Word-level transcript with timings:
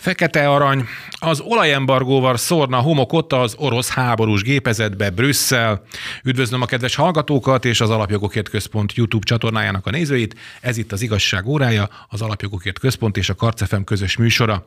Fekete 0.00 0.48
arany. 0.48 0.84
Az 1.10 1.40
olajembargóval 1.40 2.36
szórna 2.36 2.76
homokot 2.76 3.32
az 3.32 3.54
orosz 3.58 3.88
háborús 3.88 4.42
gépezetbe 4.42 5.10
Brüsszel. 5.10 5.82
Üdvözlöm 6.24 6.62
a 6.62 6.66
kedves 6.66 6.94
hallgatókat 6.94 7.64
és 7.64 7.80
az 7.80 7.90
Alapjogokért 7.90 8.48
Központ 8.48 8.94
YouTube 8.94 9.26
csatornájának 9.26 9.86
a 9.86 9.90
nézőit. 9.90 10.36
Ez 10.60 10.76
itt 10.76 10.92
az 10.92 11.02
Igazság 11.02 11.46
órája, 11.46 11.88
az 12.08 12.22
Alapjogokért 12.22 12.78
Központ 12.78 13.16
és 13.16 13.28
a 13.28 13.34
Karcefem 13.34 13.84
közös 13.84 14.16
műsora. 14.16 14.64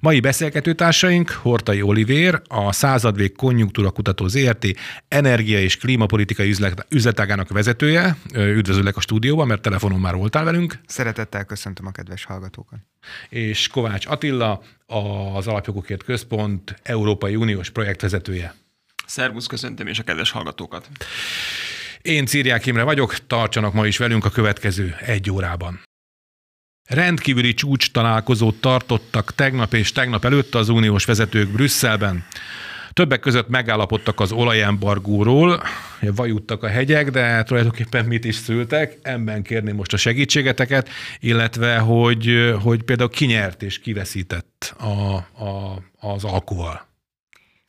Mai 0.00 0.20
beszélgetőtársaink 0.20 1.30
Hortai 1.30 1.82
Olivér, 1.82 2.42
a 2.48 2.72
századvég 2.72 3.36
konjunktúra 3.36 3.90
kutató 3.90 4.26
ZRT 4.26 4.66
energia 5.08 5.60
és 5.60 5.76
klímapolitikai 5.76 6.48
üzlet, 6.48 6.86
üzletágának 6.88 7.48
vezetője. 7.48 8.16
Üdvözöllek 8.34 8.96
a 8.96 9.00
stúdióban, 9.00 9.46
mert 9.46 9.62
telefonon 9.62 10.00
már 10.00 10.14
voltál 10.14 10.44
velünk. 10.44 10.78
Szeretettel 10.86 11.44
köszöntöm 11.44 11.86
a 11.86 11.90
kedves 11.90 12.24
hallgatókat. 12.24 12.78
És 13.28 13.68
Kovács 13.68 14.06
Attila, 14.06 14.62
az 14.86 15.46
Alapjogokért 15.46 16.02
Központ 16.02 16.80
Európai 16.82 17.36
Uniós 17.36 17.70
projektvezetője. 17.70 18.54
Szervusz, 19.06 19.46
köszöntöm 19.46 19.86
és 19.86 19.98
a 19.98 20.02
kedves 20.02 20.30
hallgatókat. 20.30 20.88
Én 22.02 22.26
Círiák 22.26 22.66
Imre 22.66 22.82
vagyok, 22.82 23.26
tartsanak 23.26 23.72
ma 23.72 23.86
is 23.86 23.98
velünk 23.98 24.24
a 24.24 24.30
következő 24.30 24.96
egy 25.00 25.30
órában. 25.30 25.80
Rendkívüli 26.88 27.54
csúcs 27.54 27.90
találkozót 27.90 28.60
tartottak 28.60 29.34
tegnap 29.34 29.74
és 29.74 29.92
tegnap 29.92 30.24
előtt 30.24 30.54
az 30.54 30.68
uniós 30.68 31.04
vezetők 31.04 31.48
Brüsszelben. 31.48 32.24
Többek 32.96 33.20
között 33.20 33.48
megállapodtak 33.48 34.20
az 34.20 34.32
olajembargóról, 34.32 35.62
vajuttak 36.00 36.62
a 36.62 36.68
hegyek, 36.68 37.10
de 37.10 37.42
tulajdonképpen 37.42 38.04
mit 38.04 38.24
is 38.24 38.34
szültek. 38.34 38.98
Ebben 39.02 39.42
kérném 39.42 39.76
most 39.76 39.92
a 39.92 39.96
segítségeteket, 39.96 40.88
illetve 41.20 41.78
hogy, 41.78 42.54
hogy 42.62 42.82
például 42.82 43.08
kinyert 43.08 43.62
és 43.62 43.78
kiveszített 43.78 44.74
a, 44.78 45.14
a, 45.44 45.82
az 46.00 46.24
alkuval. 46.24 46.86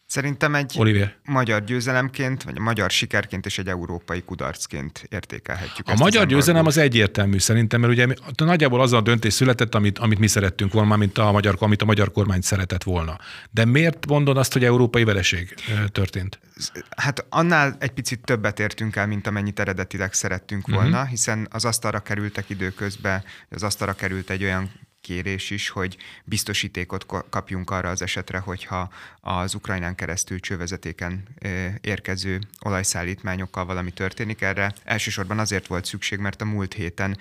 Szerintem 0.07 0.55
egy 0.55 0.73
Olivier. 0.77 1.15
magyar 1.23 1.63
győzelemként, 1.63 2.43
vagy 2.43 2.53
a 2.57 2.61
magyar 2.61 2.91
sikerként 2.91 3.45
és 3.45 3.57
egy 3.57 3.67
európai 3.67 4.21
kudarcként 4.21 5.07
értékelhetjük. 5.09 5.87
A 5.87 5.95
magyar 5.95 6.23
az 6.23 6.27
győzelem 6.27 6.65
az 6.65 6.77
egyértelmű 6.77 7.37
szerintem, 7.37 7.79
mert 7.81 7.93
ugye 7.93 8.07
nagyjából 8.37 8.81
az 8.81 8.93
a 8.93 9.01
döntés 9.01 9.33
született, 9.33 9.75
amit, 9.75 9.99
amit 9.99 10.19
mi 10.19 10.27
szerettünk 10.27 10.73
volna, 10.73 10.95
mint 10.95 11.17
a 11.17 11.31
magyar, 11.31 11.55
amit 11.59 11.81
a 11.81 11.85
magyar 11.85 12.11
kormány 12.11 12.41
szeretett 12.41 12.83
volna. 12.83 13.17
De 13.51 13.65
miért 13.65 14.07
mondod 14.07 14.37
azt, 14.37 14.53
hogy 14.53 14.63
európai 14.63 15.03
vereség 15.03 15.53
történt? 15.91 16.39
Hát 16.97 17.25
annál 17.29 17.75
egy 17.79 17.91
picit 17.91 18.19
többet 18.19 18.59
értünk 18.59 18.95
el, 18.95 19.07
mint 19.07 19.27
amennyit 19.27 19.59
eredetileg 19.59 20.13
szerettünk 20.13 20.67
volna, 20.67 20.95
uh-huh. 20.97 21.09
hiszen 21.09 21.47
az 21.51 21.65
asztalra 21.65 21.99
kerültek 21.99 22.49
időközben, 22.49 23.23
az 23.49 23.63
asztalra 23.63 23.93
került 23.93 24.29
egy 24.29 24.43
olyan 24.43 24.71
kérés 25.07 25.49
is, 25.49 25.69
hogy 25.69 25.97
biztosítékot 26.23 27.05
kapjunk 27.29 27.69
arra 27.69 27.89
az 27.89 28.01
esetre, 28.01 28.37
hogyha 28.37 28.91
az 29.21 29.55
Ukrajnán 29.55 29.95
keresztül 29.95 30.39
csővezetéken 30.39 31.23
érkező 31.81 32.41
olajszállítmányokkal 32.61 33.65
valami 33.65 33.91
történik. 33.91 34.41
Erre 34.41 34.73
elsősorban 34.83 35.39
azért 35.39 35.67
volt 35.67 35.85
szükség, 35.85 36.19
mert 36.19 36.41
a 36.41 36.45
múlt 36.45 36.73
héten 36.73 37.17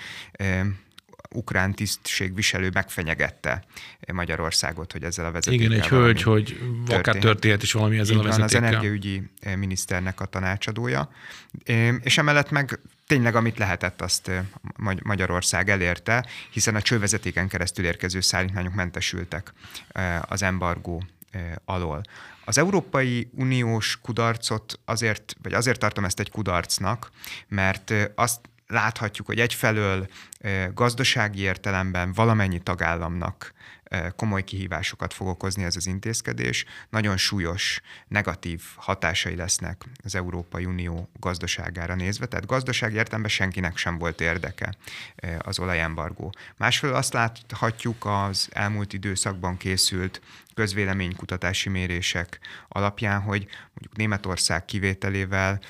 ukrán 1.36 1.74
tisztségviselő 1.74 2.70
megfenyegette 2.72 3.64
Magyarországot, 4.12 4.92
hogy 4.92 5.02
ezzel 5.02 5.24
a 5.24 5.30
vezetékkel 5.30 5.66
Igen, 5.66 5.80
egy 5.80 5.88
hölgy, 5.88 6.22
hogy 6.22 6.60
akár 6.88 7.16
történhet 7.16 7.62
is 7.62 7.72
valami 7.72 7.98
ezzel 7.98 8.14
Így 8.14 8.20
a 8.20 8.22
vezetékkel. 8.22 8.60
Van, 8.60 8.64
az 8.64 8.72
energiaügyi 8.72 9.22
miniszternek 9.56 10.20
a 10.20 10.24
tanácsadója, 10.24 11.10
és 12.00 12.18
emellett 12.18 12.50
meg 12.50 12.78
tényleg 13.06 13.34
amit 13.34 13.58
lehetett, 13.58 14.02
azt 14.02 14.30
Magyarország 15.02 15.70
elérte, 15.70 16.26
hiszen 16.50 16.74
a 16.74 16.82
csővezetéken 16.82 17.48
keresztül 17.48 17.84
érkező 17.84 18.20
szállítmányok 18.20 18.74
mentesültek 18.74 19.52
az 20.20 20.42
embargó 20.42 21.04
alól. 21.64 22.02
Az 22.44 22.58
Európai 22.58 23.30
Uniós 23.34 23.98
kudarcot 24.02 24.80
azért, 24.84 25.36
vagy 25.42 25.52
azért 25.52 25.78
tartom 25.78 26.04
ezt 26.04 26.20
egy 26.20 26.30
kudarcnak, 26.30 27.10
mert 27.48 27.92
azt 28.14 28.40
láthatjuk, 28.66 29.26
hogy 29.26 29.40
egyfelől 29.40 30.08
gazdasági 30.74 31.40
értelemben 31.40 32.12
valamennyi 32.12 32.58
tagállamnak 32.58 33.54
komoly 34.16 34.44
kihívásokat 34.44 35.12
fog 35.12 35.26
okozni 35.26 35.64
ez 35.64 35.76
az 35.76 35.86
intézkedés. 35.86 36.64
Nagyon 36.90 37.16
súlyos 37.16 37.80
negatív 38.08 38.62
hatásai 38.76 39.36
lesznek 39.36 39.84
az 40.04 40.14
Európai 40.14 40.64
Unió 40.64 41.08
gazdaságára 41.20 41.94
nézve, 41.94 42.26
tehát 42.26 42.46
gazdaság 42.46 42.94
értelemben 42.94 43.30
senkinek 43.30 43.76
sem 43.76 43.98
volt 43.98 44.20
érdeke 44.20 44.74
az 45.38 45.58
olajembargó. 45.58 46.32
Másfelől 46.56 46.96
azt 46.96 47.12
láthatjuk 47.12 48.04
az 48.04 48.48
elmúlt 48.52 48.92
időszakban 48.92 49.56
készült 49.56 50.20
közvéleménykutatási 50.54 51.68
mérések 51.68 52.38
alapján, 52.68 53.20
hogy 53.20 53.46
mondjuk 53.74 53.96
Németország 53.96 54.64
kivételével 54.64 55.60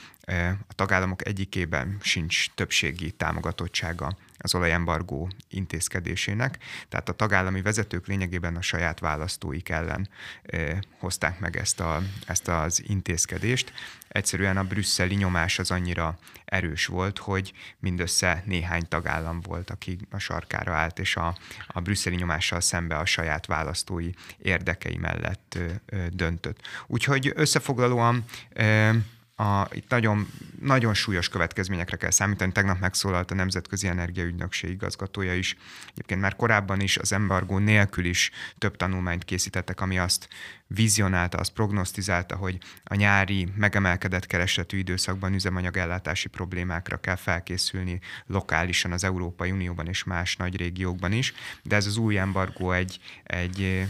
a 0.69 0.75
tagállamok 0.75 1.26
egyikében 1.26 1.97
sincs 2.00 2.50
többségi 2.54 3.10
támogatottsága 3.10 4.16
az 4.38 4.54
olajembargó 4.54 5.31
intézkedésének, 5.48 6.59
tehát 6.88 7.09
a 7.09 7.12
tagállami 7.12 7.62
vezetők 7.62 8.06
lényegében 8.06 8.56
a 8.56 8.62
saját 8.62 8.98
választóik 8.98 9.69
ellen 9.69 10.09
e, 10.42 10.82
hozták 10.98 11.38
meg 11.41 11.56
ezt, 11.56 11.81
a, 11.81 12.03
ezt 12.26 12.48
az 12.48 12.82
intézkedést. 12.86 13.72
Egyszerűen 14.09 14.56
a 14.56 14.65
brüsszeli 14.65 15.15
nyomás 15.15 15.59
az 15.59 15.70
annyira 15.70 16.19
erős 16.44 16.86
volt, 16.86 17.19
hogy 17.19 17.53
mindössze 17.78 18.42
néhány 18.47 18.88
tagállam 18.88 19.41
volt, 19.41 19.70
aki 19.70 19.98
a 20.10 20.19
sarkára 20.19 20.75
állt, 20.75 20.98
és 20.98 21.16
a, 21.16 21.36
a 21.66 21.81
brüsszeli 21.81 22.16
nyomással 22.16 22.60
szembe 22.60 22.97
a 22.97 23.04
saját 23.06 23.47
választói 23.47 24.10
érdekei 24.38 24.97
mellett 24.97 25.54
e, 25.59 25.97
e, 25.97 26.09
döntött. 26.09 26.60
Úgyhogy 26.86 27.32
összefoglalóan 27.34 28.25
e, 28.53 28.94
a, 29.36 29.66
itt 29.70 29.88
nagyon, 29.88 30.28
nagyon 30.60 30.94
súlyos 30.94 31.28
következményekre 31.28 31.97
kell 31.97 32.10
számítani. 32.10 32.52
Tegnap 32.52 32.80
megszólalt 32.80 33.30
a 33.30 33.34
Nemzetközi 33.34 33.86
Energiaügynökség 33.86 34.70
igazgatója 34.70 35.34
is. 35.34 35.56
Egyébként 35.91 36.20
már 36.20 36.36
korábban 36.36 36.80
is 36.80 36.97
az 36.97 37.12
embargó 37.12 37.58
nélkül 37.58 38.04
is 38.04 38.30
több 38.58 38.76
tanulmányt 38.76 39.24
készítettek, 39.24 39.80
ami 39.80 39.98
azt 39.98 40.28
vizionálta, 40.66 41.38
azt 41.38 41.52
prognosztizálta, 41.52 42.36
hogy 42.36 42.58
a 42.84 42.94
nyári 42.94 43.48
megemelkedett 43.56 44.26
keresletű 44.26 44.78
időszakban 44.78 45.34
üzemanyagellátási 45.34 46.28
problémákra 46.28 46.97
kell 46.97 47.16
felkészülni 47.16 48.00
lokálisan 48.26 48.92
az 48.92 49.04
Európai 49.04 49.50
Unióban 49.50 49.86
és 49.86 50.04
más 50.04 50.36
nagy 50.36 50.56
régiókban 50.56 51.12
is, 51.12 51.34
de 51.62 51.76
ez 51.76 51.86
az 51.86 51.97
új 51.97 52.18
embargó 52.18 52.72
egy, 52.72 52.98
egy 53.24 53.86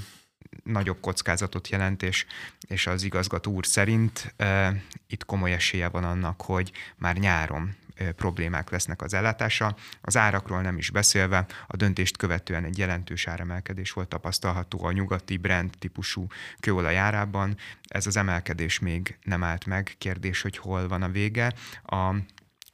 nagyobb 0.64 1.00
kockázatot 1.00 1.68
jelent, 1.68 2.02
és, 2.02 2.26
és 2.68 2.86
az 2.86 3.02
igazgató 3.02 3.52
úr 3.52 3.66
szerint 3.66 4.34
e, 4.36 4.82
itt 5.06 5.24
komoly 5.24 5.52
esélye 5.52 5.88
van 5.88 6.04
annak, 6.04 6.42
hogy 6.42 6.72
már 6.96 7.16
nyáron 7.16 7.76
problémák 8.16 8.70
lesznek 8.70 9.02
az 9.02 9.14
ellátása. 9.14 9.76
Az 10.00 10.16
árakról 10.16 10.60
nem 10.60 10.78
is 10.78 10.90
beszélve, 10.90 11.46
a 11.66 11.76
döntést 11.76 12.16
követően 12.16 12.64
egy 12.64 12.78
jelentős 12.78 13.26
áremelkedés 13.26 13.92
volt 13.92 14.08
tapasztalható 14.08 14.84
a 14.84 14.92
nyugati 14.92 15.36
brand 15.36 15.70
típusú 15.78 16.26
kőolaj 16.60 16.96
árában. 16.96 17.56
Ez 17.88 18.06
az 18.06 18.16
emelkedés 18.16 18.78
még 18.78 19.18
nem 19.22 19.42
állt 19.42 19.66
meg. 19.66 19.94
Kérdés, 19.98 20.42
hogy 20.42 20.56
hol 20.56 20.88
van 20.88 21.02
a 21.02 21.08
vége. 21.08 21.52
A 21.84 22.14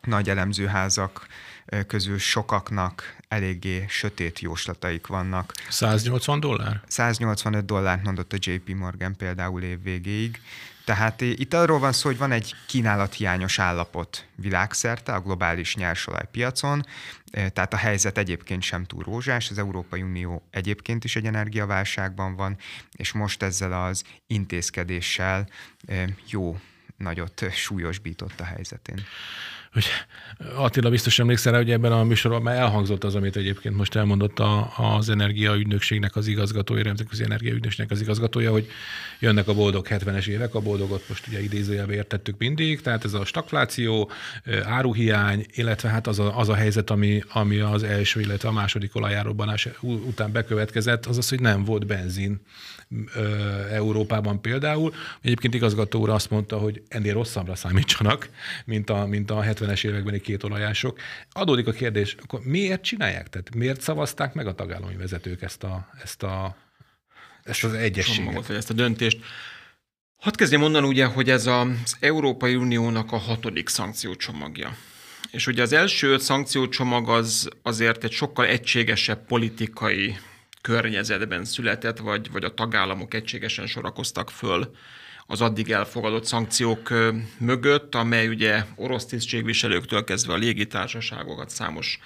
nagy 0.02 0.28
elemzőházak 0.28 1.26
közül 1.86 2.18
sokaknak 2.18 3.16
eléggé 3.28 3.84
sötét 3.88 4.40
jóslataik 4.40 5.06
vannak. 5.06 5.52
180 5.68 6.40
dollár? 6.40 6.80
185 6.86 7.64
dollárt 7.64 8.02
mondott 8.02 8.32
a 8.32 8.36
JP 8.40 8.74
Morgan 8.74 9.16
például 9.16 9.62
év 9.62 9.82
végéig. 9.82 10.40
Tehát 10.84 11.20
itt 11.20 11.54
arról 11.54 11.78
van 11.78 11.92
szó, 11.92 12.08
hogy 12.08 12.18
van 12.18 12.32
egy 12.32 12.54
kínálathiányos 12.66 13.58
állapot 13.58 14.26
világszerte 14.34 15.14
a 15.14 15.20
globális 15.20 15.76
nyersolajpiacon, 15.76 16.86
tehát 17.30 17.72
a 17.72 17.76
helyzet 17.76 18.18
egyébként 18.18 18.62
sem 18.62 18.84
túl 18.84 19.02
rózsás, 19.02 19.50
az 19.50 19.58
Európai 19.58 20.02
Unió 20.02 20.42
egyébként 20.50 21.04
is 21.04 21.16
egy 21.16 21.26
energiaválságban 21.26 22.36
van, 22.36 22.56
és 22.92 23.12
most 23.12 23.42
ezzel 23.42 23.84
az 23.84 24.04
intézkedéssel 24.26 25.48
jó 26.26 26.60
nagyot 26.96 27.44
súlyosbított 27.50 28.40
a 28.40 28.44
helyzetén 28.44 29.04
hogy 29.72 29.84
Attila 30.54 30.90
biztos 30.90 31.18
emlékszel 31.18 31.54
hogy 31.54 31.70
ebben 31.70 31.92
a 31.92 32.04
műsorban 32.04 32.42
már 32.42 32.56
elhangzott 32.56 33.04
az, 33.04 33.14
amit 33.14 33.36
egyébként 33.36 33.76
most 33.76 33.96
elmondott 33.96 34.38
a, 34.38 34.72
az 34.76 35.08
energiaügynökségnek 35.08 36.16
az 36.16 36.26
igazgatója, 36.26 36.82
nemzetközi 36.82 37.24
energiaügynökségnek 37.24 37.90
az 37.90 38.00
igazgatója, 38.00 38.50
hogy 38.50 38.68
jönnek 39.18 39.48
a 39.48 39.54
boldog 39.54 39.86
70-es 39.90 40.26
évek, 40.26 40.54
a 40.54 40.60
boldogot 40.60 41.08
most 41.08 41.26
ugye 41.26 41.42
idézőjelbe 41.42 41.94
értettük 41.94 42.38
mindig, 42.38 42.80
tehát 42.80 43.04
ez 43.04 43.14
a 43.14 43.24
stagfláció, 43.24 44.10
áruhiány, 44.64 45.46
illetve 45.54 45.88
hát 45.88 46.06
az 46.06 46.18
a, 46.18 46.38
az 46.38 46.48
a 46.48 46.54
helyzet, 46.54 46.90
ami, 46.90 47.22
ami 47.32 47.58
az 47.58 47.82
első, 47.82 48.20
illetve 48.20 48.48
a 48.48 48.52
második 48.52 48.96
olajárobbanás 48.96 49.68
után 49.80 50.32
bekövetkezett, 50.32 51.06
az 51.06 51.18
az, 51.18 51.28
hogy 51.28 51.40
nem 51.40 51.64
volt 51.64 51.86
benzin 51.86 52.40
Európában 53.70 54.40
például. 54.40 54.94
Egyébként 55.20 55.54
igazgató 55.54 56.00
úr 56.00 56.10
azt 56.10 56.30
mondta, 56.30 56.58
hogy 56.58 56.82
ennél 56.88 57.12
rosszabbra 57.12 57.54
számítsanak, 57.54 58.28
mint 58.64 58.90
a, 58.90 59.06
mint 59.06 59.30
a 59.30 59.40
70-es 59.62 59.84
évekbeni 59.86 60.20
két 60.20 60.42
olajások. 60.42 60.98
Adódik 61.32 61.66
a 61.66 61.72
kérdés, 61.72 62.16
akkor 62.22 62.40
miért 62.44 62.82
csinálják? 62.82 63.28
Tehát 63.28 63.54
miért 63.54 63.80
szavazták 63.80 64.34
meg 64.34 64.46
a 64.46 64.54
tagállami 64.54 64.96
vezetők 64.96 65.42
ezt 65.42 65.62
a, 65.62 65.88
ezt 66.02 66.22
a 66.22 66.56
ezt 67.42 67.64
az 67.64 67.72
egyességet. 67.72 68.24
Csomagot, 68.24 68.46
vagy 68.46 68.56
ezt 68.56 68.70
a 68.70 68.74
döntést. 68.74 69.18
Hadd 70.16 70.36
kezdjem 70.36 70.60
mondani 70.60 70.86
ugye, 70.86 71.04
hogy 71.04 71.30
ez 71.30 71.46
az 71.46 71.96
Európai 72.00 72.54
Uniónak 72.54 73.12
a 73.12 73.16
hatodik 73.16 73.68
szankciócsomagja. 73.68 74.76
És 75.30 75.46
ugye 75.46 75.62
az 75.62 75.72
első 75.72 76.18
szankciócsomag 76.18 77.08
az 77.08 77.48
azért 77.62 78.04
egy 78.04 78.12
sokkal 78.12 78.46
egységesebb 78.46 79.26
politikai 79.26 80.16
környezetben 80.60 81.44
született, 81.44 81.98
vagy, 81.98 82.30
vagy 82.30 82.44
a 82.44 82.54
tagállamok 82.54 83.14
egységesen 83.14 83.66
sorakoztak 83.66 84.30
föl 84.30 84.74
az 85.26 85.40
addig 85.40 85.70
elfogadott 85.70 86.24
szankciók 86.24 86.92
mögött, 87.38 87.94
amely 87.94 88.28
ugye 88.28 88.64
orosz 88.76 89.06
tisztségviselőktől 89.06 90.04
kezdve 90.04 90.32
a 90.32 90.36
légitársaságokat 90.36 91.50
számos 91.50 91.98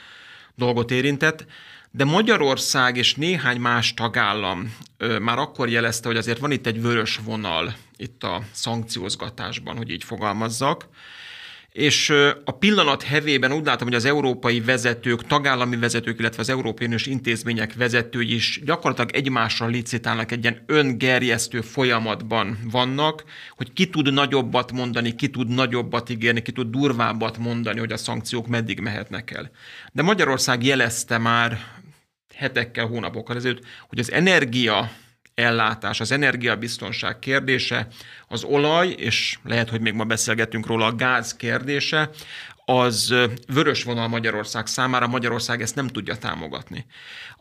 dolgot 0.54 0.90
érintett. 0.90 1.46
De 1.90 2.04
Magyarország 2.04 2.96
és 2.96 3.14
néhány 3.14 3.60
más 3.60 3.94
tagállam 3.94 4.76
már 5.20 5.38
akkor 5.38 5.68
jelezte, 5.68 6.08
hogy 6.08 6.16
azért 6.16 6.38
van 6.38 6.50
itt 6.50 6.66
egy 6.66 6.80
vörös 6.80 7.20
vonal 7.24 7.74
itt 7.96 8.22
a 8.22 8.42
szankciózgatásban, 8.52 9.76
hogy 9.76 9.90
így 9.90 10.04
fogalmazzak. 10.04 10.88
És 11.76 12.12
a 12.44 12.50
pillanat 12.50 13.02
hevében 13.02 13.52
úgy 13.52 13.64
látom, 13.64 13.88
hogy 13.88 13.96
az 13.96 14.04
európai 14.04 14.60
vezetők, 14.60 15.26
tagállami 15.26 15.76
vezetők, 15.76 16.18
illetve 16.18 16.40
az 16.40 16.48
Európai 16.48 16.86
Uniós 16.86 17.06
intézmények 17.06 17.74
vezetői 17.74 18.34
is 18.34 18.60
gyakorlatilag 18.64 19.10
egymással 19.14 19.70
licitálnak 19.70 20.32
egy 20.32 20.42
ilyen 20.42 20.62
öngerjesztő 20.66 21.60
folyamatban 21.60 22.58
vannak, 22.70 23.24
hogy 23.56 23.72
ki 23.72 23.90
tud 23.90 24.12
nagyobbat 24.12 24.72
mondani, 24.72 25.14
ki 25.14 25.28
tud 25.28 25.48
nagyobbat 25.48 26.10
ígérni, 26.10 26.42
ki 26.42 26.52
tud 26.52 26.70
durvábbat 26.70 27.38
mondani, 27.38 27.78
hogy 27.78 27.92
a 27.92 27.96
szankciók 27.96 28.46
meddig 28.46 28.80
mehetnek 28.80 29.30
el. 29.30 29.50
De 29.92 30.02
Magyarország 30.02 30.64
jelezte 30.64 31.18
már 31.18 31.58
hetekkel, 32.34 32.86
hónapokkal 32.86 33.36
ezelőtt, 33.36 33.64
hogy 33.88 33.98
az 33.98 34.12
energia 34.12 34.90
ellátás, 35.36 36.00
az 36.00 36.12
energiabiztonság 36.12 37.18
kérdése, 37.18 37.86
az 38.28 38.44
olaj, 38.44 38.88
és 38.88 39.38
lehet, 39.44 39.70
hogy 39.70 39.80
még 39.80 39.92
ma 39.92 40.04
beszélgetünk 40.04 40.66
róla, 40.66 40.86
a 40.86 40.94
gáz 40.94 41.36
kérdése, 41.36 42.10
az 42.64 43.14
vörös 43.48 43.82
vonal 43.82 44.08
Magyarország 44.08 44.66
számára, 44.66 45.06
Magyarország 45.06 45.62
ezt 45.62 45.74
nem 45.74 45.86
tudja 45.86 46.16
támogatni. 46.16 46.86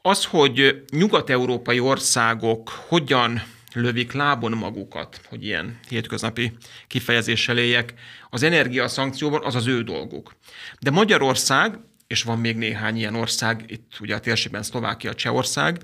Az, 0.01 0.25
hogy 0.25 0.83
nyugat-európai 0.91 1.79
országok 1.79 2.69
hogyan 2.69 3.43
lövik 3.73 4.11
lábon 4.11 4.51
magukat, 4.51 5.21
hogy 5.29 5.45
ilyen 5.45 5.79
hétköznapi 5.89 6.57
kifejezéssel 6.87 7.57
éljek, 7.57 7.93
az 8.29 8.43
energiaszankcióban 8.43 9.43
az 9.43 9.55
az 9.55 9.67
ő 9.67 9.83
dolguk. 9.83 10.35
De 10.79 10.91
Magyarország, 10.91 11.79
és 12.07 12.23
van 12.23 12.39
még 12.39 12.55
néhány 12.55 12.97
ilyen 12.97 13.15
ország, 13.15 13.63
itt 13.67 13.97
ugye 13.99 14.15
a 14.15 14.19
térségben 14.19 14.63
Szlovákia, 14.63 15.13
Csehország, 15.13 15.77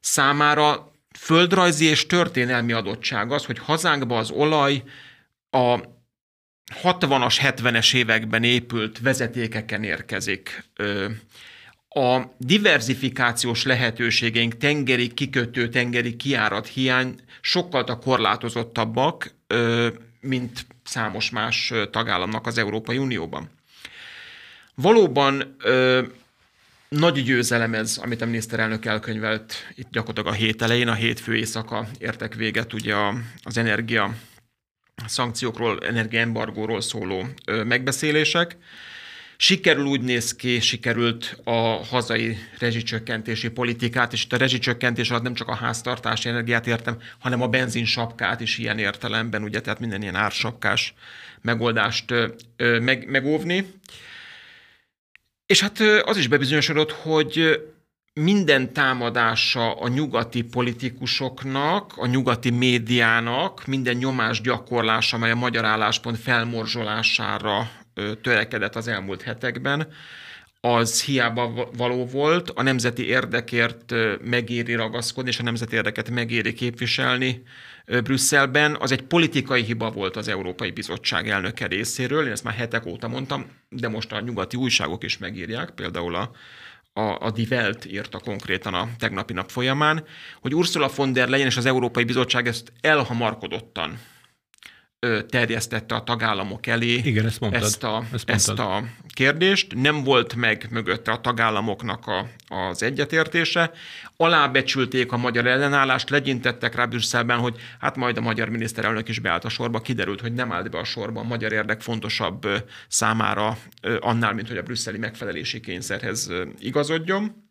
számára 0.00 0.93
földrajzi 1.18 1.84
és 1.84 2.06
történelmi 2.06 2.72
adottság 2.72 3.32
az, 3.32 3.44
hogy 3.44 3.58
hazánkba 3.58 4.18
az 4.18 4.30
olaj 4.30 4.82
a 5.50 5.78
60-as, 6.82 7.36
70-es 7.42 7.94
években 7.94 8.44
épült 8.44 8.98
vezetékeken 8.98 9.82
érkezik. 9.82 10.64
A 11.88 12.20
diversifikációs 12.38 13.64
lehetőségeink, 13.64 14.56
tengeri 14.56 15.14
kikötő, 15.14 15.68
tengeri 15.68 16.16
kiárat 16.16 16.66
hiány 16.66 17.14
sokkal 17.40 17.82
a 17.82 17.98
korlátozottabbak, 17.98 19.34
mint 20.20 20.66
számos 20.82 21.30
más 21.30 21.72
tagállamnak 21.90 22.46
az 22.46 22.58
Európai 22.58 22.98
Unióban. 22.98 23.50
Valóban 24.74 25.56
nagy 26.98 27.22
győzelem 27.22 27.74
ez, 27.74 27.98
amit 28.02 28.22
a 28.22 28.24
miniszterelnök 28.24 28.84
elkönyvelt 28.84 29.54
itt 29.74 29.90
gyakorlatilag 29.90 30.34
a 30.34 30.36
hét 30.36 30.62
elején, 30.62 30.88
a 30.88 30.94
hétfő 30.94 31.36
éjszaka 31.36 31.86
értek 31.98 32.34
véget 32.34 32.72
ugye 32.72 32.94
az 33.42 33.56
energia 33.56 34.14
szankciókról, 35.06 35.78
energiaembargóról 35.86 36.80
szóló 36.80 37.24
megbeszélések. 37.64 38.56
Sikerül 39.36 39.84
úgy 39.84 40.00
néz 40.00 40.36
ki, 40.36 40.60
sikerült 40.60 41.40
a 41.44 41.58
hazai 41.84 42.38
rezsicsökkentési 42.58 43.48
politikát, 43.48 44.12
és 44.12 44.24
itt 44.24 44.32
a 44.32 44.36
rezsicsökkentés 44.36 45.10
alatt 45.10 45.22
nem 45.22 45.34
csak 45.34 45.48
a 45.48 45.54
háztartási 45.54 46.28
energiát 46.28 46.66
értem, 46.66 46.98
hanem 47.18 47.42
a 47.42 47.48
benzinsapkát 47.48 48.40
is 48.40 48.58
ilyen 48.58 48.78
értelemben, 48.78 49.42
ugye, 49.42 49.60
tehát 49.60 49.80
minden 49.80 50.02
ilyen 50.02 50.14
ársapkás 50.14 50.94
megoldást 51.40 52.14
meg, 52.56 53.08
megóvni. 53.08 53.66
És 55.46 55.60
hát 55.60 55.80
az 56.04 56.16
is 56.16 56.28
bebizonyosodott, 56.28 56.92
hogy 56.92 57.60
minden 58.14 58.72
támadása 58.72 59.74
a 59.74 59.88
nyugati 59.88 60.42
politikusoknak, 60.42 61.92
a 61.96 62.06
nyugati 62.06 62.50
médiának, 62.50 63.66
minden 63.66 63.96
nyomás 63.96 64.40
gyakorlása, 64.40 65.16
amely 65.16 65.30
a 65.30 65.34
magyar 65.34 65.64
álláspont 65.64 66.18
felmorzsolására 66.18 67.70
törekedett 68.22 68.76
az 68.76 68.88
elmúlt 68.88 69.22
hetekben, 69.22 69.88
az 70.64 71.02
hiába 71.02 71.68
való 71.76 72.06
volt, 72.06 72.50
a 72.50 72.62
nemzeti 72.62 73.06
érdekért 73.06 73.94
megéri 74.22 74.74
ragaszkodni, 74.74 75.30
és 75.30 75.38
a 75.38 75.42
nemzeti 75.42 75.76
érdeket 75.76 76.10
megéri 76.10 76.52
képviselni 76.52 77.42
Brüsszelben. 77.86 78.76
Az 78.80 78.92
egy 78.92 79.02
politikai 79.02 79.62
hiba 79.62 79.90
volt 79.90 80.16
az 80.16 80.28
Európai 80.28 80.70
Bizottság 80.70 81.28
elnöke 81.28 81.66
részéről, 81.66 82.26
én 82.26 82.32
ezt 82.32 82.44
már 82.44 82.54
hetek 82.54 82.86
óta 82.86 83.08
mondtam, 83.08 83.46
de 83.68 83.88
most 83.88 84.12
a 84.12 84.20
nyugati 84.20 84.56
újságok 84.56 85.04
is 85.04 85.18
megírják, 85.18 85.70
például 85.70 86.14
a, 86.14 86.30
a, 86.92 87.26
a 87.26 87.30
Die 87.30 87.46
Welt 87.50 87.84
írta 87.84 88.18
konkrétan 88.18 88.74
a 88.74 88.88
tegnapi 88.98 89.32
nap 89.32 89.50
folyamán, 89.50 90.04
hogy 90.40 90.54
Ursula 90.54 90.90
von 90.96 91.12
der 91.12 91.28
Leyen 91.28 91.46
és 91.46 91.56
az 91.56 91.66
Európai 91.66 92.04
Bizottság 92.04 92.46
ezt 92.46 92.72
elhamarkodottan 92.80 93.98
terjesztette 95.28 95.94
a 95.94 96.04
tagállamok 96.04 96.66
elé 96.66 96.92
Igen, 96.92 97.26
ezt, 97.26 97.40
mondtad. 97.40 97.62
ezt, 97.62 97.84
a, 97.84 98.04
ezt, 98.12 98.30
ezt 98.30 98.48
a 98.48 98.84
kérdést. 99.08 99.74
Nem 99.74 100.04
volt 100.04 100.34
meg 100.34 100.66
mögötte 100.70 101.12
a 101.12 101.20
tagállamoknak 101.20 102.06
a, 102.06 102.28
az 102.48 102.82
egyetértése. 102.82 103.70
Alábecsülték 104.16 105.12
a 105.12 105.16
magyar 105.16 105.46
ellenállást, 105.46 106.10
legyintettek 106.10 106.74
rá 106.74 106.84
Brüsszelben, 106.84 107.38
hogy 107.38 107.56
hát 107.80 107.96
majd 107.96 108.16
a 108.16 108.20
magyar 108.20 108.48
miniszterelnök 108.48 109.08
is 109.08 109.18
beállt 109.18 109.44
a 109.44 109.48
sorba. 109.48 109.80
Kiderült, 109.80 110.20
hogy 110.20 110.32
nem 110.32 110.52
állt 110.52 110.70
be 110.70 110.78
a 110.78 110.84
sorba. 110.84 111.20
A 111.20 111.24
magyar 111.24 111.52
érdek 111.52 111.80
fontosabb 111.80 112.48
számára 112.88 113.58
annál, 114.00 114.34
mint 114.34 114.48
hogy 114.48 114.56
a 114.56 114.62
brüsszeli 114.62 114.98
megfelelési 114.98 115.60
kényszerhez 115.60 116.30
igazodjon. 116.58 117.43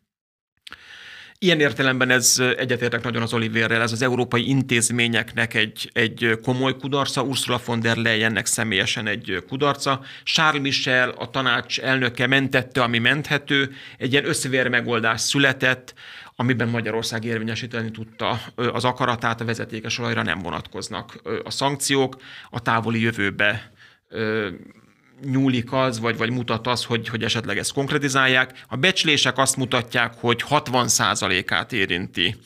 Ilyen 1.44 1.60
értelemben 1.60 2.10
ez 2.10 2.42
egyetértek 2.56 3.02
nagyon 3.02 3.22
az 3.22 3.32
Olivérrel, 3.32 3.82
ez 3.82 3.92
az 3.92 4.02
európai 4.02 4.48
intézményeknek 4.48 5.54
egy, 5.54 5.90
egy 5.92 6.38
komoly 6.42 6.76
kudarca, 6.76 7.22
Ursula 7.22 7.60
von 7.64 7.80
der 7.80 7.96
Leyennek 7.96 8.46
személyesen 8.46 9.06
egy 9.06 9.44
kudarca. 9.48 10.00
Charles 10.22 10.62
Michel, 10.62 11.08
a 11.08 11.30
tanács 11.30 11.80
elnöke 11.80 12.26
mentette, 12.26 12.82
ami 12.82 12.98
menthető, 12.98 13.74
egy 13.98 14.12
ilyen 14.12 14.26
összevér 14.26 14.68
megoldás 14.68 15.20
született, 15.20 15.94
amiben 16.36 16.68
Magyarország 16.68 17.24
érvényesíteni 17.24 17.90
tudta 17.90 18.40
az 18.54 18.84
akaratát, 18.84 19.40
a 19.40 19.44
vezetékes 19.44 19.98
olajra 19.98 20.22
nem 20.22 20.38
vonatkoznak 20.38 21.20
a 21.44 21.50
szankciók, 21.50 22.16
a 22.50 22.60
távoli 22.60 23.00
jövőbe 23.00 23.72
nyúlik 25.24 25.72
az, 25.72 26.00
vagy, 26.00 26.16
vagy 26.16 26.30
mutat 26.30 26.66
az, 26.66 26.84
hogy, 26.84 27.08
hogy 27.08 27.22
esetleg 27.22 27.58
ezt 27.58 27.72
konkretizálják. 27.72 28.64
A 28.68 28.76
becslések 28.76 29.38
azt 29.38 29.56
mutatják, 29.56 30.14
hogy 30.16 30.44
60%-át 30.48 31.72
érinti 31.72 32.36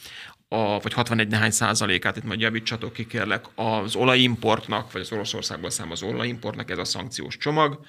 a, 0.48 0.80
vagy 0.80 0.92
61 0.92 1.28
nehány 1.28 1.50
százalékát, 1.50 2.16
itt 2.16 2.24
majd 2.24 2.40
javítsatok 2.40 2.92
ki 2.92 3.06
kérlek, 3.06 3.44
az 3.54 3.96
olajimportnak, 3.96 4.92
vagy 4.92 5.00
az 5.00 5.12
Oroszországból 5.12 5.70
származó 5.70 6.08
olajimportnak 6.08 6.70
ez 6.70 6.78
a 6.78 6.84
szankciós 6.84 7.36
csomag. 7.36 7.80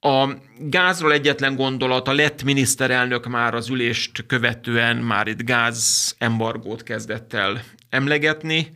A 0.00 0.28
gázról 0.58 1.12
egyetlen 1.12 1.56
gondolat, 1.56 2.08
a 2.08 2.12
lett 2.12 2.42
miniszterelnök 2.42 3.26
már 3.26 3.54
az 3.54 3.68
ülést 3.68 4.26
követően 4.26 4.96
már 4.96 5.26
itt 5.26 5.42
gázembargót 5.42 6.82
kezdett 6.82 7.32
el 7.32 7.62
emlegetni. 7.88 8.72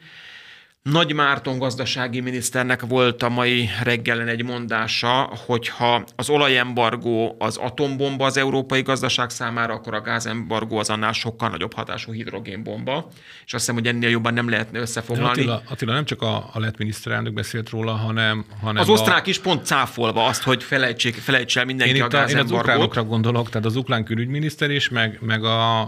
Nagy 0.83 1.15
Márton 1.15 1.59
gazdasági 1.59 2.21
miniszternek 2.21 2.81
volt 2.81 3.23
a 3.23 3.29
mai 3.29 3.69
reggelen 3.83 4.29
egy 4.29 4.45
mondása, 4.45 5.31
hogyha 5.47 6.05
az 6.17 6.29
olajembargó 6.31 7.37
az 7.39 7.57
atombomba 7.57 8.25
az 8.25 8.37
európai 8.37 8.83
gazdaság 8.83 9.31
számára, 9.31 9.75
akkor 9.75 9.95
a 9.95 10.01
gázembargó 10.01 10.79
az 10.79 10.91
annál 10.91 11.13
sokkal 11.13 11.49
nagyobb 11.49 11.75
hatású 11.75 12.13
hidrogénbomba. 12.13 13.09
És 13.45 13.55
azt 13.55 13.67
hiszem, 13.67 13.75
hogy 13.75 13.87
ennél 13.87 14.09
jobban 14.09 14.35
nem 14.35 14.49
lehetne 14.49 14.79
összefoglalni. 14.79 15.41
Attila, 15.41 15.63
Attila, 15.69 15.93
nem 15.93 16.05
csak 16.05 16.23
a, 16.23 16.51
a 16.53 16.61
lett 16.61 16.77
miniszterelnök 16.77 17.33
beszélt 17.33 17.71
róla, 17.71 17.93
hanem... 17.93 18.45
hanem 18.61 18.83
az 18.83 18.89
osztrák 18.89 19.27
a... 19.27 19.29
is 19.29 19.39
pont 19.39 19.67
cáfolva 19.67 20.27
azt, 20.27 20.43
hogy 20.43 20.63
felejtsék, 20.63 21.15
felejts 21.15 21.59
el 21.59 21.65
mindenki 21.65 21.95
én 21.95 22.03
a 22.03 22.09
gázembargót. 22.09 22.51
Én 22.51 22.57
az 22.57 22.61
ukránokra 22.61 23.05
gondolok, 23.05 23.49
tehát 23.49 23.67
az 23.67 23.77
ukrán 23.77 24.05
külügyminiszter 24.05 24.71
is, 24.71 24.89
meg, 24.89 25.19
meg 25.21 25.45
a, 25.45 25.81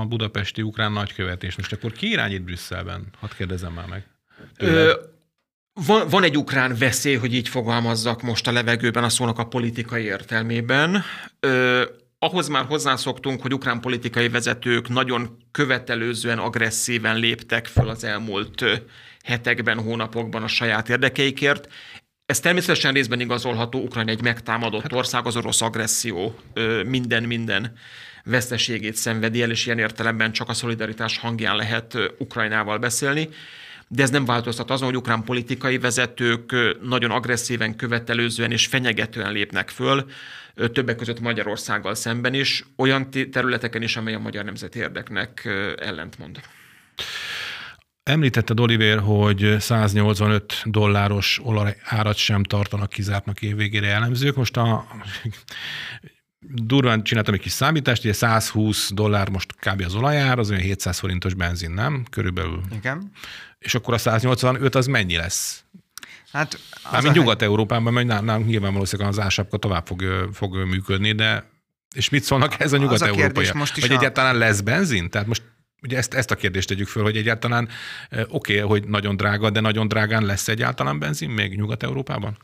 a 0.00 0.04
budapesti 0.04 0.62
ukrán 0.62 0.92
nagykövet 0.92 1.42
is. 1.42 1.56
Most 1.56 1.72
akkor 1.72 1.92
ki 1.92 2.10
irányít 2.10 2.42
Brüsszelben? 2.42 3.06
Hadd 3.20 3.30
kérdezem 3.36 3.72
már 3.72 3.86
meg. 3.86 4.06
Ö, 4.56 4.92
van, 5.86 6.08
van 6.08 6.22
egy 6.22 6.36
ukrán 6.36 6.76
veszély, 6.78 7.14
hogy 7.14 7.34
így 7.34 7.48
fogalmazzak 7.48 8.22
most 8.22 8.46
a 8.46 8.52
levegőben 8.52 9.04
a 9.04 9.08
szónak 9.08 9.38
a 9.38 9.46
politikai 9.46 10.04
értelmében. 10.04 11.02
Ö, 11.40 11.82
ahhoz 12.18 12.48
már 12.48 12.64
hozzászoktunk, 12.64 13.42
hogy 13.42 13.54
ukrán 13.54 13.80
politikai 13.80 14.28
vezetők 14.28 14.88
nagyon 14.88 15.36
követelőzően, 15.50 16.38
agresszíven 16.38 17.16
léptek 17.16 17.66
föl 17.66 17.88
az 17.88 18.04
elmúlt 18.04 18.64
hetekben, 19.24 19.80
hónapokban 19.80 20.42
a 20.42 20.48
saját 20.48 20.88
érdekeikért. 20.88 21.68
Ez 22.26 22.40
természetesen 22.40 22.92
részben 22.92 23.20
igazolható, 23.20 23.82
Ukrajna 23.82 24.10
egy 24.10 24.22
megtámadott 24.22 24.92
ország, 24.92 25.26
az 25.26 25.36
orosz 25.36 25.62
agresszió 25.62 26.34
minden-minden 26.86 27.72
veszteségét 28.24 28.94
szenvedi 28.94 29.42
el, 29.42 29.50
és 29.50 29.66
ilyen 29.66 29.78
értelemben 29.78 30.32
csak 30.32 30.48
a 30.48 30.54
szolidaritás 30.54 31.18
hangján 31.18 31.56
lehet 31.56 31.98
Ukrajnával 32.18 32.78
beszélni. 32.78 33.28
De 33.88 34.02
ez 34.02 34.10
nem 34.10 34.24
változtat 34.24 34.70
azon, 34.70 34.86
hogy 34.86 34.96
ukrán 34.96 35.24
politikai 35.24 35.78
vezetők 35.78 36.54
nagyon 36.82 37.10
agresszíven, 37.10 37.76
követelőzően 37.76 38.50
és 38.50 38.66
fenyegetően 38.66 39.32
lépnek 39.32 39.68
föl, 39.68 40.10
többek 40.72 40.96
között 40.96 41.20
Magyarországgal 41.20 41.94
szemben 41.94 42.34
is, 42.34 42.64
olyan 42.76 43.10
területeken 43.10 43.82
is, 43.82 43.96
amely 43.96 44.14
a 44.14 44.18
magyar 44.18 44.44
nemzeti 44.44 44.78
érdeknek 44.78 45.44
ellentmond. 45.76 46.40
Említetted, 48.02 48.60
Oliver, 48.60 48.98
hogy 48.98 49.56
185 49.58 50.62
dolláros 50.64 51.40
olaj 51.42 51.76
árat 51.82 52.16
sem 52.16 52.42
tartanak 52.42 52.88
kizártnak 52.88 53.42
évvégére 53.42 53.88
elemzők. 53.88 54.36
Most 54.36 54.56
a 54.56 54.86
durván 56.40 57.02
csináltam 57.02 57.34
egy 57.34 57.40
kis 57.40 57.52
számítást, 57.52 58.04
ugye 58.04 58.12
120 58.12 58.90
dollár 58.92 59.28
most 59.28 59.54
kb. 59.60 59.82
az 59.86 59.94
olajár, 59.94 60.38
az 60.38 60.50
olyan 60.50 60.62
700 60.62 60.98
forintos 60.98 61.34
benzin, 61.34 61.70
nem? 61.70 62.04
Körülbelül. 62.10 62.60
Igen. 62.72 63.10
És 63.58 63.74
akkor 63.74 63.94
a 63.94 63.98
185 63.98 64.74
az 64.74 64.86
mennyi 64.86 65.16
lesz? 65.16 65.64
Hát 66.32 66.58
Mármint 66.92 67.14
Nyugat-Európában, 67.14 67.92
mert 67.92 68.06
nálunk 68.06 68.46
nyilván 68.46 68.72
valószínűleg 68.72 69.12
az 69.12 69.18
ásapka 69.18 69.56
tovább 69.56 69.86
fog, 69.86 70.28
fog 70.32 70.56
működni, 70.56 71.12
de 71.12 71.50
és 71.94 72.08
mit 72.08 72.22
szólnak 72.22 72.60
ez 72.60 72.72
a 72.72 72.76
nyugat-európai? 72.76 73.50
Vagy 73.52 73.90
a... 73.90 73.94
egyáltalán 73.94 74.36
lesz 74.36 74.60
benzin? 74.60 75.10
Tehát 75.10 75.26
most 75.26 75.42
ugye 75.82 75.96
ezt, 75.96 76.14
ezt 76.14 76.30
a 76.30 76.34
kérdést 76.34 76.68
tegyük 76.68 76.88
föl, 76.88 77.02
hogy 77.02 77.16
egyáltalán 77.16 77.68
oké, 78.10 78.26
okay, 78.28 78.58
hogy 78.58 78.88
nagyon 78.88 79.16
drága, 79.16 79.50
de 79.50 79.60
nagyon 79.60 79.88
drágán 79.88 80.24
lesz 80.24 80.48
egyáltalán 80.48 80.98
benzin 80.98 81.30
még 81.30 81.56
Nyugat-Európában? 81.56 82.36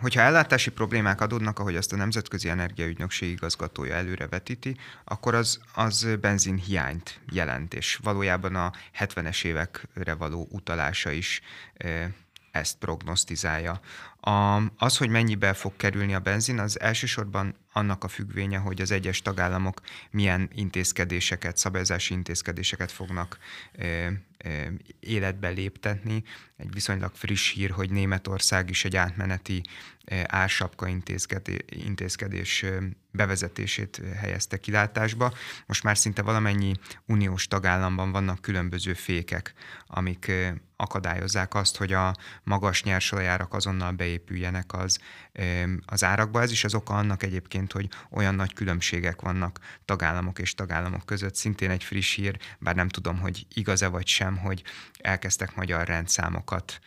Hogyha 0.00 0.20
ellátási 0.20 0.70
problémák 0.70 1.20
adódnak, 1.20 1.58
ahogy 1.58 1.76
azt 1.76 1.92
a 1.92 1.96
Nemzetközi 1.96 2.48
Energiaügynökség 2.48 3.30
igazgatója 3.30 3.94
előre 3.94 4.26
vetíti, 4.26 4.76
akkor 5.04 5.34
az, 5.34 5.60
az 5.74 6.08
benzin 6.20 6.56
hiányt 6.56 7.20
jelent, 7.32 7.74
és 7.74 7.98
valójában 8.02 8.54
a 8.54 8.72
70-es 8.98 9.44
évekre 9.44 10.14
való 10.14 10.48
utalása 10.50 11.10
is 11.10 11.40
ezt 12.50 12.78
prognosztizálja. 12.78 13.80
A, 14.20 14.56
az, 14.76 14.96
hogy 14.96 15.08
mennyibe 15.08 15.52
fog 15.52 15.76
kerülni 15.76 16.14
a 16.14 16.20
benzin, 16.20 16.58
az 16.58 16.80
elsősorban 16.80 17.54
annak 17.72 18.04
a 18.04 18.08
függvénye, 18.08 18.58
hogy 18.58 18.80
az 18.80 18.90
egyes 18.90 19.22
tagállamok 19.22 19.80
milyen 20.10 20.50
intézkedéseket, 20.54 21.56
szabályozási 21.56 22.14
intézkedéseket 22.14 22.92
fognak 22.92 23.38
életbe 25.00 25.48
léptetni. 25.48 26.22
Egy 26.56 26.72
viszonylag 26.72 27.14
friss 27.14 27.52
hír, 27.52 27.70
hogy 27.70 27.90
Németország 27.90 28.70
is 28.70 28.84
egy 28.84 28.96
átmeneti 28.96 29.62
ársapka 30.26 30.88
intézkedés 31.66 32.64
bevezetését 33.12 34.02
helyezte 34.16 34.56
kilátásba. 34.56 35.32
Most 35.66 35.82
már 35.82 35.98
szinte 35.98 36.22
valamennyi 36.22 36.72
uniós 37.06 37.46
tagállamban 37.46 38.12
vannak 38.12 38.40
különböző 38.40 38.94
fékek, 38.94 39.54
amik 39.86 40.32
akadályozzák 40.76 41.54
azt, 41.54 41.76
hogy 41.76 41.92
a 41.92 42.14
magas 42.42 42.82
nyersolajárak 42.82 43.54
azonnal 43.54 43.92
beépüljenek 43.92 44.72
az, 44.72 44.98
az 45.84 46.04
árakba. 46.04 46.42
Ez 46.42 46.50
is 46.50 46.64
az 46.64 46.74
oka 46.74 46.94
annak 46.94 47.22
egyébként, 47.22 47.72
hogy 47.72 47.88
olyan 48.10 48.34
nagy 48.34 48.52
különbségek 48.52 49.20
vannak 49.20 49.58
tagállamok 49.84 50.38
és 50.38 50.54
tagállamok 50.54 51.06
között. 51.06 51.34
Szintén 51.34 51.70
egy 51.70 51.84
friss 51.84 52.14
hír, 52.14 52.38
bár 52.58 52.74
nem 52.74 52.88
tudom, 52.88 53.18
hogy 53.18 53.46
igaz-e 53.54 53.88
vagy 53.88 54.06
sem, 54.06 54.36
hogy 54.36 54.62
elkezdtek 54.98 55.54
magyar 55.54 55.86
rendszámokat 55.86 56.80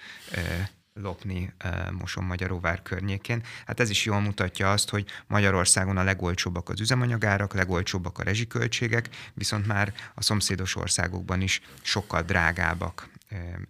lopni 0.94 1.54
Moson 1.92 2.24
Magyaróvár 2.24 2.82
környékén. 2.82 3.44
Hát 3.66 3.80
ez 3.80 3.90
is 3.90 4.06
jól 4.06 4.20
mutatja 4.20 4.72
azt, 4.72 4.90
hogy 4.90 5.06
Magyarországon 5.28 5.98
a 5.98 6.04
legolcsóbbak 6.04 6.70
az 6.70 6.80
üzemanyagárak, 6.80 7.54
legolcsóbbak 7.54 8.20
a 8.20 8.24
rezsiköltségek, 8.24 9.10
viszont 9.34 9.68
már 9.68 9.94
a 10.16 10.22
szomszédos 10.24 10.76
országokban 10.76 11.42
is 11.42 11.62
sokkal 11.82 12.22
drágábbak 12.22 13.12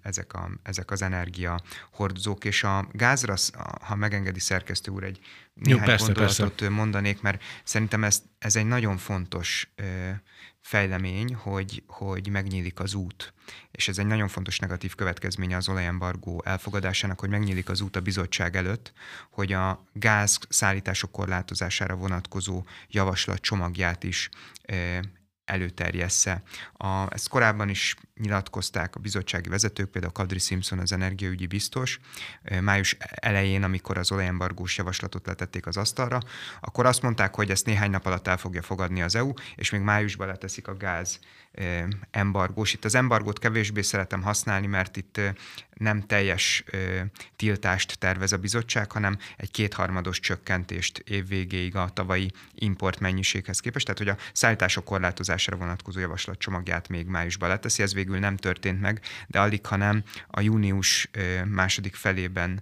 ezek, 0.01 0.34
a, 0.34 0.50
ezek 0.63 0.92
az 0.92 1.01
energia 1.01 1.62
hordozók, 1.92 2.46
és 2.46 2.63
a 2.63 2.88
gázra, 2.92 3.36
ha 3.82 3.96
megengedi 3.96 4.39
szerkesztő 4.39 4.92
úr, 4.92 5.03
egy 5.03 5.20
néhány 5.53 5.80
Jó, 5.80 5.86
persze, 5.86 6.06
gondolatot 6.06 6.53
persze. 6.56 6.74
mondanék, 6.74 7.22
mert 7.22 7.44
szerintem 7.63 8.03
ez, 8.03 8.22
ez 8.39 8.56
egy 8.56 8.65
nagyon 8.65 8.98
fontos 8.98 9.70
fejlemény, 10.63 11.36
hogy, 11.36 11.84
hogy 11.88 12.29
megnyílik 12.29 12.79
az 12.79 12.93
út. 12.93 13.34
És 13.72 13.88
ez 13.88 13.98
egy 13.98 14.05
nagyon 14.05 14.27
fontos 14.27 14.60
negatív 14.60 14.96
következménye 14.96 15.55
az 15.58 15.70
olajembargó 15.70 16.41
elfogadásának, 16.46 17.20
hogy 17.20 17.29
megnyílik 17.29 17.70
az 17.70 17.82
út 17.82 17.96
a 17.96 18.01
bizottság 18.01 18.55
előtt, 18.55 18.93
hogy 19.29 19.53
a 19.53 19.86
gáz 19.93 20.39
szállítások 20.50 21.12
korlátozására 21.12 21.96
vonatkozó 21.96 22.63
javaslat 22.89 23.41
csomagját 23.41 24.03
is 24.03 24.29
előterjessze. 25.45 26.43
A, 26.73 27.13
ezt 27.13 27.29
korábban 27.29 27.69
is 27.69 27.95
nyilatkozták 28.15 28.95
a 28.95 29.00
bizottsági 29.00 29.50
vezetők, 29.50 29.89
például 29.89 30.13
Kadri 30.13 30.39
Simpson, 30.39 30.79
az 30.79 30.91
energiaügyi 30.91 31.47
biztos, 31.47 32.00
május 32.62 32.97
elején, 33.00 33.63
amikor 33.63 33.97
az 33.97 34.12
olajembargós 34.12 34.77
javaslatot 34.77 35.27
letették 35.27 35.65
az 35.65 35.77
asztalra, 35.77 36.19
akkor 36.62 36.85
azt 36.85 37.01
mondták, 37.01 37.35
hogy 37.35 37.50
ezt 37.50 37.65
néhány 37.65 37.91
nap 37.91 38.05
alatt 38.05 38.27
el 38.27 38.38
fogja 38.38 38.62
fogadni 38.62 39.01
az 39.01 39.15
EU, 39.15 39.33
és 39.55 39.69
még 39.69 39.81
májusban 39.81 40.27
leteszik 40.27 40.67
a 40.67 40.77
gáz 40.77 41.19
embargós. 42.12 42.74
Itt 42.74 42.86
az 42.86 42.95
embargót 42.95 43.39
kevésbé 43.39 43.81
szeretem 43.81 44.22
használni, 44.22 44.67
mert 44.67 44.98
itt 44.98 45.19
nem 45.74 46.01
teljes 46.01 46.63
tiltást 47.36 47.98
tervez 48.00 48.31
a 48.31 48.38
bizottság, 48.38 48.91
hanem 48.91 49.17
egy 49.38 49.51
kétharmados 49.51 50.19
csökkentést 50.19 50.98
évvégéig 50.98 51.75
a 51.75 51.89
tavalyi 51.89 52.31
import 52.53 53.00
mennyiséghez 53.00 53.60
képest, 53.60 53.86
tehát 53.86 54.00
hogy 54.00 54.10
a 54.10 54.17
szállítások 54.33 54.86
korlátozására 54.86 55.57
vonatkozó 55.57 56.00
javaslat 56.00 56.39
csomagját 56.39 56.88
még 56.88 57.05
májusban 57.07 57.50
leteszi, 57.50 57.83
ez 57.83 57.93
végül 57.93 58.19
nem 58.19 58.38
történt 58.38 58.81
meg, 58.81 59.01
de 59.27 59.39
alig, 59.39 59.65
hanem 59.65 60.03
a 60.27 60.41
június 60.41 61.10
második 61.45 61.95
felében 61.95 62.62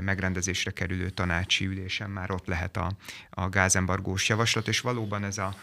megrendezésre 0.00 0.70
kerülő 0.70 1.10
tanácsi 1.10 1.66
ülésen 1.66 2.10
már 2.10 2.30
ott 2.30 2.46
lehet 2.46 2.76
a, 2.76 2.92
a 3.30 3.48
gázembargós 3.48 4.28
javaslat, 4.28 4.68
és 4.68 4.80
valóban 4.80 5.24
ez 5.24 5.38
a 5.38 5.54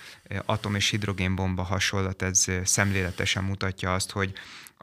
atom- 0.45 0.75
és 0.75 0.89
hidrogénbomba 0.89 1.63
hasonlat, 1.63 2.21
ez 2.21 2.45
szemléletesen 2.65 3.43
mutatja 3.43 3.93
azt, 3.93 4.11
hogy 4.11 4.33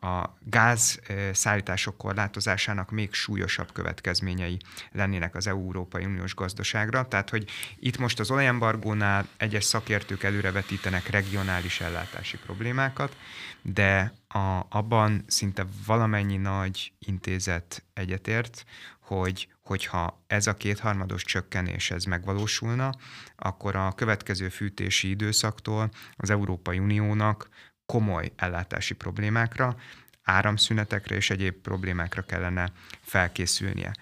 a 0.02 0.36
gáz 0.40 1.00
szállítások 1.32 1.96
korlátozásának 1.96 2.90
még 2.90 3.12
súlyosabb 3.12 3.72
következményei 3.72 4.58
lennének 4.92 5.34
az 5.34 5.46
Európai 5.46 6.04
Uniós 6.04 6.34
gazdaságra. 6.34 7.08
Tehát, 7.08 7.30
hogy 7.30 7.50
itt 7.78 7.98
most 7.98 8.20
az 8.20 8.30
olajembargónál 8.30 9.28
egyes 9.36 9.64
szakértők 9.64 10.22
előrevetítenek 10.22 11.08
regionális 11.08 11.80
ellátási 11.80 12.38
problémákat, 12.38 13.16
de 13.62 14.12
a, 14.28 14.66
abban 14.68 15.24
szinte 15.26 15.66
valamennyi 15.86 16.36
nagy 16.36 16.92
intézet 16.98 17.84
egyetért, 17.94 18.64
hogy 19.00 19.48
hogyha 19.62 20.22
ez 20.26 20.46
a 20.46 20.56
kétharmados 20.56 21.24
csökkenés 21.24 21.90
ez 21.90 22.04
megvalósulna, 22.04 22.90
akkor 23.36 23.76
a 23.76 23.92
következő 23.92 24.48
fűtési 24.48 25.08
időszaktól 25.08 25.90
az 26.16 26.30
Európai 26.30 26.78
Uniónak 26.78 27.48
komoly 27.92 28.32
ellátási 28.36 28.94
problémákra, 28.94 29.76
áramszünetekre 30.22 31.14
és 31.16 31.30
egyéb 31.30 31.54
problémákra 31.54 32.22
kellene 32.22 32.72
felkészülnie. 33.00 33.92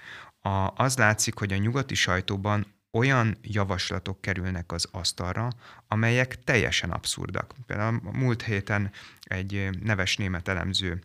A, 0.41 0.73
az 0.77 0.97
látszik, 0.97 1.39
hogy 1.39 1.53
a 1.53 1.57
nyugati 1.57 1.95
sajtóban 1.95 2.67
olyan 2.91 3.39
javaslatok 3.43 4.21
kerülnek 4.21 4.73
az 4.73 4.89
asztalra, 4.91 5.49
amelyek 5.89 6.45
teljesen 6.45 6.91
abszurdak. 6.91 7.55
Például 7.67 8.01
a 8.05 8.17
múlt 8.17 8.43
héten 8.43 8.91
egy 9.23 9.69
neves 9.83 10.17
német 10.17 10.49
elemző 10.49 11.03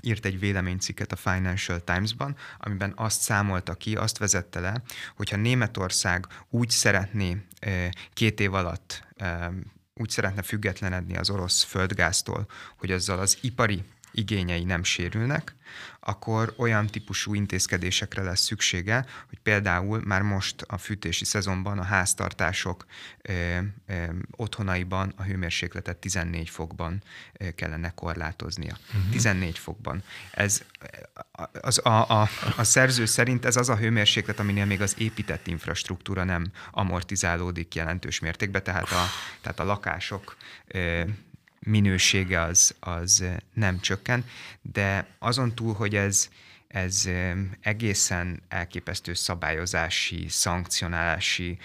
írt 0.00 0.24
egy 0.24 0.38
véleménycikket 0.38 1.12
a 1.12 1.16
Financial 1.16 1.80
Times-ban, 1.84 2.36
amiben 2.58 2.92
azt 2.96 3.20
számolta 3.20 3.74
ki, 3.74 3.96
azt 3.96 4.18
vezette 4.18 4.60
le, 4.60 4.82
hogyha 5.16 5.36
Németország 5.36 6.26
úgy 6.48 6.70
szeretné 6.70 7.46
két 8.12 8.40
év 8.40 8.54
alatt 8.54 9.04
úgy 10.00 10.10
szeretne 10.10 10.42
függetlenedni 10.42 11.16
az 11.16 11.30
orosz 11.30 11.62
földgáztól, 11.62 12.46
hogy 12.76 12.90
azzal 12.92 13.18
az 13.18 13.38
ipari 13.40 13.84
igényei 14.12 14.64
nem 14.64 14.82
sérülnek, 14.82 15.54
akkor 16.00 16.54
olyan 16.56 16.86
típusú 16.86 17.34
intézkedésekre 17.34 18.22
lesz 18.22 18.40
szüksége, 18.40 19.06
hogy 19.28 19.38
például 19.38 20.02
már 20.04 20.22
most 20.22 20.62
a 20.62 20.78
fűtési 20.78 21.24
szezonban 21.24 21.78
a 21.78 21.82
háztartások 21.82 22.86
ö, 23.22 23.58
ö, 23.86 24.04
otthonaiban 24.30 25.12
a 25.16 25.22
hőmérsékletet 25.22 25.96
14 25.96 26.48
fokban 26.48 27.02
ö, 27.32 27.50
kellene 27.50 27.90
korlátoznia. 27.90 28.76
Uh-huh. 28.94 29.10
14 29.10 29.58
fokban. 29.58 30.02
Ez 30.30 30.62
az, 31.60 31.80
a, 31.86 32.20
a, 32.20 32.28
a 32.56 32.64
szerző 32.64 33.04
szerint 33.04 33.44
ez 33.44 33.56
az 33.56 33.68
a 33.68 33.76
hőmérséklet, 33.76 34.38
aminél 34.38 34.64
még 34.64 34.80
az 34.80 34.94
épített 34.98 35.46
infrastruktúra 35.46 36.24
nem 36.24 36.46
amortizálódik 36.70 37.74
jelentős 37.74 38.18
mértékben, 38.18 38.62
tehát 38.62 38.90
a, 38.90 39.04
tehát 39.40 39.60
a 39.60 39.64
lakások 39.64 40.36
ö, 40.66 41.02
minősége 41.66 42.40
az, 42.40 42.74
az 42.80 43.24
nem 43.54 43.80
csökken, 43.80 44.24
de 44.62 45.06
azon 45.18 45.54
túl, 45.54 45.74
hogy 45.74 45.94
ez, 45.94 46.28
ez 46.66 47.08
egészen 47.60 48.42
elképesztő 48.48 49.14
szabályozási, 49.14 50.26
szankcionálási 50.28 51.58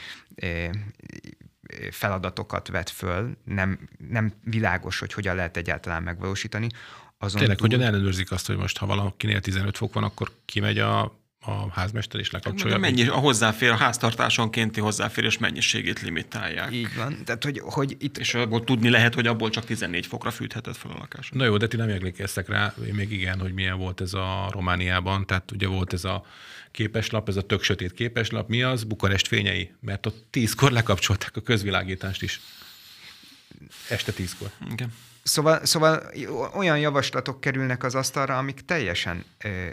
feladatokat 1.91 2.67
vet 2.67 2.89
föl, 2.89 3.37
nem, 3.43 3.89
nem 4.09 4.33
világos, 4.43 4.99
hogy 4.99 5.13
hogyan 5.13 5.35
lehet 5.35 5.57
egyáltalán 5.57 6.03
megvalósítani. 6.03 6.67
Azon 7.17 7.39
Tényleg, 7.39 7.57
túl... 7.57 7.67
hogyan 7.67 7.87
ellenőrzik 7.87 8.31
azt, 8.31 8.47
hogy 8.47 8.57
most 8.57 8.77
ha 8.77 8.85
valakinél 8.85 9.39
15 9.39 9.77
fok 9.77 9.93
van, 9.93 10.03
akkor 10.03 10.31
kimegy 10.45 10.79
a 10.79 11.19
a 11.45 11.69
házmester 11.71 12.19
is 12.19 12.31
lekapcsolja. 12.31 12.77
Mennyi, 12.77 13.07
a 13.07 13.15
hozzáfér, 13.15 13.69
a 13.69 13.75
háztartásonkénti 13.75 14.79
hozzáférés 14.79 15.37
mennyiségét 15.37 16.01
limitálják. 16.01 16.73
Így 16.73 16.95
van. 16.95 17.23
Tehát, 17.25 17.43
hogy, 17.43 17.61
hogy 17.63 17.95
itt... 17.99 18.17
És 18.17 18.33
abból 18.33 18.63
tudni 18.63 18.89
lehet, 18.89 19.13
hogy 19.13 19.27
abból 19.27 19.49
csak 19.49 19.65
14 19.65 20.05
fokra 20.05 20.31
fűtheted 20.31 20.75
fel 20.75 20.91
a 20.91 20.97
lakást. 20.97 21.33
Na 21.33 21.45
jó, 21.45 21.57
de 21.57 21.67
ti 21.67 21.77
nem 21.77 21.89
emlékeztek 21.89 22.47
rá, 22.47 22.73
én 22.87 22.93
még 22.93 23.11
igen, 23.11 23.39
hogy 23.39 23.53
milyen 23.53 23.77
volt 23.77 24.01
ez 24.01 24.13
a 24.13 24.49
Romániában. 24.51 25.25
Tehát 25.25 25.51
ugye 25.51 25.67
volt 25.67 25.93
ez 25.93 26.03
a 26.03 26.25
képeslap, 26.71 27.27
ez 27.27 27.35
a 27.35 27.41
tök 27.41 27.63
sötét 27.63 27.93
képeslap. 27.93 28.49
Mi 28.49 28.63
az? 28.63 28.83
Bukarest 28.83 29.27
fényei. 29.27 29.71
Mert 29.79 30.05
ott 30.05 30.25
tízkor 30.29 30.71
lekapcsolták 30.71 31.35
a 31.35 31.41
közvilágítást 31.41 32.21
is. 32.21 32.41
Este 33.89 34.11
tízkor. 34.11 34.49
Igen. 34.71 34.93
Szóval, 35.27 35.65
szóval 35.65 36.11
olyan 36.53 36.79
javaslatok 36.79 37.41
kerülnek 37.41 37.83
az 37.83 37.95
asztalra, 37.95 38.37
amik 38.37 38.65
teljesen 38.65 39.25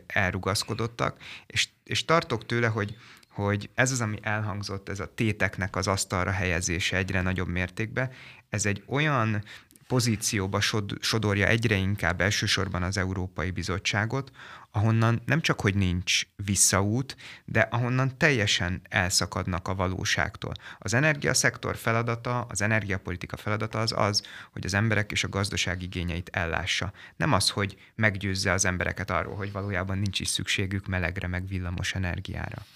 elrugaszkodottak, 0.07 1.17
és, 1.47 1.69
és 1.85 2.05
tartok 2.05 2.47
tőle, 2.47 2.67
hogy, 2.67 2.97
hogy 3.29 3.71
ez 3.75 3.91
az, 3.91 4.01
ami 4.01 4.19
elhangzott, 4.23 4.89
ez 4.89 5.01
a 5.01 5.15
téteknek 5.15 5.77
az 5.77 5.87
asztalra 5.87 6.31
helyezése 6.31 6.97
egyre 6.97 7.23
nagyobb 7.23 7.49
mértékben, 7.49 8.11
ez 8.49 8.67
egy 8.67 8.83
olyan 8.87 9.45
pozícióba 9.93 10.61
sod, 10.61 10.93
sodorja 11.01 11.47
egyre 11.47 11.75
inkább 11.75 12.21
elsősorban 12.21 12.83
az 12.83 12.97
Európai 12.97 13.51
Bizottságot, 13.51 14.31
ahonnan 14.71 15.23
nem 15.27 15.41
csak, 15.41 15.61
hogy 15.61 15.75
nincs 15.75 16.23
visszaút, 16.37 17.17
de 17.45 17.61
ahonnan 17.61 18.19
teljesen 18.19 18.83
elszakadnak 18.89 19.69
a 19.69 19.75
valóságtól. 19.75 20.53
Az 20.79 20.95
energiaszektor 20.95 21.77
feladata, 21.77 22.41
az 22.41 22.63
energiapolitika 22.63 23.37
feladata 23.37 23.81
az 23.81 23.93
az, 23.97 24.23
hogy 24.53 24.65
az 24.65 24.75
emberek 24.75 25.13
és 25.13 25.25
a 25.25 25.29
gazdaság 25.29 25.83
igényeit 25.83 26.29
ellássa. 26.33 26.93
Nem 27.17 27.33
az, 27.33 27.51
hogy 27.51 27.77
meggyőzze 27.95 28.53
az 28.53 28.65
embereket 28.65 29.11
arról, 29.11 29.35
hogy 29.35 29.53
valójában 29.53 29.99
nincs 29.99 30.21
is 30.21 30.29
szükségük 30.29 30.87
melegre, 30.87 31.27
meg 31.27 31.49
villamos 31.49 31.95
energiára. 31.95 32.67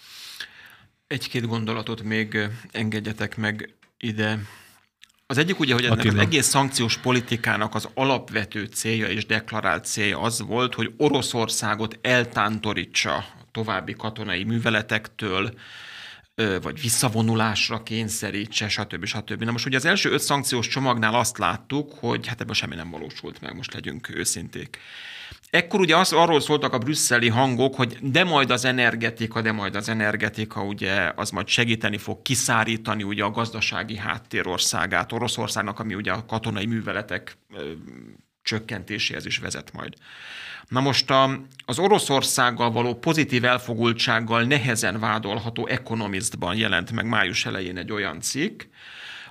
Egy-két 1.06 1.46
gondolatot 1.46 2.02
még 2.02 2.38
engedjetek 2.73 3.37
meg 3.37 3.75
ide 3.99 4.38
az 5.26 5.38
egyik 5.38 5.59
ugye, 5.59 5.75
hogy 5.75 5.85
ennek 5.85 5.99
Attila. 5.99 6.14
az 6.14 6.26
egész 6.26 6.47
szankciós 6.47 6.99
politikának 6.99 7.75
az 7.75 7.88
alapvető 7.95 8.64
célja 8.64 9.06
és 9.06 9.26
deklarált 9.26 9.85
célja 9.85 10.21
az 10.21 10.40
volt, 10.40 10.75
hogy 10.75 10.92
Oroszországot 10.97 11.99
eltántorítsa 12.02 13.25
további 13.52 13.92
katonai 13.92 14.45
műveletektől, 14.45 15.54
vagy 16.62 16.80
visszavonulásra 16.80 17.83
kényszerítse, 17.83 18.68
stb. 18.68 19.04
stb. 19.04 19.42
Na 19.42 19.50
most 19.50 19.66
ugye 19.66 19.76
az 19.76 19.85
első 19.85 20.11
öt 20.11 20.21
szankciós 20.21 20.68
csomagnál 20.68 21.14
azt 21.14 21.38
láttuk, 21.38 21.92
hogy 21.99 22.26
hát 22.26 22.40
ebben 22.40 22.54
semmi 22.54 22.75
nem 22.75 22.90
valósult 22.90 23.40
meg, 23.40 23.56
most 23.56 23.75
legyünk 23.75 24.09
őszinték. 24.09 24.78
Ekkor 25.50 25.80
ugye 25.80 25.96
az, 25.96 26.12
arról 26.12 26.40
szóltak 26.40 26.72
a 26.72 26.78
brüsszeli 26.78 27.28
hangok, 27.28 27.74
hogy 27.74 27.98
de 28.00 28.24
majd 28.24 28.50
az 28.50 28.64
energetika, 28.64 29.40
de 29.40 29.52
majd 29.52 29.74
az 29.76 29.88
energetika 29.88 30.62
ugye 30.62 31.12
az 31.16 31.30
majd 31.30 31.46
segíteni 31.46 31.98
fog 31.98 32.22
kiszárítani 32.22 33.02
ugye 33.02 33.24
a 33.24 33.30
gazdasági 33.30 33.96
háttérországát 33.96 35.12
Oroszországnak, 35.12 35.78
ami 35.78 35.94
ugye 35.94 36.12
a 36.12 36.24
katonai 36.26 36.66
műveletek 36.66 37.38
ö, 37.54 37.70
csökkentéséhez 38.42 39.26
is 39.26 39.38
vezet 39.38 39.72
majd. 39.72 39.94
Na 40.68 40.80
most 40.80 41.10
a, 41.10 41.40
az 41.64 41.78
Oroszországgal 41.78 42.70
való 42.70 42.94
pozitív 42.94 43.44
elfogultsággal 43.44 44.42
nehezen 44.42 45.00
vádolható 45.00 45.66
Economistban 45.66 46.56
jelent 46.56 46.92
meg 46.92 47.06
május 47.06 47.46
elején 47.46 47.76
egy 47.76 47.92
olyan 47.92 48.20
cikk, 48.20 48.62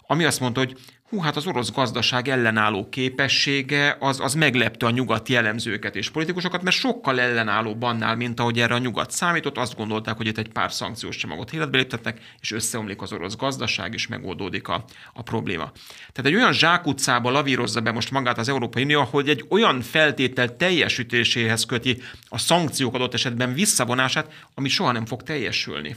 ami 0.08 0.24
azt 0.24 0.40
mondta, 0.40 0.60
hogy 0.60 0.78
hú, 1.10 1.20
hát 1.20 1.36
az 1.36 1.48
orosz 1.48 1.72
gazdaság 1.72 2.28
ellenálló 2.28 2.90
képessége 2.90 3.98
az, 4.00 4.20
az 4.20 4.34
meglepte 4.34 4.86
a 4.86 4.90
nyugati 4.90 5.34
jellemzőket 5.34 5.96
és 5.96 6.10
politikusokat, 6.10 6.64
mert 6.64 6.76
sokkal 6.76 7.20
ellenállóbb 7.20 7.82
annál, 7.82 8.16
mint 8.16 8.40
ahogy 8.40 8.60
erre 8.60 8.74
a 8.74 8.78
nyugat 8.78 9.12
számított. 9.12 9.58
Azt 9.58 9.76
gondolták, 9.76 10.18
hogy 10.18 10.28
itt 10.28 10.38
egy 10.38 10.52
pár 10.52 10.72
szankciós 10.72 11.16
csomagot 11.16 11.54
életbe 11.54 11.78
léptetnek, 11.78 12.20
és 12.40 12.52
összeomlik 12.52 13.02
az 13.02 13.14
orosz 13.14 13.36
gazdaság, 13.36 13.94
és 13.94 14.08
megoldódik 14.08 14.68
a, 14.68 14.86
a 15.14 15.22
probléma. 15.22 15.72
Tehát 16.12 16.32
egy 16.32 16.36
olyan 16.36 16.54
zsákutcába 16.54 17.30
lavírozza 17.30 17.82
be 17.82 17.92
most 17.92 18.12
magát 18.12 18.38
az 18.38 18.50
Európai 18.50 18.84
Unió, 18.84 19.04
hogy 19.04 19.30
egy 19.30 19.46
olyan 19.50 19.82
feltétel 19.82 20.56
teljesítéséhez 20.56 21.66
köti 21.66 22.02
a 22.28 22.38
szankciók 22.38 22.94
adott 22.94 23.14
esetben 23.14 23.54
visszavonását, 23.54 24.34
ami 24.54 24.70
soha 24.70 24.92
nem 24.92 25.06
fog 25.06 25.24
teljesülni 25.24 25.96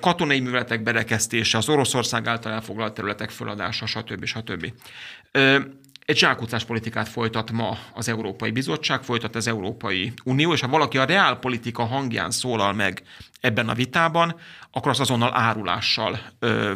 katonai 0.00 0.40
műveletek 0.40 0.82
berekesztése, 0.82 1.58
az 1.58 1.68
Oroszország 1.68 2.26
által 2.26 2.52
elfoglalt 2.52 2.94
területek 2.94 3.30
föladása, 3.30 3.86
stb. 3.86 4.24
stb. 4.24 4.72
Egy 6.04 6.18
zsákutcás 6.18 6.64
politikát 6.64 7.08
folytat 7.08 7.50
ma 7.50 7.78
az 7.94 8.08
Európai 8.08 8.50
Bizottság, 8.50 9.02
folytat 9.02 9.34
az 9.34 9.46
Európai 9.46 10.12
Unió, 10.24 10.52
és 10.52 10.60
ha 10.60 10.68
valaki 10.68 10.98
a 10.98 11.04
reálpolitika 11.04 11.84
hangján 11.84 12.30
szólal 12.30 12.72
meg 12.72 13.02
ebben 13.40 13.68
a 13.68 13.74
vitában, 13.74 14.36
akkor 14.70 14.90
azt 14.90 15.00
azonnal 15.00 15.34
árulással 15.34 16.20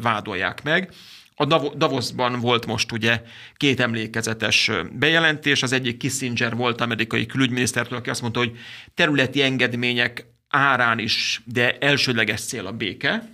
vádolják 0.03 0.63
meg. 0.63 0.93
A 1.35 1.45
Davosban 1.77 2.41
volt 2.41 2.67
most 2.67 2.93
ugye 2.93 3.23
két 3.57 3.81
emlékezetes 3.81 4.71
bejelentés, 4.93 5.63
az 5.63 5.73
egyik 5.73 5.97
Kissinger 5.97 6.57
volt 6.57 6.81
amerikai 6.81 7.27
külügyminisztertől, 7.27 7.99
aki 7.99 8.11
azt 8.11 8.21
mondta, 8.21 8.39
hogy 8.39 8.59
területi 8.95 9.43
engedmények 9.43 10.27
árán 10.57 10.99
is, 10.99 11.43
de 11.45 11.79
elsődleges 11.79 12.41
cél 12.41 12.67
a 12.67 12.73
béke. 12.73 13.29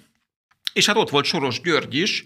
És 0.72 0.86
hát 0.86 0.96
ott 0.96 1.10
volt 1.10 1.24
Soros 1.24 1.60
György 1.60 1.94
is, 1.94 2.24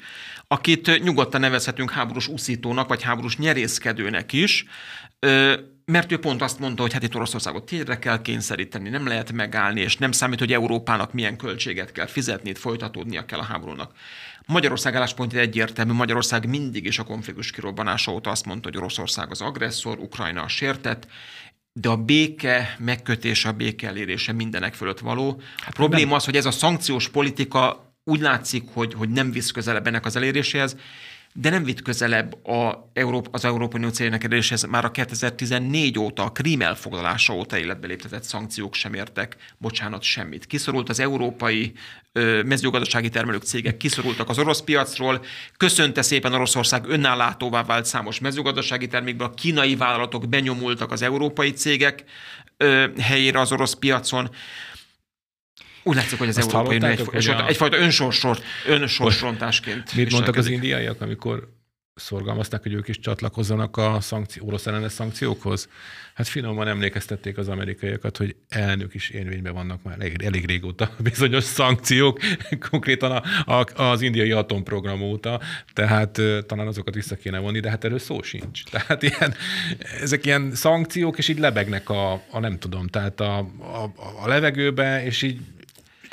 akit 0.48 1.02
nyugodtan 1.02 1.40
nevezhetünk 1.40 1.90
háborús 1.90 2.28
úszítónak, 2.28 2.88
vagy 2.88 3.02
háborús 3.02 3.37
nyerészkedőnek 3.37 4.32
is, 4.32 4.64
mert 5.85 6.12
ő 6.12 6.18
pont 6.18 6.42
azt 6.42 6.59
mondta, 6.59 6.82
hogy 6.82 6.92
hát 6.92 7.02
itt 7.02 7.14
Oroszországot 7.14 7.64
térdre 7.64 7.98
kell 7.98 8.22
kényszeríteni, 8.22 8.88
nem 8.88 9.06
lehet 9.06 9.32
megállni, 9.32 9.80
és 9.80 9.96
nem 9.96 10.12
számít, 10.12 10.38
hogy 10.38 10.52
Európának 10.52 11.12
milyen 11.12 11.37
költséget 11.37 11.92
kell 11.92 12.06
fizetni, 12.06 12.50
itt 12.50 12.59
folytatódnia 12.59 13.24
kell 13.24 13.38
a 13.38 13.42
háborúnak. 13.42 13.92
Magyarország 14.46 14.94
álláspontja 14.94 15.40
egyértelmű, 15.40 15.92
Magyarország 15.92 16.48
mindig 16.48 16.85
is 16.85 16.98
a 16.98 17.04
konfliktus 17.04 17.50
kirobbanása 17.50 18.12
óta 18.12 18.30
azt 18.30 18.46
mondta, 18.46 18.68
hogy 18.68 18.78
Oroszország 18.78 19.30
az 19.30 19.40
agresszor, 19.40 19.98
Ukrajna 19.98 20.42
a 20.42 20.48
sértett, 20.48 21.06
de 21.81 21.89
a 21.89 21.97
béke 21.97 22.77
megkötése, 22.79 23.49
a 23.49 23.53
béke 23.53 23.89
elérése 23.89 24.33
mindenek 24.33 24.75
fölött 24.75 24.99
való. 24.99 25.41
A 25.57 25.71
probléma 25.71 26.15
az, 26.15 26.25
hogy 26.25 26.37
ez 26.37 26.47
a 26.47 26.51
szankciós 26.51 27.09
politika 27.09 27.93
úgy 28.05 28.21
látszik, 28.21 28.62
hogy, 28.73 28.95
hogy 28.95 29.09
nem 29.09 29.31
visz 29.31 29.51
közelebb 29.51 29.87
ennek 29.87 30.05
az 30.05 30.17
eléréséhez, 30.17 30.77
de 31.38 31.51
nem 31.51 31.64
vitt 31.64 31.83
közelebb 31.83 32.46
a 32.46 32.90
Európa, 32.92 33.29
az 33.33 33.44
Európai 33.44 33.81
Unió 33.81 33.92
céljának 33.92 34.25
eléréshez 34.25 34.62
már 34.62 34.85
a 34.85 34.90
2014 34.90 35.99
óta, 35.99 36.22
a 36.22 36.33
Krím 36.33 36.61
elfoglalása 36.61 37.35
óta 37.35 37.59
életbe 37.59 37.87
léptetett 37.87 38.22
szankciók 38.22 38.75
sem 38.75 38.94
értek, 38.94 39.37
bocsánat, 39.59 40.03
semmit. 40.03 40.46
Kiszorult 40.46 40.88
az 40.88 41.01
európai 41.01 41.72
ö, 42.12 42.42
mezőgazdasági 42.42 43.09
termelők 43.09 43.42
cégek, 43.42 43.77
kiszorultak 43.77 44.29
az 44.29 44.38
orosz 44.38 44.62
piacról, 44.62 45.25
köszönte 45.57 46.03
szépen 46.03 46.35
Oroszország 46.35 46.85
önnállátóvá 46.88 47.62
vált 47.62 47.85
számos 47.85 48.18
mezőgazdasági 48.18 48.87
termékből, 48.87 49.27
a 49.27 49.35
kínai 49.35 49.77
vállalatok 49.77 50.29
benyomultak 50.29 50.92
az 50.92 51.03
európai 51.03 51.53
cégek 51.53 52.05
ö, 52.57 52.87
helyére 53.01 53.40
az 53.40 53.53
orosz 53.53 53.75
piacon. 53.75 54.31
Úgy 55.87 55.96
látszik, 55.96 56.18
hogy 56.18 56.29
az 56.29 56.38
Azt 56.38 56.55
Európai 56.55 56.77
Unió 56.77 56.88
egy, 57.12 57.29
a... 57.29 57.46
egyfajta 57.46 57.77
önsorsor, 57.77 58.38
önsorsrontásként 58.66 59.94
Mit 59.94 60.12
mondtak 60.12 60.37
az 60.37 60.49
indiaiak, 60.49 61.01
amikor 61.01 61.49
szorgalmazták, 61.94 62.62
hogy 62.62 62.72
ők 62.72 62.88
is 62.88 62.99
csatlakozzanak 62.99 63.77
a 63.77 64.01
szankció, 64.01 64.46
orosz 64.46 64.66
ellenes 64.66 64.92
szankciókhoz. 64.92 65.68
Hát 66.14 66.29
finoman 66.29 66.68
emlékeztették 66.68 67.38
az 67.38 67.49
amerikaiakat, 67.49 68.16
hogy 68.16 68.37
elnök 68.49 68.94
is 68.94 69.11
érvényben 69.11 69.55
vannak 69.55 69.83
már 69.83 69.94
elég, 70.01 70.22
elég 70.22 70.46
régóta 70.46 70.90
bizonyos 71.11 71.44
szankciók, 71.44 72.18
konkrétan 72.70 73.11
a, 73.12 73.53
a, 73.53 73.83
az 73.83 74.03
indiai 74.03 74.33
atomprogram 74.33 75.03
óta, 75.03 75.40
tehát 75.72 76.20
talán 76.46 76.66
azokat 76.66 76.94
vissza 76.94 77.16
kéne 77.16 77.38
vonni, 77.38 77.61
de 77.61 77.70
hát 77.70 77.85
erről 77.85 77.99
szó 77.99 78.22
sincs. 78.22 78.64
Tehát 78.70 79.03
ilyen, 79.03 79.35
ezek 80.01 80.27
ilyen 80.27 80.55
szankciók, 80.55 81.18
és 81.18 81.29
így 81.29 81.38
lebegnek 81.38 81.88
a, 81.90 82.12
a 82.31 82.38
nem 82.38 82.59
tudom, 82.59 82.87
tehát 82.87 83.20
a, 83.20 83.38
a, 83.59 83.92
a 84.22 84.29
levegőbe, 84.29 85.05
és 85.05 85.22
így 85.22 85.40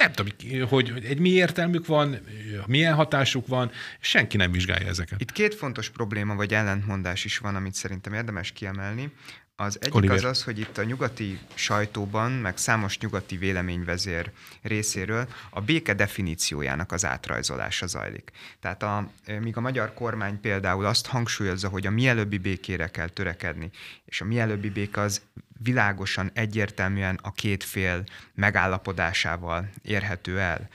nem 0.03 0.11
tudom, 0.11 0.67
hogy, 0.67 1.05
egy 1.05 1.19
mi 1.19 1.29
értelmük 1.29 1.85
van, 1.85 2.19
milyen 2.65 2.93
hatásuk 2.93 3.47
van, 3.47 3.71
senki 3.99 4.37
nem 4.37 4.51
vizsgálja 4.51 4.87
ezeket. 4.87 5.21
Itt 5.21 5.31
két 5.31 5.55
fontos 5.55 5.89
probléma 5.89 6.35
vagy 6.35 6.53
ellentmondás 6.53 7.25
is 7.25 7.37
van, 7.37 7.55
amit 7.55 7.73
szerintem 7.73 8.13
érdemes 8.13 8.51
kiemelni. 8.51 9.11
Az 9.55 9.77
egyik 9.81 9.95
Oliver. 9.95 10.15
az 10.15 10.23
az, 10.23 10.43
hogy 10.43 10.59
itt 10.59 10.77
a 10.77 10.83
nyugati 10.83 11.39
sajtóban, 11.53 12.31
meg 12.31 12.57
számos 12.57 12.97
nyugati 12.97 13.37
véleményvezér 13.37 14.31
részéről 14.61 15.27
a 15.49 15.61
béke 15.61 15.93
definíciójának 15.93 16.91
az 16.91 17.05
átrajzolása 17.05 17.87
zajlik. 17.87 18.31
Tehát 18.59 18.83
a, 18.83 19.11
míg 19.41 19.57
a 19.57 19.61
magyar 19.61 19.93
kormány 19.93 20.39
például 20.39 20.85
azt 20.85 21.05
hangsúlyozza, 21.05 21.67
hogy 21.67 21.87
a 21.87 21.91
mielőbbi 21.91 22.37
békére 22.37 22.87
kell 22.87 23.09
törekedni, 23.09 23.69
és 24.05 24.21
a 24.21 24.25
mielőbbi 24.25 24.69
béke 24.69 25.01
az 25.01 25.21
világosan, 25.63 26.31
egyértelműen 26.33 27.19
a 27.21 27.31
két 27.31 27.63
fél 27.63 28.03
megállapodásával 28.33 29.69
érhető 29.81 30.39
el, 30.39 30.69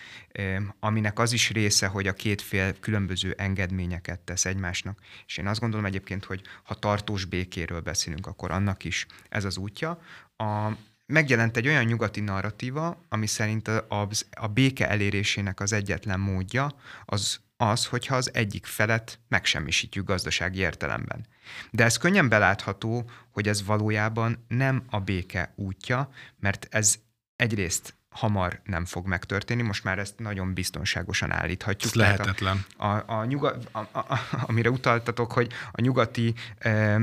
aminek 0.80 1.18
az 1.18 1.32
is 1.32 1.50
része, 1.50 1.86
hogy 1.86 2.06
a 2.06 2.12
két 2.12 2.42
fél 2.42 2.78
különböző 2.80 3.34
engedményeket 3.36 4.20
tesz 4.20 4.44
egymásnak. 4.44 4.98
És 5.26 5.36
én 5.36 5.46
azt 5.46 5.60
gondolom 5.60 5.86
egyébként, 5.86 6.24
hogy 6.24 6.42
ha 6.62 6.74
tartós 6.74 7.24
békéről 7.24 7.80
beszélünk, 7.80 8.26
akkor 8.26 8.50
annak 8.50 8.84
is 8.84 9.06
ez 9.28 9.44
az 9.44 9.56
útja. 9.56 10.00
A, 10.36 10.68
megjelent 11.06 11.56
egy 11.56 11.66
olyan 11.66 11.84
nyugati 11.84 12.20
narratíva, 12.20 13.04
ami 13.08 13.26
szerint 13.26 13.68
a, 13.68 14.08
a 14.30 14.46
béke 14.46 14.88
elérésének 14.88 15.60
az 15.60 15.72
egyetlen 15.72 16.20
módja 16.20 16.74
az 17.04 17.40
az, 17.60 17.86
hogyha 17.86 18.16
az 18.16 18.34
egyik 18.34 18.66
felet 18.66 19.18
megsemmisítjük 19.28 20.06
gazdasági 20.06 20.58
értelemben. 20.58 21.26
De 21.70 21.84
ez 21.84 21.96
könnyen 21.96 22.28
belátható, 22.28 23.10
hogy 23.30 23.48
ez 23.48 23.64
valójában 23.64 24.44
nem 24.48 24.82
a 24.90 25.00
béke 25.00 25.52
útja, 25.56 26.10
mert 26.40 26.66
ez 26.70 26.98
egyrészt 27.36 27.94
hamar 28.08 28.60
nem 28.64 28.84
fog 28.84 29.06
megtörténni, 29.06 29.62
most 29.62 29.84
már 29.84 29.98
ezt 29.98 30.18
nagyon 30.18 30.54
biztonságosan 30.54 31.32
állíthatjuk. 31.32 31.92
Ez 31.92 31.98
lehetetlen. 31.98 32.64
A, 32.76 32.86
a, 32.86 33.04
a 33.06 33.24
nyuga, 33.24 33.56
a, 33.72 33.78
a, 33.78 33.98
a, 33.98 34.18
amire 34.46 34.70
utaltatok, 34.70 35.32
hogy 35.32 35.52
a 35.72 35.80
nyugati 35.80 36.34
e, 36.58 37.00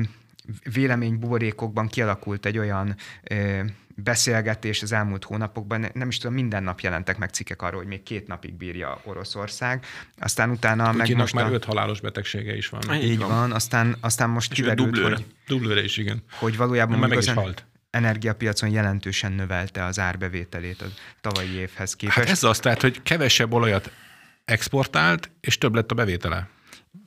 véleménybuborékokban 0.74 1.88
kialakult 1.88 2.46
egy 2.46 2.58
olyan 2.58 2.96
e, 3.24 3.66
beszélgetés 3.96 4.82
az 4.82 4.92
elmúlt 4.92 5.24
hónapokban, 5.24 5.86
nem 5.94 6.08
is 6.08 6.18
tudom, 6.18 6.36
minden 6.36 6.64
nap 6.64 6.80
jelentek 6.80 7.18
meg 7.18 7.30
cikkek 7.30 7.62
arról, 7.62 7.80
hogy 7.80 7.88
még 7.88 8.04
két 8.04 8.28
napig 8.28 8.54
bírja 8.54 9.02
Oroszország. 9.04 9.86
Aztán 10.18 10.50
utána 10.50 10.84
Putyinak 10.84 11.08
meg 11.08 11.18
most 11.18 11.34
már 11.34 11.46
a... 11.46 11.52
öt 11.52 11.66
halálos 11.66 12.02
betegsége 12.02 12.56
is 12.56 12.70
van. 12.70 12.94
Így 12.94 13.18
van, 13.18 13.52
aztán, 13.52 13.96
aztán 14.00 14.30
most 14.30 14.52
És 14.52 14.58
kiderült, 14.58 14.92
dublőre. 14.92 15.16
hogy, 15.16 15.26
Dublőre 15.48 15.84
is, 15.84 15.98
igen. 15.98 16.24
hogy 16.30 16.58
valójában 16.58 17.00
meg 17.00 17.18
is 17.18 17.30
halt. 17.30 17.66
energiapiacon 17.90 18.70
jelentősen 18.70 19.32
növelte 19.32 19.84
az 19.84 20.00
árbevételét 20.00 20.82
a 20.82 20.86
tavalyi 21.22 21.56
évhez 21.56 21.96
képest. 21.96 22.18
Hát 22.18 22.30
ez 22.30 22.44
az, 22.44 22.60
tehát, 22.60 22.82
hogy 22.82 23.02
kevesebb 23.04 23.54
olajat 23.54 23.92
exportált, 24.46 25.30
és 25.40 25.58
több 25.58 25.76
lett 25.76 25.92
a 25.92 25.96
bevétele. 25.96 26.48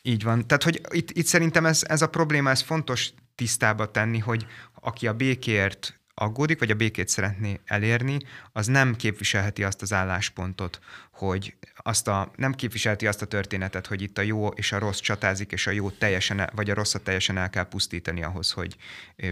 Így 0.03 0.22
van. 0.22 0.46
Tehát, 0.46 0.62
hogy 0.62 0.81
itt, 0.90 1.11
itt 1.11 1.27
szerintem 1.27 1.66
ez, 1.66 1.83
ez 1.87 2.03
a 2.03 2.09
probléma, 2.09 2.51
ez 2.51 2.61
fontos 2.61 3.11
tisztába 3.38 3.90
tenni, 3.90 4.18
hogy 4.18 4.46
aki 4.81 5.07
a 5.07 5.14
békért 5.14 5.97
aggódik, 6.18 6.59
vagy 6.59 6.70
a 6.70 6.74
békét 6.74 7.09
szeretné 7.09 7.61
elérni, 7.64 8.18
az 8.52 8.66
nem 8.66 8.96
képviselheti 8.96 9.64
azt 9.64 9.83
az 9.83 9.92
álláspontot, 9.92 10.81
hogy 11.11 11.54
azt 11.76 12.09
a, 12.09 12.33
nem 12.37 12.54
képviselheti 12.54 13.07
azt 13.07 13.22
a 13.22 13.26
történetet, 13.26 13.87
hogy 13.87 14.02
itt 14.02 14.18
a 14.18 14.22
jó 14.22 14.48
és 14.48 14.72
a 14.72 14.78
rossz 14.78 14.98
csatázik, 14.98 15.52
és 15.52 15.66
a 15.66 15.70
jó 15.70 15.90
teljesen, 15.90 16.40
el- 16.40 16.50
vagy 16.54 16.70
a 16.70 16.74
rosszat 16.74 17.02
teljesen 17.02 17.37
el 17.37 17.50
kell 17.50 17.68
pusztítani 17.68 18.22
ahhoz, 18.22 18.50
hogy 18.50 18.76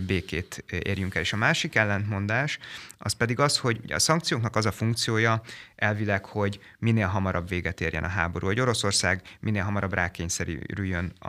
békét 0.07 0.65
érjünk 0.69 1.15
el. 1.15 1.23
És 1.23 1.33
a 1.33 1.37
másik 1.37 1.75
ellentmondás, 1.75 2.59
az 2.99 3.13
pedig 3.13 3.39
az, 3.39 3.59
hogy 3.59 3.93
a 3.93 3.99
szankcióknak 3.99 4.57
az 4.57 4.67
a 4.67 4.73
funkciója 4.73 5.43
elvileg, 5.77 6.25
hogy 6.25 6.61
minél 6.79 7.07
hamarabb 7.07 7.49
véget 7.49 7.81
érjen 7.81 8.05
a 8.05 8.09
háború, 8.09 8.47
hogy 8.47 8.61
Oroszország 8.61 9.23
minél 9.41 9.63
hamarabb 9.63 9.93
rákényszerüljön 9.93 11.13
a, 11.19 11.29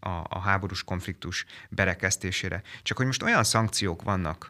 a, 0.00 0.26
a 0.28 0.38
háborús 0.38 0.84
konfliktus 0.84 1.44
berekesztésére. 1.68 2.62
Csak 2.82 2.96
hogy 2.96 3.06
most 3.06 3.22
olyan 3.22 3.44
szankciók 3.44 4.02
vannak 4.02 4.49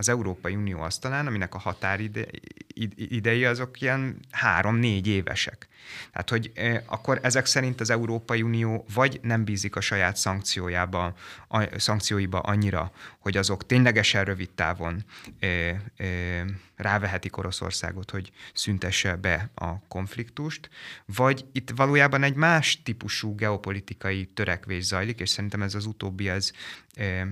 az 0.00 0.08
Európai 0.08 0.54
Unió 0.54 0.80
asztalán, 0.80 1.26
aminek 1.26 1.54
a 1.54 1.58
határidei 1.58 3.44
azok 3.44 3.80
ilyen 3.80 4.18
három-négy 4.30 5.06
évesek. 5.06 5.68
Tehát, 6.12 6.30
hogy 6.30 6.52
akkor 6.86 7.18
ezek 7.22 7.46
szerint 7.46 7.80
az 7.80 7.90
Európai 7.90 8.42
Unió 8.42 8.84
vagy 8.94 9.20
nem 9.22 9.44
bízik 9.44 9.76
a 9.76 9.80
saját 9.80 10.16
szankciójába, 10.16 11.14
a, 11.48 11.78
szankcióiba 11.78 12.38
annyira, 12.38 12.92
hogy 13.18 13.36
azok 13.36 13.66
ténylegesen 13.66 14.24
rövid 14.24 14.50
távon 14.50 15.04
eh, 15.38 15.76
eh, 15.96 16.44
rávehetik 16.80 17.36
Oroszországot, 17.36 18.10
hogy 18.10 18.30
szüntesse 18.52 19.16
be 19.16 19.50
a 19.54 19.86
konfliktust, 19.88 20.70
vagy 21.04 21.44
itt 21.52 21.70
valójában 21.76 22.22
egy 22.22 22.34
más 22.34 22.82
típusú 22.82 23.34
geopolitikai 23.34 24.24
törekvés 24.24 24.84
zajlik, 24.84 25.20
és 25.20 25.28
szerintem 25.28 25.62
ez 25.62 25.74
az 25.74 25.86
utóbbi, 25.86 26.28
ez, 26.28 26.52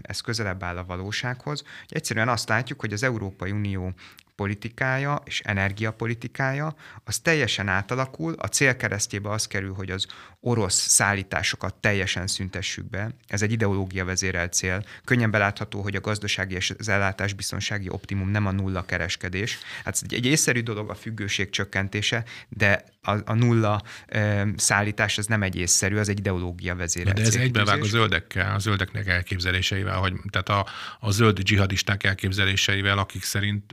ez 0.03 0.21
közelebb 0.21 0.63
áll 0.63 0.77
a 0.77 0.85
valósághoz. 0.85 1.61
Hogy 1.61 1.97
egyszerűen 1.97 2.29
azt 2.29 2.51
látjuk, 2.59 2.81
hogy 2.81 2.93
az 2.93 3.03
Európai 3.03 3.51
Unió 3.51 3.93
politikája 4.39 5.23
és 5.25 5.41
energiapolitikája, 5.41 6.75
az 7.05 7.19
teljesen 7.19 7.69
átalakul, 7.69 8.35
a 8.39 8.47
célkeresztjébe 8.47 9.31
az 9.31 9.47
kerül, 9.47 9.75
hogy 9.75 9.91
az 9.91 10.07
orosz 10.41 10.87
szállításokat 10.89 11.75
teljesen 11.75 12.27
szüntessük 12.27 12.91
be. 12.91 13.11
Ez 13.27 13.43
egy 13.43 13.53
ideológia 13.53 14.05
vezérelt 14.05 14.53
cél. 14.53 14.85
Könnyen 15.05 15.31
belátható, 15.31 15.83
hogy 15.83 15.95
a 15.95 16.01
gazdasági 16.01 16.55
és 16.55 16.75
az 16.79 16.89
ellátásbiztonsági 16.89 17.89
optimum 17.89 18.29
nem 18.31 18.47
a 18.47 18.51
nulla 18.51 18.85
kereskedés. 18.85 19.59
Hát 19.85 19.95
ez 19.95 20.01
egy, 20.05 20.15
egy 20.15 20.27
észszerű 20.27 20.61
dolog 20.61 20.91
a 20.91 20.95
függőség 20.95 21.51
csökkentése, 21.51 22.25
de 22.49 22.85
a, 23.03 23.17
a 23.25 23.35
nulla 23.35 23.83
e, 24.07 24.47
szállítás 24.57 25.19
az 25.19 25.27
nem 25.27 25.43
egy 25.43 25.57
észszerű, 25.57 25.97
az 25.97 26.09
egy 26.09 26.19
ideológia 26.19 26.77
vezérelt 26.77 27.17
De 27.17 27.23
ez 27.23 27.37
egybevág 27.37 27.83
a 27.83 27.85
zöldekkel, 27.85 28.55
a 28.55 28.59
zöldeknek 28.59 29.07
elképzeléseivel, 29.07 29.97
hogy, 29.97 30.13
tehát 30.31 30.49
a, 30.49 30.67
a 31.01 31.11
zöld 31.11 31.39
dzsihadisták 31.39 32.05
elképzeléseivel, 32.05 32.99
akik 32.99 33.23
szerint 33.23 33.73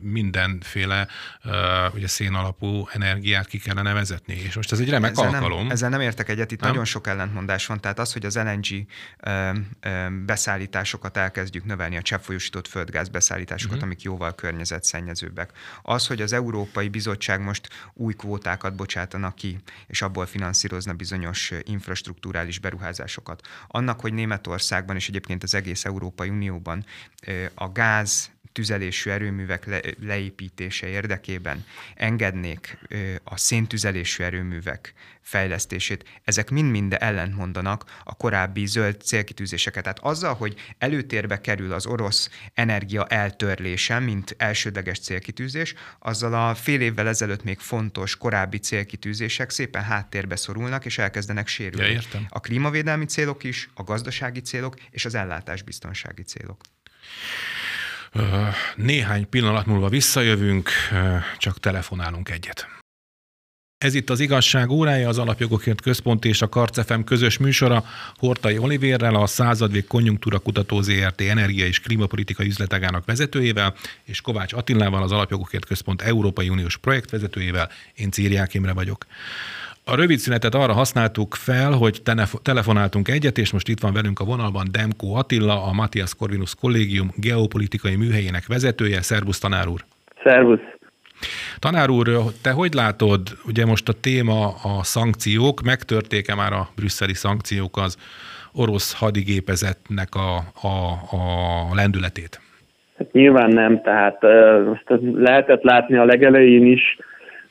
mindenféle 0.56 1.08
uh, 1.44 1.96
ugye 1.96 2.08
szén 2.08 2.34
alapú 2.34 2.88
energiát 2.94 3.48
ki 3.48 3.58
kellene 3.58 3.94
vezetni. 3.94 4.34
És 4.34 4.56
most 4.56 4.72
ez 4.72 4.80
egy 4.80 4.90
remek 4.90 5.12
ezzel 5.12 5.28
alkalom. 5.28 5.62
Nem, 5.62 5.72
ezzel 5.72 5.90
nem 5.90 6.02
értek 6.02 6.30
egyet, 6.30 6.52
itt 6.52 6.60
Nem? 6.60 6.70
nagyon 6.70 6.86
sok 6.86 7.08
ellentmondás 7.08 7.66
van. 7.66 7.80
Tehát 7.80 8.00
az, 8.00 8.14
hogy 8.14 8.26
az 8.26 8.36
LNG 8.36 8.66
ö, 9.20 9.52
ö, 9.80 10.08
beszállításokat 10.26 11.18
elkezdjük 11.18 11.66
növelni, 11.66 11.98
a 11.98 12.02
cseppfolyósított 12.02 12.68
földgáz 12.68 13.10
beszállításokat, 13.10 13.76
uh-huh. 13.76 13.90
amik 13.90 14.02
jóval 14.02 14.36
környezetszennyezőbbek. 14.36 15.52
Az, 15.82 16.08
hogy 16.08 16.22
az 16.22 16.34
Európai 16.34 16.88
Bizottság 16.88 17.42
most 17.42 17.70
új 17.94 18.14
kvótákat 18.14 18.76
bocsátana 18.76 19.34
ki, 19.34 19.60
és 19.88 20.02
abból 20.02 20.26
finanszírozna 20.26 20.94
bizonyos 20.94 21.52
infrastruktúrális 21.64 22.60
beruházásokat. 22.60 23.48
Annak, 23.68 24.00
hogy 24.00 24.14
Németországban 24.14 24.96
és 24.96 25.08
egyébként 25.08 25.44
az 25.44 25.56
egész 25.56 25.86
Európai 25.86 26.30
Unióban 26.30 26.86
a 27.56 27.72
gáz 27.72 28.35
tüzelésű 28.56 29.10
erőművek 29.10 29.66
le, 29.66 29.80
leépítése 30.02 30.88
érdekében 30.88 31.66
engednék 31.96 32.78
a 33.24 33.38
széntüzelésű 33.38 34.24
erőművek 34.24 34.94
fejlesztését, 35.22 36.22
ezek 36.24 36.50
mind-mind 36.50 36.96
ellentmondanak 37.00 37.84
a 38.04 38.16
korábbi 38.16 38.66
zöld 38.66 39.02
célkitűzéseket. 39.02 39.84
Tehát 39.84 40.00
azzal, 40.00 40.34
hogy 40.34 40.74
előtérbe 40.78 41.42
kerül 41.42 41.74
az 41.74 41.86
orosz 41.86 42.30
energia 42.54 43.06
eltörlése, 43.06 44.00
mint 44.00 44.36
elsődleges 44.38 45.00
célkitűzés, 45.00 45.74
azzal 46.00 46.34
a 46.34 46.56
fél 46.56 46.82
évvel 46.82 47.08
ezelőtt 47.08 47.44
még 47.44 47.60
fontos 47.60 48.18
korábbi 48.18 48.58
célkitűzések 48.58 49.50
szépen 49.50 49.84
háttérbe 49.84 50.36
szorulnak, 50.36 50.86
és 50.86 50.98
elkezdenek 50.98 51.48
sérülni. 51.48 51.88
Ja, 51.88 51.94
értem. 51.94 52.26
A 52.30 52.40
klímavédelmi 52.40 53.06
célok 53.06 53.44
is, 53.44 53.70
a 53.74 53.84
gazdasági 53.84 54.42
célok 54.42 54.76
és 54.90 55.06
az 55.06 55.16
ellátásbiztonsági 55.16 56.24
célok. 56.24 56.62
Néhány 58.76 59.30
pillanat 59.30 59.66
múlva 59.66 59.90
visszajövünk, 59.90 60.70
csak 61.38 61.60
telefonálunk 61.60 62.30
egyet. 62.30 62.68
Ez 63.78 63.94
itt 63.94 64.10
az 64.10 64.20
igazság 64.20 64.70
órája, 64.70 65.10
az 65.10 65.18
Alapjogokért 65.18 65.82
Központ 65.82 66.26
és 66.26 66.42
a 66.42 66.50
Karcefem 66.50 67.04
közös 67.04 67.38
műsora 67.38 67.86
Hortai 68.16 68.58
Olivérrel, 68.58 69.16
a 69.16 69.28
századvég 69.28 69.88
konjunktúra 69.88 70.40
kutató 70.40 70.82
ZRT 70.82 71.22
energia 71.22 71.66
és 71.66 71.80
klímapolitika 71.80 72.44
üzletágának 72.46 73.06
vezetőjével, 73.06 73.76
és 74.04 74.22
Kovács 74.22 74.54
Attilával, 74.54 75.04
az 75.04 75.12
Alapjogokért 75.12 75.66
Központ 75.66 76.02
Európai 76.02 76.50
Uniós 76.50 76.78
projektvezetőjével. 76.78 77.70
Én 77.96 78.12
Círiák 78.12 78.54
Imre 78.54 78.74
vagyok. 78.74 79.06
A 79.88 79.96
rövid 79.96 80.18
szünetet 80.18 80.56
arra 80.56 80.74
használtuk 80.74 81.34
fel, 81.34 81.72
hogy 81.72 82.02
telefonáltunk 82.44 83.08
egyet, 83.08 83.38
és 83.38 83.52
most 83.52 83.68
itt 83.68 83.80
van 83.80 83.94
velünk 83.94 84.20
a 84.20 84.26
vonalban 84.26 84.68
Demko 84.72 85.08
Attila, 85.16 85.64
a 85.70 85.74
Matthias 85.74 86.16
Corvinus 86.16 86.56
Kollégium 86.56 87.10
geopolitikai 87.16 87.96
műhelyének 87.96 88.48
vezetője. 88.48 89.02
Szervusz, 89.02 89.40
tanár 89.40 89.68
úr! 89.68 89.82
Szervusz! 90.24 90.60
Tanár 91.60 91.90
úr, 91.90 92.08
te 92.44 92.52
hogy 92.52 92.74
látod, 92.74 93.20
ugye 93.48 93.66
most 93.66 93.90
a 93.90 93.94
téma 94.02 94.48
a 94.48 94.84
szankciók, 94.84 95.62
megtörtéke 95.62 96.36
már 96.36 96.54
a 96.54 96.68
brüsszeli 96.76 97.14
szankciók 97.14 97.78
az 97.78 97.98
orosz 98.54 99.00
hadigépezetnek 99.00 100.10
a, 100.16 100.36
a, 100.68 100.76
a 101.18 101.76
lendületét? 101.76 102.40
Hát 102.98 103.12
nyilván 103.12 103.50
nem, 103.50 103.82
tehát 103.82 104.24
azt 104.74 105.02
lehetett 105.14 105.64
látni 105.64 105.98
a 105.98 106.06
legelején 106.06 106.66
is, 106.66 106.98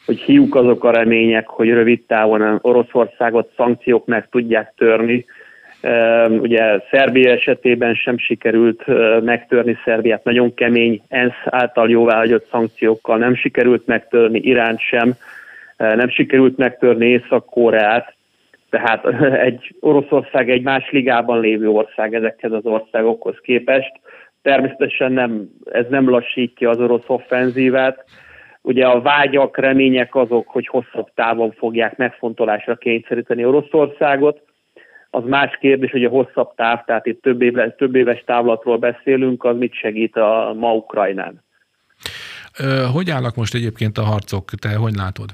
hogy 0.07 0.21
hiúk 0.21 0.55
azok 0.55 0.85
a 0.85 0.90
remények, 0.90 1.49
hogy 1.49 1.69
rövid 1.69 2.03
távon 2.07 2.59
Oroszországot 2.62 3.53
szankciók 3.57 4.07
meg 4.07 4.29
tudják 4.31 4.73
törni. 4.77 5.25
Ugye 6.29 6.81
Szerbia 6.90 7.31
esetében 7.31 7.95
sem 7.95 8.19
sikerült 8.19 8.85
megtörni 9.25 9.79
Szerbiát, 9.85 10.25
nagyon 10.25 10.55
kemény 10.55 11.03
ENSZ 11.09 11.43
által 11.45 11.90
jóváhagyott 11.90 12.49
szankciókkal 12.51 13.19
nem 13.19 13.35
sikerült 13.35 13.87
megtörni, 13.87 14.38
Iránt 14.38 14.81
sem, 14.81 15.14
nem 15.77 16.09
sikerült 16.09 16.57
megtörni 16.57 17.07
Észak-Koreát, 17.07 18.14
tehát 18.71 19.07
egy 19.49 19.75
Oroszország 19.81 20.51
egy 20.51 20.62
más 20.62 20.90
ligában 20.90 21.40
lévő 21.40 21.69
ország 21.69 22.14
ezekhez 22.14 22.53
az 22.53 22.64
országokhoz 22.64 23.37
képest. 23.43 23.93
Természetesen 24.43 25.12
nem, 25.12 25.49
ez 25.73 25.87
nem 25.88 26.09
lassítja 26.09 26.71
az 26.71 26.81
orosz 26.81 27.05
offenzívát, 27.07 28.05
Ugye 28.66 28.87
a 28.87 29.00
vágyak, 29.00 29.57
remények 29.57 30.14
azok, 30.14 30.48
hogy 30.48 30.66
hosszabb 30.66 31.09
távon 31.14 31.53
fogják 31.53 31.96
megfontolásra 31.96 32.77
kényszeríteni 32.77 33.44
Oroszországot. 33.44 34.42
Az 35.11 35.24
más 35.24 35.59
kérdés, 35.61 35.90
hogy 35.90 36.05
a 36.05 36.09
hosszabb 36.09 36.55
táv, 36.55 36.85
tehát 36.85 37.07
itt 37.07 37.22
több, 37.22 37.42
éve, 37.42 37.70
több 37.70 37.94
éves 37.94 38.22
távlatról 38.27 38.79
beszélünk, 38.79 39.44
az 39.44 39.57
mit 39.57 39.74
segít 39.74 40.16
a 40.16 40.55
ma 40.59 40.74
Ukrajnán. 40.74 41.42
Hogy 42.92 43.11
állnak 43.11 43.37
most 43.37 43.55
egyébként 43.55 43.98
a 43.98 44.03
harcok? 44.03 44.50
Te 44.50 44.74
hogy 44.74 44.94
látod? 44.94 45.31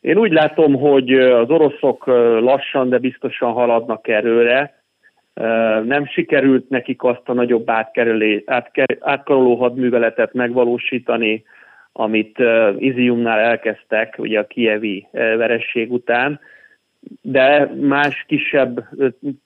Én 0.00 0.16
úgy 0.16 0.32
látom, 0.32 0.74
hogy 0.74 1.12
az 1.18 1.50
oroszok 1.50 2.06
lassan, 2.40 2.88
de 2.88 2.98
biztosan 2.98 3.52
haladnak 3.52 4.08
erőre 4.08 4.83
nem 5.84 6.06
sikerült 6.06 6.68
nekik 6.68 7.02
azt 7.02 7.28
a 7.28 7.32
nagyobb 7.32 7.70
átkerülé, 7.70 8.44
átkaroló 9.00 9.54
hadműveletet 9.54 10.32
megvalósítani, 10.32 11.44
amit 11.92 12.38
Iziumnál 12.78 13.38
elkezdtek, 13.38 14.14
ugye 14.18 14.38
a 14.38 14.46
kievi 14.46 15.06
veresség 15.12 15.92
után, 15.92 16.40
de 17.22 17.70
más 17.80 18.24
kisebb 18.28 18.88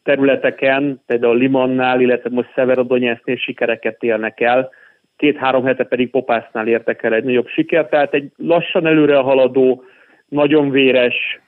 területeken, 0.03 1.01
például 1.07 1.37
Limannál, 1.37 2.01
illetve 2.01 2.31
most 2.33 2.53
Szeverodonyesznél 2.55 3.37
sikereket 3.37 4.03
élnek 4.03 4.41
el, 4.41 4.71
két-három 5.17 5.65
hete 5.65 5.85
pedig 5.85 6.11
Popásznál 6.11 6.69
értek 6.69 7.03
el 7.03 7.15
egy 7.15 7.25
nagyobb 7.25 7.49
sikert, 7.49 7.91
tehát 7.91 8.15
egy 8.15 8.31
lassan 8.37 8.87
előre 8.87 9.17
haladó, 9.17 9.85
nagyon 10.29 10.71
véres, 10.71 11.41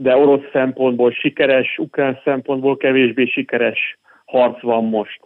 de 0.00 0.16
orosz 0.16 0.50
szempontból 0.52 1.10
sikeres, 1.10 1.78
ukrán 1.78 2.20
szempontból 2.24 2.76
kevésbé 2.76 3.24
sikeres 3.24 3.98
harc 4.24 4.62
van 4.62 4.84
most. 4.84 5.20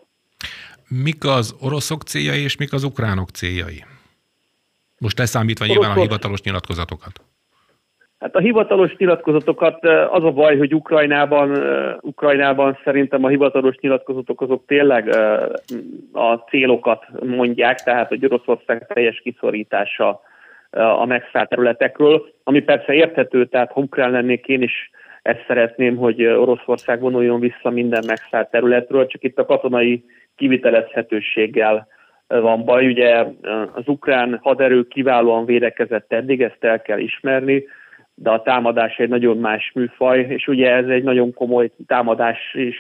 Mik 0.89 1.25
az 1.25 1.57
oroszok 1.61 2.03
céljai 2.03 2.43
és 2.43 2.57
mik 2.57 2.73
az 2.73 2.85
ukránok 2.85 3.29
céljai? 3.29 3.85
Most 4.99 5.19
leszámítva 5.19 5.65
Oroszok... 5.65 5.83
nyilván 5.83 5.99
a 5.99 6.03
hivatalos 6.03 6.43
nyilatkozatokat. 6.43 7.21
Hát 8.19 8.35
a 8.35 8.39
hivatalos 8.39 8.97
nyilatkozatokat 8.97 9.85
az 10.11 10.25
a 10.25 10.31
baj, 10.31 10.59
hogy 10.59 10.75
Ukrajnában, 10.75 11.63
Ukrajnában 12.01 12.79
szerintem 12.85 13.25
a 13.25 13.29
hivatalos 13.29 13.77
nyilatkozatok 13.81 14.41
azok 14.41 14.67
tényleg 14.67 15.09
a 16.13 16.35
célokat 16.35 17.05
mondják, 17.25 17.83
tehát 17.83 18.09
hogy 18.09 18.25
Oroszország 18.25 18.87
teljes 18.87 19.21
kiszorítása 19.21 20.21
a 20.73 21.05
megszállt 21.05 21.49
területekről, 21.49 22.33
ami 22.45 22.61
persze 22.61 22.93
érthető, 22.93 23.47
tehát 23.47 23.73
ha 23.73 23.81
ukrán 23.81 24.11
lennék 24.11 24.47
én 24.47 24.63
is 24.63 24.91
ezt 25.23 25.45
szeretném, 25.47 25.97
hogy 25.97 26.25
Oroszország 26.25 27.01
vonuljon 27.01 27.41
vissza 27.41 27.71
minden 27.71 28.05
megszállt 28.07 28.51
területről, 28.51 29.07
csak 29.07 29.23
itt 29.23 29.39
a 29.39 29.47
katonai 29.47 30.05
kivitelezhetőséggel 30.37 31.87
van 32.27 32.65
baj. 32.65 32.87
Ugye 32.87 33.25
az 33.73 33.89
ukrán 33.89 34.39
haderő 34.43 34.87
kiválóan 34.89 35.45
védekezett 35.45 36.13
eddig, 36.13 36.43
ezt 36.43 36.65
el 36.65 36.83
kell 36.83 36.99
ismerni, 36.99 37.65
de 38.15 38.31
a 38.31 38.43
támadás 38.43 38.97
egy 38.97 39.09
nagyon 39.09 39.39
más 39.39 39.73
műfaj, 39.75 40.21
és 40.21 40.47
ugye 40.47 40.71
ez 40.71 40.87
egy 40.87 41.03
nagyon 41.03 41.35
komoly 41.35 41.71
támadási 41.87 42.75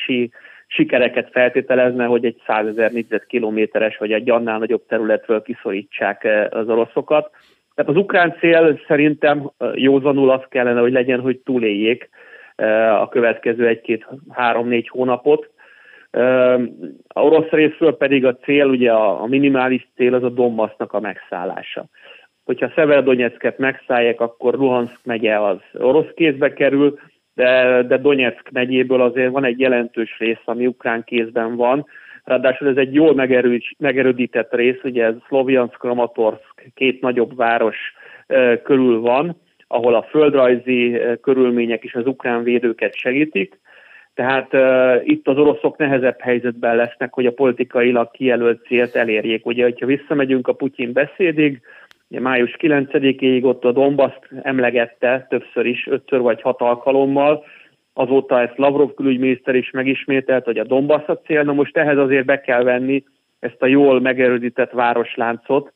sikereket 0.67 1.31
feltételezne, 1.31 2.05
hogy 2.05 2.25
egy 2.25 2.41
százezer 2.47 2.93
négyzetkilométeres 2.93 3.97
vagy 3.97 4.13
egy 4.13 4.31
annál 4.31 4.59
nagyobb 4.59 4.87
területről 4.87 5.43
kiszorítsák 5.43 6.29
az 6.51 6.69
oroszokat. 6.69 7.31
Tehát 7.75 7.91
az 7.91 7.97
ukrán 7.97 8.37
cél 8.41 8.81
szerintem 8.87 9.51
józanul 9.75 10.31
az 10.31 10.43
kellene, 10.49 10.81
hogy 10.81 10.93
legyen, 10.93 11.21
hogy 11.21 11.39
túléljék 11.39 12.09
a 13.01 13.09
következő 13.09 13.67
egy-két-három-négy 13.67 14.89
hónapot. 14.89 15.51
A 17.09 17.21
orosz 17.21 17.49
részről 17.49 17.97
pedig 17.97 18.25
a 18.25 18.37
cél, 18.37 18.67
ugye 18.67 18.93
a 18.93 19.27
minimális 19.27 19.89
cél 19.97 20.15
az 20.15 20.23
a 20.23 20.29
Donbassnak 20.29 20.93
a 20.93 21.01
megszállása. 21.01 21.85
Hogyha 22.45 22.73
Szeverodonyecket 22.75 23.59
megszállják, 23.59 24.21
akkor 24.21 24.55
Luhansk 24.55 25.05
megye 25.05 25.41
az 25.41 25.59
orosz 25.73 26.11
kézbe 26.15 26.53
kerül, 26.53 26.99
de, 27.35 27.83
de 27.83 27.99
Donetsk 27.99 28.51
megyéből 28.51 29.01
azért 29.01 29.33
van 29.33 29.45
egy 29.45 29.61
jelentős 29.61 30.19
rész, 30.19 30.43
ami 30.45 30.67
ukrán 30.67 31.05
kézben 31.05 31.57
van, 31.57 31.87
Ráadásul 32.25 32.69
ez 32.69 32.77
egy 32.77 32.95
jól 32.95 33.15
megerődített 33.79 34.55
rész, 34.55 34.81
ugye 34.83 35.05
ez 35.05 35.15
Szlovjansk, 35.29 35.79
Kramatorsk, 35.79 36.71
két 36.75 37.01
nagyobb 37.01 37.37
város 37.37 37.77
körül 38.63 39.01
van, 39.01 39.41
ahol 39.67 39.95
a 39.95 40.03
földrajzi 40.03 41.01
körülmények 41.21 41.85
is 41.85 41.95
az 41.95 42.07
ukrán 42.07 42.43
védőket 42.43 42.95
segítik. 42.95 43.61
Tehát 44.15 44.55
uh, 44.55 45.09
itt 45.09 45.29
az 45.29 45.39
oroszok 45.39 45.77
nehezebb 45.77 46.21
helyzetben 46.21 46.77
lesznek, 46.77 47.13
hogy 47.13 47.27
a 47.27 47.33
politikailag 47.33 48.11
kijelölt 48.11 48.67
célt 48.67 48.97
elérjék. 48.97 49.47
Ugye, 49.47 49.63
hogyha 49.63 49.87
visszamegyünk 49.87 50.49
a 50.49 50.53
Putyin 50.53 50.93
beszédig, 50.93 51.61
ugye 52.09 52.21
május 52.21 52.57
9-ig 52.59 53.45
ott 53.45 53.65
a 53.65 53.73
Dombaszt 53.73 54.29
emlegette 54.43 55.27
többször 55.29 55.67
is, 55.67 55.87
ötször 55.87 56.21
vagy 56.21 56.43
hat 56.43 56.61
alkalommal, 56.61 57.45
azóta 57.93 58.41
ezt 58.41 58.57
Lavrov 58.57 58.95
külügyminiszter 58.95 59.55
is 59.55 59.71
megismételt, 59.71 60.45
hogy 60.45 60.59
a 60.59 60.65
Donbass 60.65 61.07
a 61.07 61.19
cél, 61.19 61.43
na 61.43 61.53
most 61.53 61.77
ehhez 61.77 61.99
azért 61.99 62.25
be 62.25 62.41
kell 62.41 62.63
venni 62.63 63.05
ezt 63.41 63.63
a 63.63 63.67
jól 63.67 64.01
megerődített 64.01 64.71
városláncot, 64.71 65.73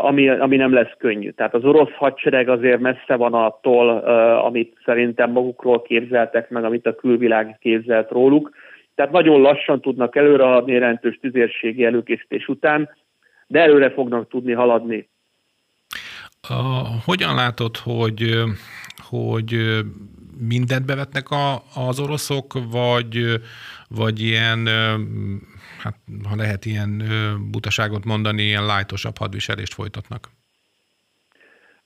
ami, 0.00 0.28
ami 0.28 0.56
nem 0.56 0.72
lesz 0.72 0.94
könnyű. 0.98 1.30
Tehát 1.30 1.54
az 1.54 1.64
orosz 1.64 1.92
hadsereg 1.92 2.48
azért 2.48 2.80
messze 2.80 3.14
van 3.16 3.34
attól, 3.34 3.88
amit 4.38 4.78
szerintem 4.84 5.30
magukról 5.30 5.82
képzeltek 5.82 6.50
meg, 6.50 6.64
amit 6.64 6.86
a 6.86 6.94
külvilág 6.94 7.56
képzelt 7.60 8.10
róluk. 8.10 8.50
Tehát 8.94 9.12
nagyon 9.12 9.40
lassan 9.40 9.80
tudnak 9.80 10.16
előreadni 10.16 10.72
jelentős 10.72 11.18
tüzérségi 11.20 11.84
előkészítés 11.84 12.48
után, 12.48 12.88
de 13.46 13.60
előre 13.60 13.90
fognak 13.90 14.28
tudni 14.28 14.52
haladni. 14.52 15.08
A, 16.48 16.54
hogyan 17.04 17.34
látod, 17.34 17.76
hogy, 17.76 18.42
hogy 19.08 19.54
mindent 20.48 20.86
bevetnek 20.86 21.30
a, 21.30 21.54
az 21.88 22.00
oroszok, 22.00 22.52
vagy, 22.70 23.40
vagy 23.88 24.20
ilyen, 24.20 24.66
hát 25.82 25.94
ha 26.28 26.36
lehet 26.36 26.64
ilyen 26.64 27.02
butaságot 27.50 28.04
mondani, 28.04 28.42
ilyen 28.42 28.66
lájtosabb 28.66 29.16
hadviselést 29.18 29.74
folytatnak? 29.74 30.28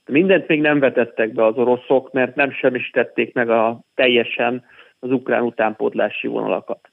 Mindent 0.06 0.48
még 0.48 0.60
nem 0.60 0.78
vetettek 0.78 1.32
be 1.32 1.44
az 1.44 1.56
oroszok, 1.56 2.12
mert 2.12 2.34
nem 2.34 2.52
sem 2.52 2.74
is 2.74 2.90
tették 2.90 3.34
meg 3.34 3.50
a 3.50 3.80
teljesen 3.94 4.64
az 4.98 5.10
ukrán 5.10 5.42
utánpótlási 5.42 6.26
vonalakat. 6.26 6.88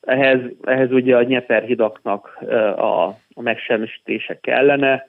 Ehhez, 0.00 0.40
ehhez 0.64 0.90
ugye 0.92 1.16
a 1.16 1.22
nyeperhidaknak 1.22 2.38
a, 2.76 3.06
a 3.08 3.42
megsemmisítése 3.42 4.38
kellene, 4.40 5.08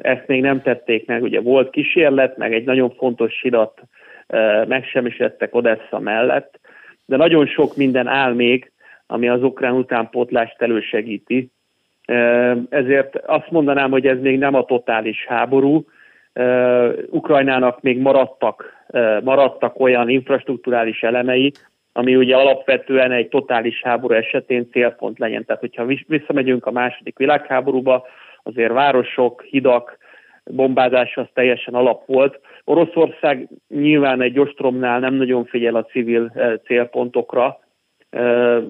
ezt 0.00 0.26
még 0.26 0.40
nem 0.40 0.62
tették 0.62 1.06
meg, 1.06 1.22
ugye 1.22 1.40
volt 1.40 1.70
kísérlet, 1.70 2.36
meg 2.36 2.54
egy 2.54 2.64
nagyon 2.64 2.90
fontos 2.90 3.40
hidat 3.42 3.80
megsemmisítettek 4.66 5.54
Odessa 5.54 5.98
mellett, 5.98 6.60
de 7.06 7.16
nagyon 7.16 7.46
sok 7.46 7.76
minden 7.76 8.06
áll 8.06 8.32
még, 8.32 8.72
ami 9.06 9.28
az 9.28 9.42
ukrán 9.42 9.74
utánpótlást 9.74 10.62
elősegíti. 10.62 11.50
Ezért 12.68 13.16
azt 13.16 13.50
mondanám, 13.50 13.90
hogy 13.90 14.06
ez 14.06 14.20
még 14.20 14.38
nem 14.38 14.54
a 14.54 14.64
totális 14.64 15.26
háború. 15.26 15.84
Ukrajnának 17.10 17.80
még 17.80 17.98
maradtak, 17.98 18.84
maradtak 19.22 19.80
olyan 19.80 20.08
infrastruktúrális 20.08 21.02
elemei, 21.02 21.52
ami 21.92 22.16
ugye 22.16 22.36
alapvetően 22.36 23.12
egy 23.12 23.28
totális 23.28 23.82
háború 23.82 24.14
esetén 24.14 24.68
célpont 24.70 25.18
legyen. 25.18 25.44
Tehát, 25.44 25.60
hogyha 25.60 25.86
visszamegyünk 26.06 26.66
a 26.66 26.70
második 26.70 27.18
világháborúba, 27.18 28.06
azért 28.42 28.72
városok, 28.72 29.42
hidak, 29.42 29.98
bombázás 30.52 31.16
az 31.16 31.26
teljesen 31.34 31.74
alap 31.74 32.06
volt. 32.06 32.40
Oroszország 32.64 33.48
nyilván 33.68 34.20
egy 34.20 34.38
ostromnál 34.38 34.98
nem 34.98 35.14
nagyon 35.14 35.44
figyel 35.44 35.74
a 35.74 35.84
civil 35.84 36.32
célpontokra, 36.64 37.58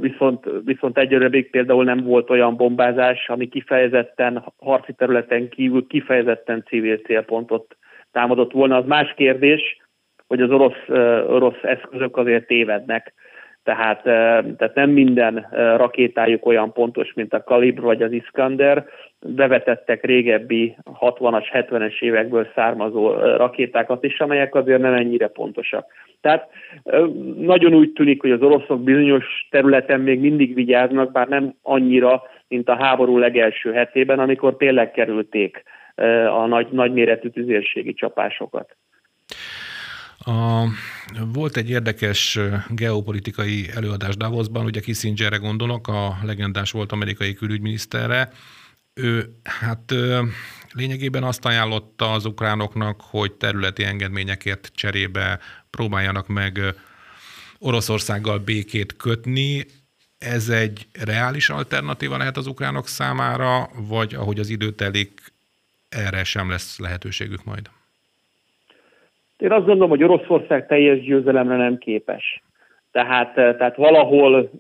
viszont, 0.01 0.49
viszont 0.65 0.99
egyelőre 0.99 1.29
még 1.29 1.51
például 1.51 1.85
nem 1.85 2.03
volt 2.05 2.31
olyan 2.31 2.57
bombázás, 2.57 3.29
ami 3.29 3.49
kifejezetten 3.49 4.45
harci 4.59 4.93
területen 4.93 5.49
kívül 5.49 5.87
kifejezetten 5.87 6.65
civil 6.67 6.97
célpontot 6.97 7.77
támadott 8.13 8.53
volna. 8.53 8.77
Az 8.77 8.87
más 8.87 9.15
kérdés, 9.17 9.81
hogy 10.27 10.41
az 10.41 10.51
orosz, 10.51 10.89
orosz 11.29 11.63
eszközök 11.63 12.17
azért 12.17 12.47
tévednek. 12.47 13.13
Tehát, 13.65 14.03
tehát 14.57 14.75
nem 14.75 14.91
minden 14.91 15.47
rakétájuk 15.77 16.47
olyan 16.47 16.73
pontos, 16.73 17.13
mint 17.15 17.35
a 17.35 17.45
Kalibr 17.45 17.81
vagy 17.81 18.03
az 18.03 18.13
Iskander. 18.13 18.87
Bevetettek 19.27 20.05
régebbi 20.05 20.77
60-as, 21.01 21.45
70-es 21.53 22.01
évekből 22.01 22.49
származó 22.55 23.13
rakétákat 23.13 24.05
is, 24.05 24.21
amelyek 24.21 24.55
azért 24.55 24.81
nem 24.81 24.95
ennyire 24.95 25.29
pontosak. 25.29 25.87
Tehát 26.21 26.49
nagyon 27.37 27.75
úgy 27.75 27.93
tűnik, 27.93 28.21
hogy 28.21 28.31
az 28.31 28.43
oroszok 28.43 28.83
bizonyos 28.83 29.47
területen 29.51 30.01
még 30.01 30.21
mindig 30.21 30.55
vigyáznak, 30.55 31.13
bár 31.13 31.29
nem 31.29 31.55
annyira, 31.63 32.23
mint 32.49 32.69
a 32.69 32.77
háború 32.77 33.19
legelső 33.19 33.73
hetében, 33.73 34.19
amikor 34.19 34.57
tényleg 34.57 34.91
kerülték 34.91 35.63
a 36.35 36.47
nagy, 36.47 36.67
nagyméretű 36.71 37.29
tüzérségi 37.29 37.95
csapásokat. 37.95 38.77
A, 40.25 40.65
volt 41.33 41.57
egy 41.57 41.71
érdekes 41.71 42.39
geopolitikai 42.69 43.71
előadás 43.75 44.17
Davosban, 44.17 44.65
ugye 44.65 44.81
Kissingerre 44.81 45.37
gondolok, 45.37 45.89
a 45.89 46.19
legendás 46.23 46.71
volt 46.71 46.93
amerikai 46.93 47.35
külügyminiszterre. 47.35 48.33
Ő 48.95 49.41
hát 49.45 49.95
lényegében 50.73 51.23
azt 51.23 51.45
ajánlotta 51.45 52.13
az 52.13 52.25
ukránoknak, 52.25 53.01
hogy 53.01 53.33
területi 53.33 53.85
engedményekért 53.85 54.71
cserébe 54.75 55.41
próbáljanak 55.71 56.27
meg 56.27 56.61
Oroszországgal 57.59 58.39
békét 58.39 58.97
kötni. 58.97 59.67
Ez 60.19 60.49
egy 60.49 60.87
reális 60.93 61.49
alternatíva 61.49 62.17
lehet 62.17 62.37
az 62.37 62.47
ukránok 62.47 62.89
számára, 62.89 63.71
vagy 63.75 64.15
ahogy 64.15 64.39
az 64.39 64.49
idő 64.49 64.73
telik, 64.73 65.33
erre 65.89 66.25
sem 66.25 66.51
lesz 66.51 66.79
lehetőségük 66.79 67.45
majd? 67.45 67.71
Én 69.41 69.53
azt 69.53 69.67
gondolom, 69.67 69.89
hogy 69.89 70.03
Oroszország 70.03 70.67
teljes 70.67 71.01
győzelemre 71.01 71.57
nem 71.57 71.79
képes. 71.79 72.43
Tehát, 72.93 73.35
tehát 73.35 73.77
valahol, 73.77 74.51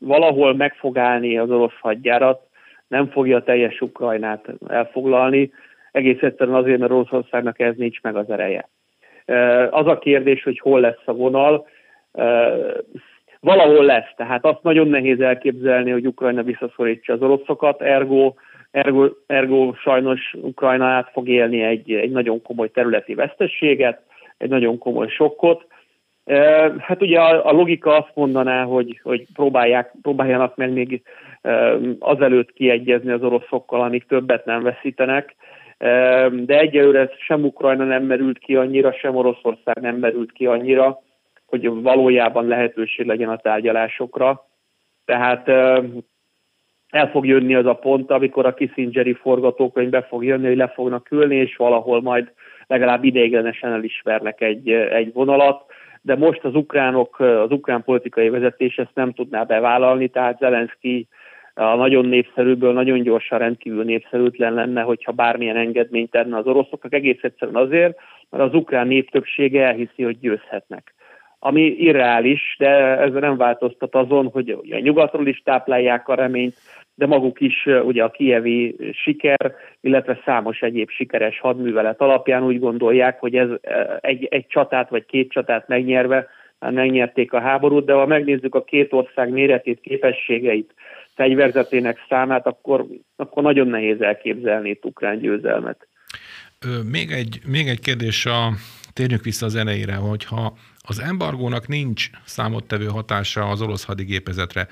valahol 0.00 0.54
meg 0.54 0.74
fog 0.74 0.98
állni 0.98 1.38
az 1.38 1.50
orosz 1.50 1.78
hadjárat, 1.80 2.40
nem 2.88 3.08
fogja 3.08 3.42
teljes 3.42 3.80
Ukrajnát 3.80 4.46
elfoglalni, 4.68 5.52
egész 5.92 6.22
egyszerűen 6.22 6.56
azért, 6.56 6.78
mert 6.78 6.92
Oroszországnak 6.92 7.60
ez 7.60 7.74
nincs 7.76 8.00
meg 8.02 8.16
az 8.16 8.30
ereje. 8.30 8.68
Az 9.70 9.86
a 9.86 9.98
kérdés, 9.98 10.42
hogy 10.42 10.58
hol 10.58 10.80
lesz 10.80 11.02
a 11.04 11.12
vonal, 11.12 11.66
valahol 13.40 13.84
lesz, 13.84 14.12
tehát 14.16 14.44
azt 14.44 14.62
nagyon 14.62 14.88
nehéz 14.88 15.20
elképzelni, 15.20 15.90
hogy 15.90 16.06
Ukrajna 16.06 16.42
visszaszorítsa 16.42 17.12
az 17.12 17.22
oroszokat, 17.22 17.82
ergo 17.82 18.34
ergo, 18.70 19.08
ergo 19.26 19.74
sajnos 19.74 20.34
Ukrajna 20.42 20.86
át 20.86 21.10
fog 21.12 21.28
élni 21.28 21.62
egy, 21.62 21.92
egy 21.92 22.10
nagyon 22.10 22.42
komoly 22.42 22.70
területi 22.70 23.14
vesztességet, 23.14 24.00
egy 24.38 24.48
nagyon 24.48 24.78
komoly 24.78 25.08
sokkot. 25.08 25.66
Hát 26.78 27.02
ugye 27.02 27.20
a, 27.20 27.46
a 27.46 27.52
logika 27.52 27.96
azt 27.96 28.14
mondaná, 28.14 28.64
hogy, 28.64 29.00
hogy 29.02 29.26
próbálják, 29.34 29.92
próbáljanak 30.02 30.56
meg 30.56 30.72
még 30.72 31.02
azelőtt 31.98 32.52
kiegyezni 32.52 33.10
az 33.10 33.22
oroszokkal, 33.22 33.80
amíg 33.80 34.06
többet 34.06 34.44
nem 34.44 34.62
veszítenek, 34.62 35.34
de 36.30 36.58
egyelőre 36.58 37.10
sem 37.18 37.44
Ukrajna 37.44 37.84
nem 37.84 38.02
merült 38.02 38.38
ki 38.38 38.56
annyira, 38.56 38.92
sem 38.92 39.16
Oroszország 39.16 39.80
nem 39.80 39.96
merült 39.96 40.32
ki 40.32 40.46
annyira, 40.46 41.00
hogy 41.46 41.68
valójában 41.82 42.46
lehetőség 42.46 43.06
legyen 43.06 43.28
a 43.28 43.36
tárgyalásokra. 43.36 44.46
Tehát 45.04 45.50
el 46.96 47.10
fog 47.10 47.26
jönni 47.26 47.54
az 47.54 47.66
a 47.66 47.74
pont, 47.74 48.10
amikor 48.10 48.46
a 48.46 48.54
Kissingeri 48.54 49.12
forgatókönyv 49.12 49.90
be 49.90 50.02
fog 50.02 50.24
jönni, 50.24 50.46
hogy 50.46 50.56
le 50.56 50.68
fognak 50.68 51.10
ülni, 51.10 51.36
és 51.36 51.56
valahol 51.56 52.02
majd 52.02 52.32
legalább 52.66 53.04
ideiglenesen 53.04 53.72
elismernek 53.72 54.40
egy, 54.40 54.70
egy 54.70 55.12
vonalat, 55.12 55.64
de 56.02 56.16
most 56.16 56.44
az 56.44 56.54
ukránok, 56.54 57.20
az 57.20 57.50
ukrán 57.50 57.84
politikai 57.84 58.28
vezetés 58.28 58.76
ezt 58.76 58.94
nem 58.94 59.12
tudná 59.12 59.42
bevállalni, 59.42 60.08
tehát 60.08 60.38
Zelenszky 60.38 61.08
a 61.54 61.74
nagyon 61.74 62.06
népszerűből 62.06 62.72
nagyon 62.72 63.02
gyorsan 63.02 63.38
rendkívül 63.38 63.84
népszerűtlen 63.84 64.54
lenne, 64.54 64.82
hogyha 64.82 65.12
bármilyen 65.12 65.56
engedményt 65.56 66.10
tenne 66.10 66.36
az 66.36 66.46
oroszoknak, 66.46 66.94
egész 66.94 67.22
egyszerűen 67.22 67.56
azért, 67.56 67.98
mert 68.30 68.44
az 68.44 68.54
ukrán 68.54 68.86
nép 68.86 69.10
többsége 69.10 69.66
elhiszi, 69.66 70.02
hogy 70.02 70.18
győzhetnek 70.18 70.94
ami 71.38 71.62
irreális, 71.62 72.56
de 72.58 72.68
ez 72.98 73.12
nem 73.12 73.36
változtat 73.36 73.94
azon, 73.94 74.26
hogy 74.26 74.50
a 74.70 74.78
nyugatról 74.78 75.26
is 75.26 75.42
táplálják 75.44 76.08
a 76.08 76.14
reményt, 76.14 76.54
de 76.94 77.06
maguk 77.06 77.40
is 77.40 77.66
ugye 77.84 78.02
a 78.02 78.10
kievi 78.10 78.76
siker, 78.92 79.54
illetve 79.80 80.20
számos 80.24 80.60
egyéb 80.60 80.90
sikeres 80.90 81.40
hadművelet 81.40 82.00
alapján 82.00 82.44
úgy 82.44 82.58
gondolják, 82.58 83.20
hogy 83.20 83.36
ez 83.36 83.48
egy, 84.00 84.24
egy 84.30 84.46
csatát 84.46 84.88
vagy 84.88 85.06
két 85.06 85.30
csatát 85.30 85.68
megnyerve 85.68 86.26
már 86.58 86.72
megnyerték 86.72 87.32
a 87.32 87.40
háborút, 87.40 87.84
de 87.84 87.92
ha 87.92 88.06
megnézzük 88.06 88.54
a 88.54 88.64
két 88.64 88.92
ország 88.92 89.30
méretét, 89.30 89.80
képességeit, 89.80 90.74
fegyverzetének 91.14 91.98
számát, 92.08 92.46
akkor, 92.46 92.86
akkor 93.16 93.42
nagyon 93.42 93.68
nehéz 93.68 94.00
elképzelni 94.00 94.68
itt 94.68 94.84
ukrán 94.84 95.18
győzelmet. 95.18 95.88
Még 96.90 97.10
egy, 97.10 97.38
még 97.46 97.68
egy 97.68 97.80
kérdés, 97.80 98.26
a, 98.26 98.52
térjünk 98.92 99.22
vissza 99.22 99.46
az 99.46 99.54
elejére, 99.54 99.94
hogyha 99.94 100.52
az 100.86 101.00
embargónak 101.00 101.68
nincs 101.68 102.10
számottevő 102.24 102.86
hatása 102.86 103.48
az 103.48 103.62
orosz 103.62 103.84
hadigépezetre, 103.84 104.66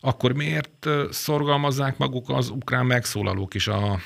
akkor 0.00 0.32
miért 0.32 0.88
szorgalmazzák 1.10 1.98
maguk 1.98 2.28
az 2.28 2.50
ukrán 2.50 2.86
megszólalók 2.86 3.54
is? 3.54 3.68
A, 3.68 3.96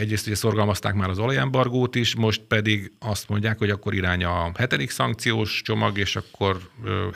egyrészt 0.00 0.26
ugye 0.26 0.36
szorgalmazták 0.36 0.94
már 0.94 1.08
az 1.08 1.18
olajembargót 1.18 1.94
is, 1.94 2.16
most 2.16 2.42
pedig 2.48 2.92
azt 3.10 3.28
mondják, 3.28 3.58
hogy 3.58 3.70
akkor 3.70 3.94
irány 3.94 4.24
a 4.24 4.50
hetedik 4.58 4.90
szankciós 4.90 5.62
csomag, 5.62 5.98
és 5.98 6.16
akkor 6.16 6.56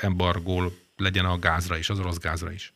embargó 0.03 0.63
legyen 0.97 1.25
a 1.25 1.39
gázra 1.39 1.77
is, 1.77 1.91
az 1.91 2.01
orosz 2.01 2.19
gázra 2.19 2.51
is. 2.51 2.73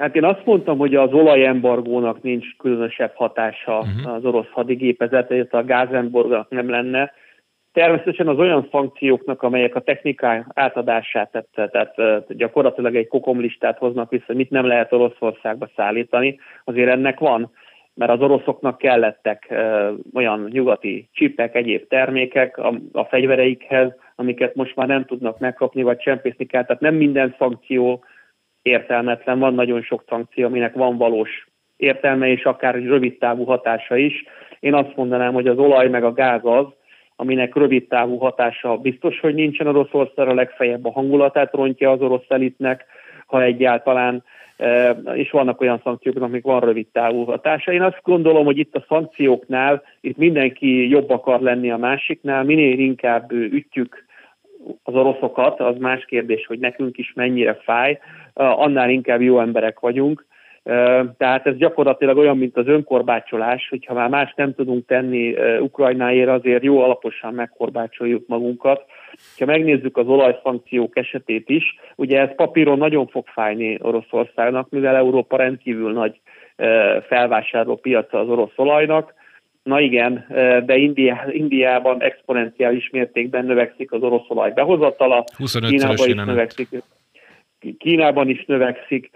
Hát 0.00 0.16
én 0.16 0.24
azt 0.24 0.44
mondtam, 0.44 0.78
hogy 0.78 0.94
az 0.94 1.12
olajembargónak 1.12 2.22
nincs 2.22 2.46
különösebb 2.58 3.14
hatása 3.14 3.78
uh-huh. 3.78 4.14
az 4.14 4.24
orosz 4.24 4.50
hadigépezetre, 4.50 5.46
a 5.50 5.64
gázembargónak 5.64 6.50
nem 6.50 6.70
lenne. 6.70 7.12
Természetesen 7.74 8.28
az 8.28 8.38
olyan 8.38 8.68
szankcióknak, 8.70 9.42
amelyek 9.42 9.74
a 9.74 9.80
technikai 9.80 10.38
átadását 10.54 11.30
tette, 11.30 11.68
tehát 11.68 12.26
gyakorlatilag 12.36 12.96
egy 12.96 13.08
kokomlistát 13.08 13.78
hoznak 13.78 14.10
vissza, 14.10 14.34
mit 14.34 14.50
nem 14.50 14.66
lehet 14.66 14.92
Oroszországba 14.92 15.68
szállítani, 15.76 16.38
azért 16.64 16.90
ennek 16.90 17.18
van, 17.18 17.50
mert 17.94 18.10
az 18.10 18.20
oroszoknak 18.20 18.78
kellettek 18.78 19.54
olyan 20.14 20.48
nyugati 20.52 21.08
csipek, 21.12 21.54
egyéb 21.54 21.88
termékek 21.88 22.58
a, 22.58 22.74
a 22.92 23.04
fegyvereikhez, 23.04 23.92
amiket 24.14 24.54
most 24.54 24.76
már 24.76 24.86
nem 24.86 25.04
tudnak 25.04 25.38
megkapni, 25.38 25.82
vagy 25.82 25.98
csempészni 25.98 26.46
kell. 26.46 26.64
Tehát 26.64 26.82
nem 26.82 26.94
minden 26.94 27.34
szankció 27.38 28.04
értelmetlen, 28.62 29.38
van 29.38 29.54
nagyon 29.54 29.82
sok 29.82 30.04
szankció, 30.08 30.46
aminek 30.46 30.74
van 30.74 30.96
valós 30.96 31.48
értelme, 31.76 32.28
és 32.28 32.44
akár 32.44 32.74
egy 32.74 32.86
rövid 32.86 33.18
távú 33.18 33.44
hatása 33.44 33.96
is. 33.96 34.24
Én 34.60 34.74
azt 34.74 34.96
mondanám, 34.96 35.32
hogy 35.32 35.46
az 35.46 35.58
olaj 35.58 35.88
meg 35.88 36.04
a 36.04 36.12
gáz 36.12 36.40
az, 36.42 36.66
aminek 37.16 37.56
rövid 37.56 37.88
távú 37.88 38.16
hatása 38.18 38.76
biztos, 38.76 39.20
hogy 39.20 39.34
nincsen. 39.34 39.66
Oroszországra, 39.66 40.34
legfeljebb 40.34 40.84
a 40.84 40.92
hangulatát 40.92 41.52
rontja 41.52 41.90
az 41.90 42.00
orosz 42.00 42.28
elitnek, 42.28 42.84
ha 43.26 43.42
egyáltalán, 43.42 44.24
e, 44.56 44.90
és 45.14 45.30
vannak 45.30 45.60
olyan 45.60 45.80
szankciók, 45.84 46.16
amik 46.16 46.44
van 46.44 46.60
rövid 46.60 46.86
távú 46.92 47.24
hatása. 47.24 47.72
Én 47.72 47.82
azt 47.82 48.00
gondolom, 48.02 48.44
hogy 48.44 48.58
itt 48.58 48.74
a 48.74 48.84
szankcióknál, 48.88 49.82
itt 50.00 50.16
mindenki 50.16 50.88
jobb 50.88 51.10
akar 51.10 51.40
lenni 51.40 51.70
a 51.70 51.76
másiknál, 51.76 52.44
minél 52.44 52.78
inkább 52.78 53.32
ütjük 53.32 54.04
az 54.82 54.94
oroszokat, 54.94 55.60
az 55.60 55.76
más 55.78 56.04
kérdés, 56.04 56.46
hogy 56.46 56.58
nekünk 56.58 56.98
is 56.98 57.12
mennyire 57.14 57.54
fáj, 57.54 57.98
annál 58.34 58.90
inkább 58.90 59.20
jó 59.20 59.40
emberek 59.40 59.80
vagyunk, 59.80 60.26
tehát 61.16 61.46
ez 61.46 61.56
gyakorlatilag 61.56 62.16
olyan, 62.16 62.38
mint 62.38 62.56
az 62.56 62.66
önkorbácsolás, 62.66 63.68
hogyha 63.68 63.94
már 63.94 64.08
más 64.08 64.32
nem 64.36 64.54
tudunk 64.54 64.86
tenni 64.86 65.34
Ukrajnáért, 65.58 66.28
azért 66.28 66.62
jó 66.62 66.82
alaposan 66.82 67.34
megkorbácsoljuk 67.34 68.26
magunkat. 68.26 68.84
Ha 69.38 69.44
megnézzük 69.44 69.96
az 69.96 70.06
olajszankciók 70.06 70.96
esetét 70.96 71.48
is, 71.48 71.64
ugye 71.96 72.20
ez 72.20 72.34
papíron 72.34 72.78
nagyon 72.78 73.06
fog 73.06 73.26
fájni 73.26 73.78
Oroszországnak, 73.82 74.70
mivel 74.70 74.96
Európa 74.96 75.36
rendkívül 75.36 75.92
nagy 75.92 76.20
felvásárló 77.08 77.76
piaca 77.76 78.18
az 78.18 78.28
orosz 78.28 78.52
olajnak, 78.56 79.14
Na 79.64 79.80
igen, 79.80 80.26
de 80.66 80.76
Indiá, 80.76 81.26
Indiában 81.30 82.02
exponenciális 82.02 82.90
mértékben 82.90 83.44
növekszik 83.44 83.92
az 83.92 84.02
orosz 84.02 84.24
olaj 84.28 84.52
behozatala, 84.52 85.24
Kínában 85.68 86.08
is 86.08 86.14
növekszik, 86.14 86.68
Kínában 87.78 88.28
is 88.28 88.44
növekszik, 88.44 89.10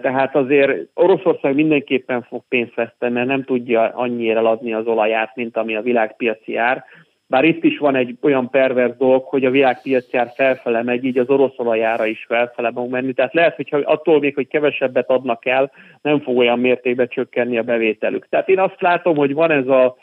Tehát 0.00 0.36
azért 0.36 0.88
Oroszország 0.94 1.54
mindenképpen 1.54 2.22
fog 2.22 2.42
pénzt 2.48 2.74
veszteni, 2.74 3.12
mert 3.12 3.26
nem 3.26 3.44
tudja 3.44 3.82
annyira 3.82 4.38
eladni 4.38 4.72
az 4.72 4.86
olaját, 4.86 5.36
mint 5.36 5.56
ami 5.56 5.76
a 5.76 5.82
világpiaci 5.82 6.56
ár. 6.56 6.84
Bár 7.26 7.44
itt 7.44 7.64
is 7.64 7.78
van 7.78 7.94
egy 7.94 8.16
olyan 8.22 8.50
pervers 8.50 8.96
dolog, 8.96 9.24
hogy 9.24 9.44
a 9.44 9.50
világpiaci 9.50 10.16
ár 10.16 10.32
felfele 10.34 10.82
megy, 10.82 11.04
így 11.04 11.18
az 11.18 11.28
orosz 11.28 11.54
olajára 11.56 12.06
is 12.06 12.24
felfele 12.28 12.72
fog 12.74 12.90
menni. 12.90 13.12
Tehát 13.12 13.34
lehet, 13.34 13.56
hogy 13.56 13.82
attól 13.84 14.18
még, 14.18 14.34
hogy 14.34 14.48
kevesebbet 14.48 15.10
adnak 15.10 15.46
el, 15.46 15.72
nem 16.02 16.20
fog 16.20 16.36
olyan 16.36 16.58
mértékben 16.58 17.08
csökkenni 17.08 17.58
a 17.58 17.62
bevételük. 17.62 18.28
Tehát 18.28 18.48
én 18.48 18.58
azt 18.58 18.80
látom, 18.80 19.16
hogy 19.16 19.34
van 19.34 19.50
ez 19.50 19.68
a 19.68 19.96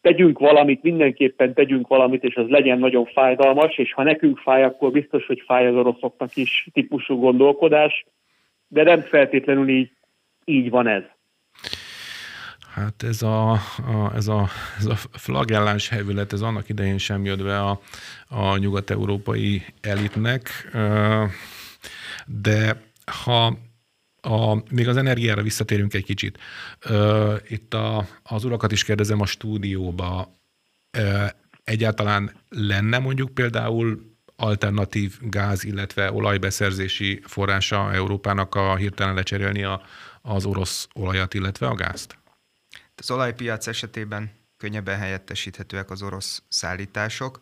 tegyünk 0.00 0.38
valamit, 0.38 0.82
mindenképpen 0.82 1.54
tegyünk 1.54 1.86
valamit, 1.88 2.24
és 2.24 2.36
az 2.36 2.48
legyen 2.48 2.78
nagyon 2.78 3.04
fájdalmas, 3.04 3.78
és 3.78 3.92
ha 3.92 4.02
nekünk 4.02 4.38
fáj, 4.38 4.62
akkor 4.62 4.90
biztos, 4.90 5.26
hogy 5.26 5.42
fáj 5.46 5.66
az 5.66 5.74
oroszoknak 5.74 6.36
is 6.36 6.68
típusú 6.72 7.16
gondolkodás, 7.18 8.04
de 8.68 8.82
nem 8.82 9.00
feltétlenül 9.00 9.68
így, 9.68 9.90
így 10.44 10.70
van 10.70 10.86
ez. 10.86 11.02
Hát 12.74 13.02
ez 13.02 13.22
a, 13.22 13.50
a, 13.52 14.12
ez 14.14 14.28
a, 14.28 14.48
ez 14.78 14.86
a 14.86 14.94
flagelláns 15.12 15.88
hevület, 15.88 16.32
ez 16.32 16.40
annak 16.40 16.68
idején 16.68 16.98
sem 16.98 17.24
jött 17.24 17.42
be 17.42 17.60
a, 17.60 17.80
a 18.28 18.56
nyugat-európai 18.56 19.62
elitnek, 19.80 20.70
de 22.26 22.82
ha 23.22 23.58
a, 24.20 24.54
még 24.70 24.88
az 24.88 24.96
energiára 24.96 25.42
visszatérünk 25.42 25.94
egy 25.94 26.04
kicsit. 26.04 26.38
Itt 27.48 27.74
a, 27.74 28.06
az 28.22 28.44
urakat 28.44 28.72
is 28.72 28.84
kérdezem 28.84 29.20
a 29.20 29.26
stúdióba, 29.26 30.28
egyáltalán 31.64 32.30
lenne 32.48 32.98
mondjuk 32.98 33.34
például 33.34 34.13
alternatív 34.36 35.18
gáz, 35.20 35.64
illetve 35.64 36.12
olajbeszerzési 36.12 37.22
forrása 37.26 37.92
Európának 37.92 38.54
a 38.54 38.76
hirtelen 38.76 39.14
lecserélni 39.14 39.62
a, 39.62 39.82
az 40.22 40.44
orosz 40.44 40.88
olajat, 40.94 41.34
illetve 41.34 41.66
a 41.66 41.74
gázt? 41.74 42.18
Az 42.94 43.10
olajpiac 43.10 43.66
esetében 43.66 44.30
könnyebben 44.56 44.98
helyettesíthetőek 44.98 45.90
az 45.90 46.02
orosz 46.02 46.42
szállítások, 46.48 47.40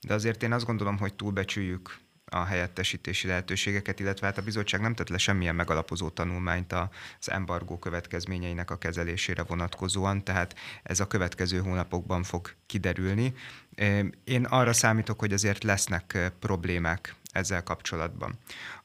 de 0.00 0.14
azért 0.14 0.42
én 0.42 0.52
azt 0.52 0.66
gondolom, 0.66 0.98
hogy 0.98 1.14
túlbecsüljük 1.14 1.96
a 2.26 2.44
helyettesítési 2.44 3.26
lehetőségeket, 3.26 4.00
illetve 4.00 4.26
hát 4.26 4.38
a 4.38 4.42
bizottság 4.42 4.80
nem 4.80 4.94
tett 4.94 5.08
le 5.08 5.18
semmilyen 5.18 5.54
megalapozó 5.54 6.08
tanulmányt 6.08 6.72
az 6.72 7.30
embargó 7.30 7.78
következményeinek 7.78 8.70
a 8.70 8.78
kezelésére 8.78 9.42
vonatkozóan, 9.42 10.24
tehát 10.24 10.54
ez 10.82 11.00
a 11.00 11.06
következő 11.06 11.60
hónapokban 11.60 12.22
fog 12.22 12.54
kiderülni. 12.66 13.34
Én 14.24 14.44
arra 14.44 14.72
számítok, 14.72 15.18
hogy 15.18 15.32
azért 15.32 15.62
lesznek 15.62 16.32
problémák 16.38 17.14
ezzel 17.32 17.62
kapcsolatban. 17.62 18.38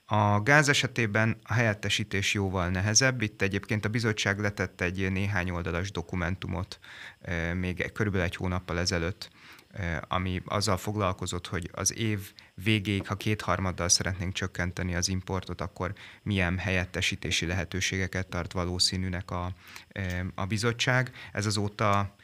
A 0.06 0.42
gáz 0.42 0.70
esetében 0.70 1.38
a 1.44 1.54
helyettesítés 1.54 2.34
jóval 2.34 2.70
nehezebb. 2.70 3.22
Itt 3.22 3.42
egyébként 3.42 3.86
a 3.86 3.90
bizottság 3.90 4.40
letett 4.40 4.82
egy 4.82 5.12
néhány 5.12 5.50
oldalas 5.50 5.92
dokumentumot 5.92 6.80
még 7.54 7.92
körülbelül 7.92 8.28
egy 8.28 8.36
hónappal 8.36 8.80
ezelőtt 8.80 9.30
ami 10.08 10.42
azzal 10.46 10.78
foglalkozott, 10.78 11.48
hogy 11.48 11.70
az 11.72 11.98
év 11.98 12.32
végéig, 12.54 13.08
ha 13.08 13.16
kétharmaddal 13.16 13.90
szeretnénk 13.90 14.34
csökkenteni 14.34 14.96
az 14.96 15.08
importot, 15.08 15.62
akkor 15.62 15.94
milyen 16.24 16.58
helyettesítési 16.58 17.46
lehetőségeket 17.46 18.28
tart 18.28 18.52
valószínűnek 18.52 19.32
a, 19.32 19.54
a 20.36 20.46
bizottság. 20.46 21.12
Ez 21.32 21.46
azóta 21.46 22.16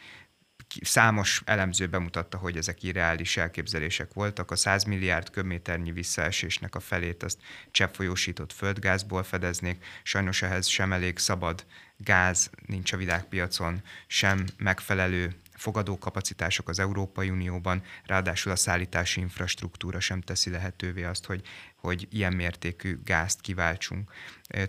számos 0.81 1.41
elemző 1.45 1.87
bemutatta, 1.87 2.37
hogy 2.37 2.57
ezek 2.57 2.83
irreális 2.83 3.37
elképzelések 3.37 4.13
voltak. 4.13 4.51
A 4.51 4.55
100 4.55 4.83
milliárd 4.83 5.29
köbméternyi 5.29 5.91
visszaesésnek 5.91 6.75
a 6.75 6.79
felét 6.79 7.23
azt 7.23 7.39
cseppfolyósított 7.71 8.53
földgázból 8.53 9.23
fedeznék. 9.23 9.85
Sajnos 10.03 10.41
ehhez 10.41 10.67
sem 10.67 10.93
elég 10.93 11.17
szabad 11.17 11.65
gáz 11.97 12.49
nincs 12.65 12.93
a 12.93 12.97
világpiacon, 12.97 13.81
sem 14.07 14.45
megfelelő 14.57 15.35
fogadókapacitások 15.65 16.69
az 16.69 16.79
Európai 16.79 17.29
Unióban, 17.29 17.81
ráadásul 18.05 18.51
a 18.51 18.55
szállítási 18.55 19.19
infrastruktúra 19.19 19.99
sem 19.99 20.21
teszi 20.21 20.49
lehetővé 20.49 21.03
azt, 21.03 21.25
hogy, 21.25 21.41
hogy 21.75 22.07
ilyen 22.11 22.33
mértékű 22.33 22.99
gázt 23.03 23.41
kiváltsunk. 23.41 24.11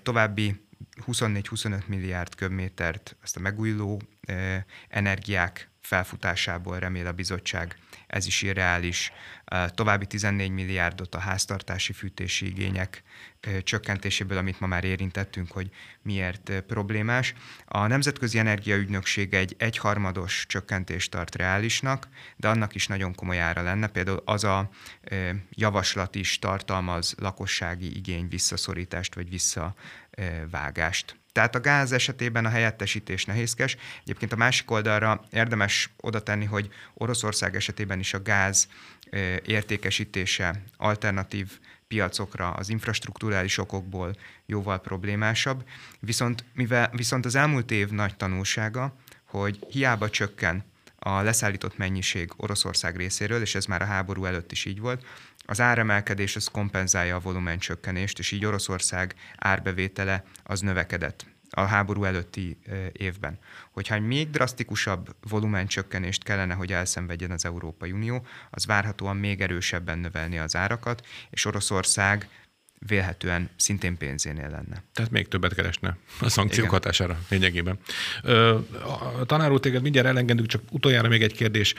További 0.03 0.61
24-25 1.07 1.87
milliárd 1.87 2.35
köbmétert 2.35 3.17
ezt 3.23 3.37
a 3.37 3.41
megújuló 3.41 4.01
energiák 4.89 5.71
felfutásából 5.81 6.79
remél 6.79 7.07
a 7.07 7.13
bizottság, 7.13 7.77
ez 8.07 8.27
is 8.27 8.43
irreális. 8.43 9.13
További 9.75 10.07
14 10.07 10.51
milliárdot 10.51 11.15
a 11.15 11.19
háztartási 11.19 11.93
fűtési 11.93 12.47
igények 12.47 13.03
csökkentéséből, 13.63 14.39
amit 14.39 14.61
ma 14.61 14.67
már 14.67 14.85
érintettünk, 14.85 15.53
hogy 15.53 15.71
miért 16.03 16.63
problémás. 16.67 17.35
A 17.65 17.87
Nemzetközi 17.87 18.39
Energiaügynökség 18.39 19.35
egy 19.35 19.55
egyharmados 19.59 20.45
csökkentést 20.49 21.11
tart 21.11 21.35
reálisnak, 21.35 22.09
de 22.37 22.49
annak 22.49 22.75
is 22.75 22.87
nagyon 22.87 23.15
komoly 23.15 23.41
ára 23.41 23.63
lenne. 23.63 23.87
Például 23.87 24.23
az 24.25 24.45
a 24.45 24.71
javaslat 25.51 26.15
is 26.15 26.39
tartalmaz 26.39 27.15
lakossági 27.19 27.97
igény 27.97 28.29
visszaszorítást 28.29 29.15
vagy 29.15 29.29
visszavágást. 29.29 31.17
Tehát 31.37 31.55
a 31.55 31.61
gáz 31.61 31.93
esetében 31.93 32.45
a 32.45 32.49
helyettesítés 32.49 33.25
nehézkes. 33.25 33.77
Egyébként 34.03 34.33
a 34.33 34.37
másik 34.37 34.71
oldalra 34.71 35.25
érdemes 35.31 35.91
oda 35.97 36.21
tenni, 36.21 36.45
hogy 36.45 36.69
Oroszország 36.95 37.57
esetében 37.57 37.99
is 37.99 38.15
a 38.15 38.23
gáz 38.23 38.69
értékesítése 39.45 40.63
alternatív 40.77 41.59
piacokra 41.89 42.51
az 42.51 42.69
infrastruktúrális 42.69 43.59
okokból 43.59 44.17
jóval 44.47 44.81
problémásabb. 44.81 45.65
Viszont, 46.01 46.45
mivel, 46.55 46.91
viszont 46.93 47.25
az 47.25 47.35
elmúlt 47.35 47.71
év 47.71 47.89
nagy 47.89 48.17
tanulsága, 48.17 48.97
hogy 49.25 49.59
hiába 49.71 50.11
csökken 50.11 50.65
a 50.99 51.21
leszállított 51.21 51.77
mennyiség 51.77 52.33
Oroszország 52.37 52.97
részéről, 52.97 53.41
és 53.41 53.55
ez 53.55 53.65
már 53.65 53.83
a 53.83 53.87
háború 53.87 54.25
előtt 54.25 54.53
is 54.53 54.65
így 54.65 54.81
volt, 54.81 55.05
az 55.47 55.61
áremelkedés 55.61 56.37
az 56.37 56.49
kompenzálja 56.49 57.17
a 57.17 57.21
volumen 57.21 57.59
csökkenést, 57.59 58.19
és 58.19 58.33
így 58.33 58.45
Oroszország 58.45 59.15
árbevétele 59.37 60.25
az 60.43 60.61
növekedett 60.61 61.27
a 61.51 61.61
háború 61.61 62.05
előtti 62.05 62.59
évben. 62.93 63.39
Hogyha 63.73 64.01
még 64.01 64.31
drasztikusabb 64.31 65.17
volumen 65.29 65.67
csökkenést 65.67 66.23
kellene, 66.23 66.55
hogy 66.55 66.73
elszenvedjen 66.73 67.31
az 67.31 67.45
Európai 67.45 67.93
Unió, 67.93 68.27
az 68.51 68.67
várhatóan 68.67 69.17
még 69.17 69.41
erősebben 69.41 69.99
növelni 69.99 70.39
az 70.39 70.57
árakat, 70.57 71.07
és 71.31 71.45
Oroszország 71.45 72.29
vélhetően 72.89 73.49
szintén 73.57 73.97
pénzénél 73.99 74.49
lenne. 74.51 74.83
Tehát 74.95 75.11
még 75.11 75.29
többet 75.29 75.55
keresne 75.55 75.97
a 76.21 76.29
szankciók 76.29 76.67
Igen. 76.67 76.79
hatására 76.79 77.17
lényegében. 77.31 77.79
Ö, 78.25 78.55
a 79.21 79.25
tanár 79.27 79.53
úr, 79.53 79.61
téged 79.61 79.83
mindjárt 79.83 80.09
elengedünk, 80.09 80.49
csak 80.49 80.61
utoljára 80.71 81.09
még 81.09 81.23
egy 81.23 81.35
kérdés. 81.35 81.75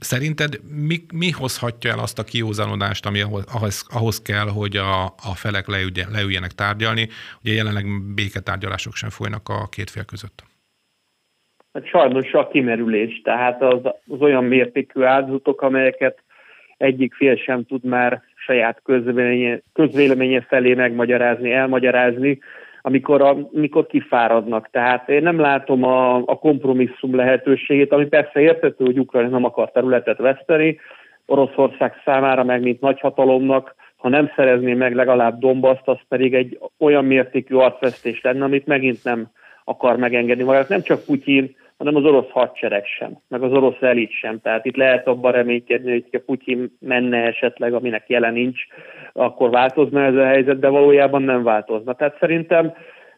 Szerinted 0.00 0.60
mi, 0.86 0.96
mi 1.12 1.30
hozhatja 1.30 1.90
el 1.90 1.98
azt 1.98 2.18
a 2.18 2.24
kiózanodást, 2.24 3.06
ami 3.06 3.20
ahhoz, 3.20 3.86
ahhoz 3.88 4.22
kell, 4.22 4.48
hogy 4.48 4.76
a, 4.76 5.04
a 5.04 5.34
felek 5.34 5.66
leülje, 5.66 6.06
leüljenek 6.12 6.50
tárgyalni? 6.50 7.08
Ugye 7.42 7.52
jelenleg 7.52 7.86
béketárgyalások 8.14 8.94
sem 8.94 9.10
folynak 9.10 9.48
a 9.48 9.68
két 9.68 9.90
fél 9.90 10.04
között. 10.04 10.42
Hát 11.72 11.86
sajnos 11.86 12.32
a 12.32 12.48
kimerülés, 12.48 13.20
tehát 13.24 13.62
az, 13.62 13.80
az 13.84 14.20
olyan 14.20 14.44
mértékű 14.44 15.02
áldozatok, 15.02 15.60
amelyeket 15.62 16.22
egyik 16.76 17.14
fél 17.14 17.36
sem 17.36 17.64
tud 17.64 17.84
már 17.84 18.22
saját 18.44 18.80
közvéleménye, 18.84 19.60
közvéleménye 19.72 20.40
felé 20.40 20.74
megmagyarázni, 20.74 21.52
elmagyarázni, 21.52 22.38
amikor, 22.82 23.22
a, 23.22 23.36
amikor 23.54 23.86
kifáradnak. 23.86 24.68
Tehát 24.70 25.08
én 25.08 25.22
nem 25.22 25.40
látom 25.40 25.84
a, 25.84 26.16
a 26.16 26.38
kompromisszum 26.38 27.16
lehetőségét, 27.16 27.92
ami 27.92 28.06
persze 28.06 28.40
értető, 28.40 28.84
hogy 28.84 28.98
Ukrajna 28.98 29.28
nem 29.28 29.44
akar 29.44 29.70
területet 29.70 30.18
veszteni, 30.18 30.78
Oroszország 31.26 31.92
számára 32.04 32.44
meg, 32.44 32.62
mint 32.62 32.80
nagyhatalomnak, 32.80 33.74
ha 33.96 34.08
nem 34.08 34.32
szerezné 34.36 34.74
meg 34.74 34.94
legalább 34.94 35.38
Dombaszt, 35.38 35.88
az 35.88 35.98
pedig 36.08 36.34
egy 36.34 36.58
olyan 36.78 37.04
mértékű 37.04 37.54
arcvesztés 37.54 38.20
lenne, 38.20 38.44
amit 38.44 38.66
megint 38.66 39.04
nem 39.04 39.26
akar 39.64 39.96
megengedni 39.96 40.42
magát. 40.42 40.68
Nem 40.68 40.82
csak 40.82 41.04
Putyin, 41.04 41.56
hanem 41.84 42.04
az 42.04 42.10
orosz 42.10 42.30
hadsereg 42.30 42.86
sem, 42.86 43.18
meg 43.28 43.42
az 43.42 43.52
orosz 43.52 43.80
elit 43.80 44.10
sem. 44.12 44.40
Tehát 44.40 44.64
itt 44.64 44.76
lehet 44.76 45.06
abban 45.06 45.32
reménykedni, 45.32 45.90
hogy 45.90 46.04
ha 46.12 46.18
Putyin 46.26 46.76
menne 46.80 47.26
esetleg, 47.26 47.74
aminek 47.74 48.08
jelen 48.08 48.32
nincs, 48.32 48.60
akkor 49.12 49.50
változna 49.50 50.04
ez 50.04 50.14
a 50.14 50.24
helyzet, 50.24 50.58
de 50.58 50.68
valójában 50.68 51.22
nem 51.22 51.42
változna. 51.42 51.94
Tehát 51.94 52.16
szerintem 52.20 52.74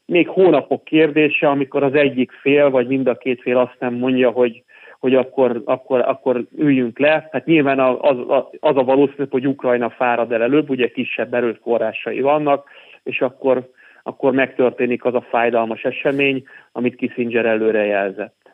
még 0.06 0.28
hónapok 0.28 0.84
kérdése, 0.84 1.48
amikor 1.48 1.82
az 1.82 1.94
egyik 1.94 2.32
fél, 2.32 2.70
vagy 2.70 2.86
mind 2.86 3.06
a 3.06 3.14
két 3.14 3.42
fél 3.42 3.58
azt 3.58 3.76
nem 3.78 3.94
mondja, 3.94 4.30
hogy 4.30 4.64
hogy 5.00 5.14
akkor, 5.14 5.62
akkor, 5.64 6.00
akkor 6.00 6.44
üljünk 6.56 6.98
le. 6.98 7.28
Hát 7.32 7.44
nyilván 7.44 7.78
az, 7.80 8.16
az 8.60 8.76
a 8.76 8.84
valószínű, 8.84 9.24
hogy 9.30 9.46
Ukrajna 9.46 9.90
fárad 9.90 10.32
el 10.32 10.42
előbb, 10.42 10.70
ugye 10.70 10.88
kisebb 10.88 11.34
erőforrásai 11.34 12.20
vannak, 12.20 12.68
és 13.02 13.20
akkor, 13.20 13.70
akkor 14.02 14.32
megtörténik 14.32 15.04
az 15.04 15.14
a 15.14 15.26
fájdalmas 15.30 15.82
esemény, 15.82 16.44
amit 16.72 16.96
Kissinger 16.96 17.46
előre 17.46 17.84
jelzett. 17.84 18.45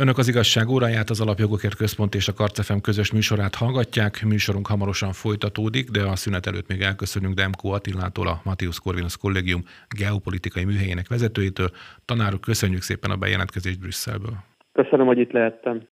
Önök 0.00 0.18
az 0.18 0.28
igazság 0.28 0.68
óráját, 0.68 1.10
az 1.10 1.20
Alapjogokért 1.20 1.74
Központ 1.74 2.14
és 2.14 2.28
a 2.28 2.32
Karcefem 2.32 2.80
közös 2.80 3.12
műsorát 3.12 3.54
hallgatják. 3.54 4.24
Műsorunk 4.24 4.66
hamarosan 4.66 5.12
folytatódik, 5.12 5.90
de 5.90 6.02
a 6.02 6.16
szünet 6.16 6.46
előtt 6.46 6.68
még 6.68 6.80
elköszönünk 6.80 7.34
Demko 7.34 7.68
Attilától, 7.68 8.26
a 8.26 8.40
Matthius 8.44 8.80
Corvinus 8.80 9.16
Kollégium 9.16 9.62
geopolitikai 9.98 10.64
műhelyének 10.64 11.08
vezetőjétől. 11.08 11.70
Tanárok, 12.04 12.40
köszönjük 12.40 12.82
szépen 12.82 13.10
a 13.10 13.16
bejelentkezést 13.16 13.80
Brüsszelből. 13.80 14.36
Köszönöm, 14.72 15.06
hogy 15.06 15.18
itt 15.18 15.32
lehettem. 15.32 15.88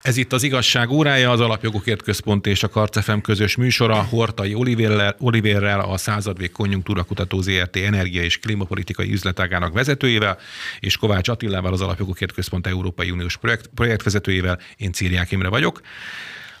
Ez 0.00 0.16
itt 0.16 0.32
az 0.32 0.42
igazság 0.42 0.90
órája, 0.90 1.30
az 1.30 1.40
Alapjogokért 1.40 2.02
Központ 2.02 2.46
és 2.46 2.62
a 2.62 2.68
Karcefem 2.68 3.20
közös 3.20 3.56
műsora 3.56 4.02
Hortai 4.02 4.54
Olivérrel, 4.54 5.16
Olivérrel 5.18 5.80
a 5.80 5.96
századvég 5.96 6.52
konjunktúra 6.52 7.02
kutató 7.02 7.40
ZRT 7.40 7.76
energia 7.76 8.22
és 8.22 8.38
klímapolitikai 8.38 9.12
üzletágának 9.12 9.72
vezetőjével, 9.72 10.38
és 10.80 10.96
Kovács 10.96 11.28
Attilával 11.28 11.72
az 11.72 11.80
Alapjogokért 11.80 12.32
Központ 12.32 12.66
Európai 12.66 13.10
Uniós 13.10 13.36
projekt, 13.36 13.66
projektvezetőjével. 13.74 14.58
Én 14.76 14.92
Círiák 14.92 15.30
Imre 15.30 15.48
vagyok. 15.48 15.80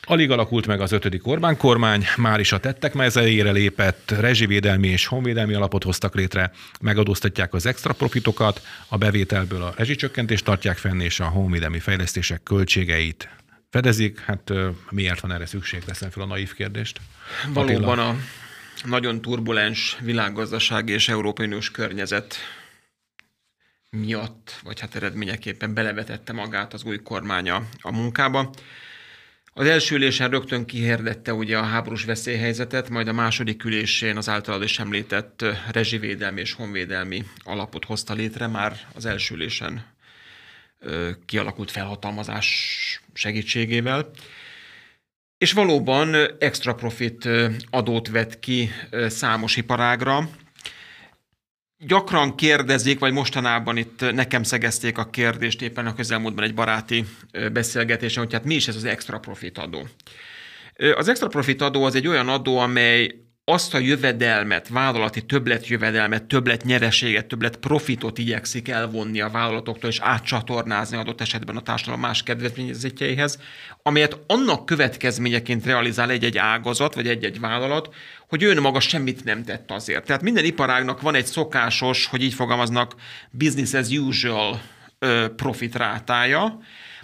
Alig 0.02 0.30
alakult 0.30 0.66
meg 0.66 0.80
az 0.80 0.92
ötödik 0.92 1.26
Orbán 1.26 1.56
kormány, 1.56 2.04
már 2.16 2.40
is 2.40 2.52
a 2.52 2.58
tettek 2.58 2.94
mezeire 2.94 3.50
lépett, 3.50 4.10
rezsivédelmi 4.10 4.88
és 4.88 5.06
honvédelmi 5.06 5.54
alapot 5.54 5.82
hoztak 5.82 6.14
létre, 6.14 6.52
megadóztatják 6.80 7.54
az 7.54 7.66
extra 7.66 7.92
profitokat, 7.92 8.62
a 8.88 8.96
bevételből 8.96 9.62
a 9.62 9.72
rezsicsökkentést 9.76 10.44
tartják 10.44 10.76
fenn, 10.76 11.00
és 11.00 11.20
a 11.20 11.24
honvédelmi 11.24 11.78
fejlesztések 11.78 12.42
költségeit 12.42 13.28
fedezik. 13.70 14.20
Hát 14.20 14.52
miért 14.90 15.20
van 15.20 15.32
erre 15.32 15.46
szükség? 15.46 15.84
Teszem 15.84 16.10
fel 16.10 16.22
a 16.22 16.26
naív 16.26 16.54
kérdést. 16.54 17.00
Valóban 17.52 17.98
a 17.98 18.16
nagyon 18.84 19.20
turbulens 19.20 19.96
világgazdasági 20.00 20.92
és 20.92 21.08
Európai 21.08 21.46
Uniós 21.46 21.70
környezet 21.70 22.36
miatt, 23.90 24.60
vagy 24.62 24.80
hát 24.80 24.94
eredményeképpen 24.94 25.74
belevetette 25.74 26.32
magát 26.32 26.72
az 26.72 26.84
új 26.84 26.98
kormánya 27.02 27.62
a 27.80 27.92
munkába. 27.92 28.50
Az 29.52 29.66
első 29.66 29.94
ülésen 29.94 30.30
rögtön 30.30 30.64
kihirdette 30.64 31.34
ugye 31.34 31.58
a 31.58 31.62
háborús 31.62 32.04
veszélyhelyzetet, 32.04 32.88
majd 32.88 33.08
a 33.08 33.12
második 33.12 33.64
ülésén 33.64 34.16
az 34.16 34.28
általad 34.28 34.62
is 34.62 34.78
említett 34.78 35.44
rezsivédelmi 35.72 36.40
és 36.40 36.52
honvédelmi 36.52 37.24
alapot 37.44 37.84
hozta 37.84 38.14
létre, 38.14 38.46
már 38.46 38.76
az 38.94 39.06
első 39.06 39.34
ülésen 39.34 39.86
kialakult 41.26 41.70
felhatalmazás 41.70 43.00
segítségével. 43.14 44.10
És 45.38 45.52
valóban 45.52 46.14
extra 46.38 46.74
profit 46.74 47.28
adót 47.70 48.08
vett 48.08 48.38
ki 48.38 48.70
számos 49.06 49.56
iparágra, 49.56 50.30
gyakran 51.86 52.34
kérdezik, 52.34 52.98
vagy 52.98 53.12
mostanában 53.12 53.76
itt 53.76 54.12
nekem 54.12 54.42
szegezték 54.42 54.98
a 54.98 55.10
kérdést 55.10 55.62
éppen 55.62 55.86
a 55.86 55.94
közelmúltban 55.94 56.44
egy 56.44 56.54
baráti 56.54 57.04
beszélgetésen, 57.52 58.22
hogy 58.22 58.32
hát 58.32 58.44
mi 58.44 58.54
is 58.54 58.68
ez 58.68 58.76
az 58.76 58.84
extra 58.84 59.18
profit 59.18 59.58
adó. 59.58 59.86
Az 60.94 61.08
extra 61.08 61.28
profit 61.28 61.60
adó 61.60 61.84
az 61.84 61.94
egy 61.94 62.06
olyan 62.06 62.28
adó, 62.28 62.58
amely 62.58 63.14
azt 63.50 63.74
a 63.74 63.78
jövedelmet, 63.78 64.68
vállalati 64.68 65.22
többletjövedelmet, 65.22 66.24
többlet 66.24 66.64
nyereséget, 66.64 67.26
többlet 67.26 67.56
profitot 67.56 68.18
igyekszik 68.18 68.68
elvonni 68.68 69.20
a 69.20 69.28
vállalatoktól, 69.28 69.90
és 69.90 69.98
átcsatornázni 70.00 70.96
adott 70.96 71.20
esetben 71.20 71.56
a 71.56 71.62
társadalom 71.62 72.00
más 72.00 72.22
kedvezményezetjeihez, 72.22 73.38
amelyet 73.82 74.18
annak 74.26 74.66
következményeként 74.66 75.64
realizál 75.64 76.10
egy-egy 76.10 76.38
ágazat, 76.38 76.94
vagy 76.94 77.08
egy-egy 77.08 77.40
vállalat, 77.40 77.94
hogy 78.28 78.42
ő 78.42 78.60
maga 78.60 78.80
semmit 78.80 79.24
nem 79.24 79.44
tett 79.44 79.70
azért. 79.70 80.04
Tehát 80.04 80.22
minden 80.22 80.44
iparágnak 80.44 81.00
van 81.00 81.14
egy 81.14 81.26
szokásos, 81.26 82.06
hogy 82.06 82.22
így 82.22 82.34
fogalmaznak, 82.34 82.94
business 83.30 83.72
as 83.72 83.88
usual 83.88 84.60
profit 85.36 85.74
rátája, 85.74 86.60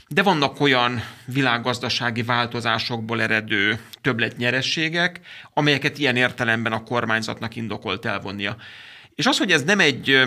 de 0.09 0.23
vannak 0.23 0.61
olyan 0.61 1.03
világgazdasági 1.25 2.23
változásokból 2.23 3.23
eredő 3.23 3.81
többletnyerességek, 4.01 5.21
amelyeket 5.55 5.99
ilyen 5.99 6.17
értelemben 6.17 6.73
a 6.73 6.83
kormányzatnak 6.83 7.57
indokolt 7.57 8.05
elvonnia. 8.05 8.57
És 9.15 9.27
az, 9.27 9.39
hogy 9.39 9.53
ez 9.53 9.63
nem 9.63 9.81
egy 9.81 10.21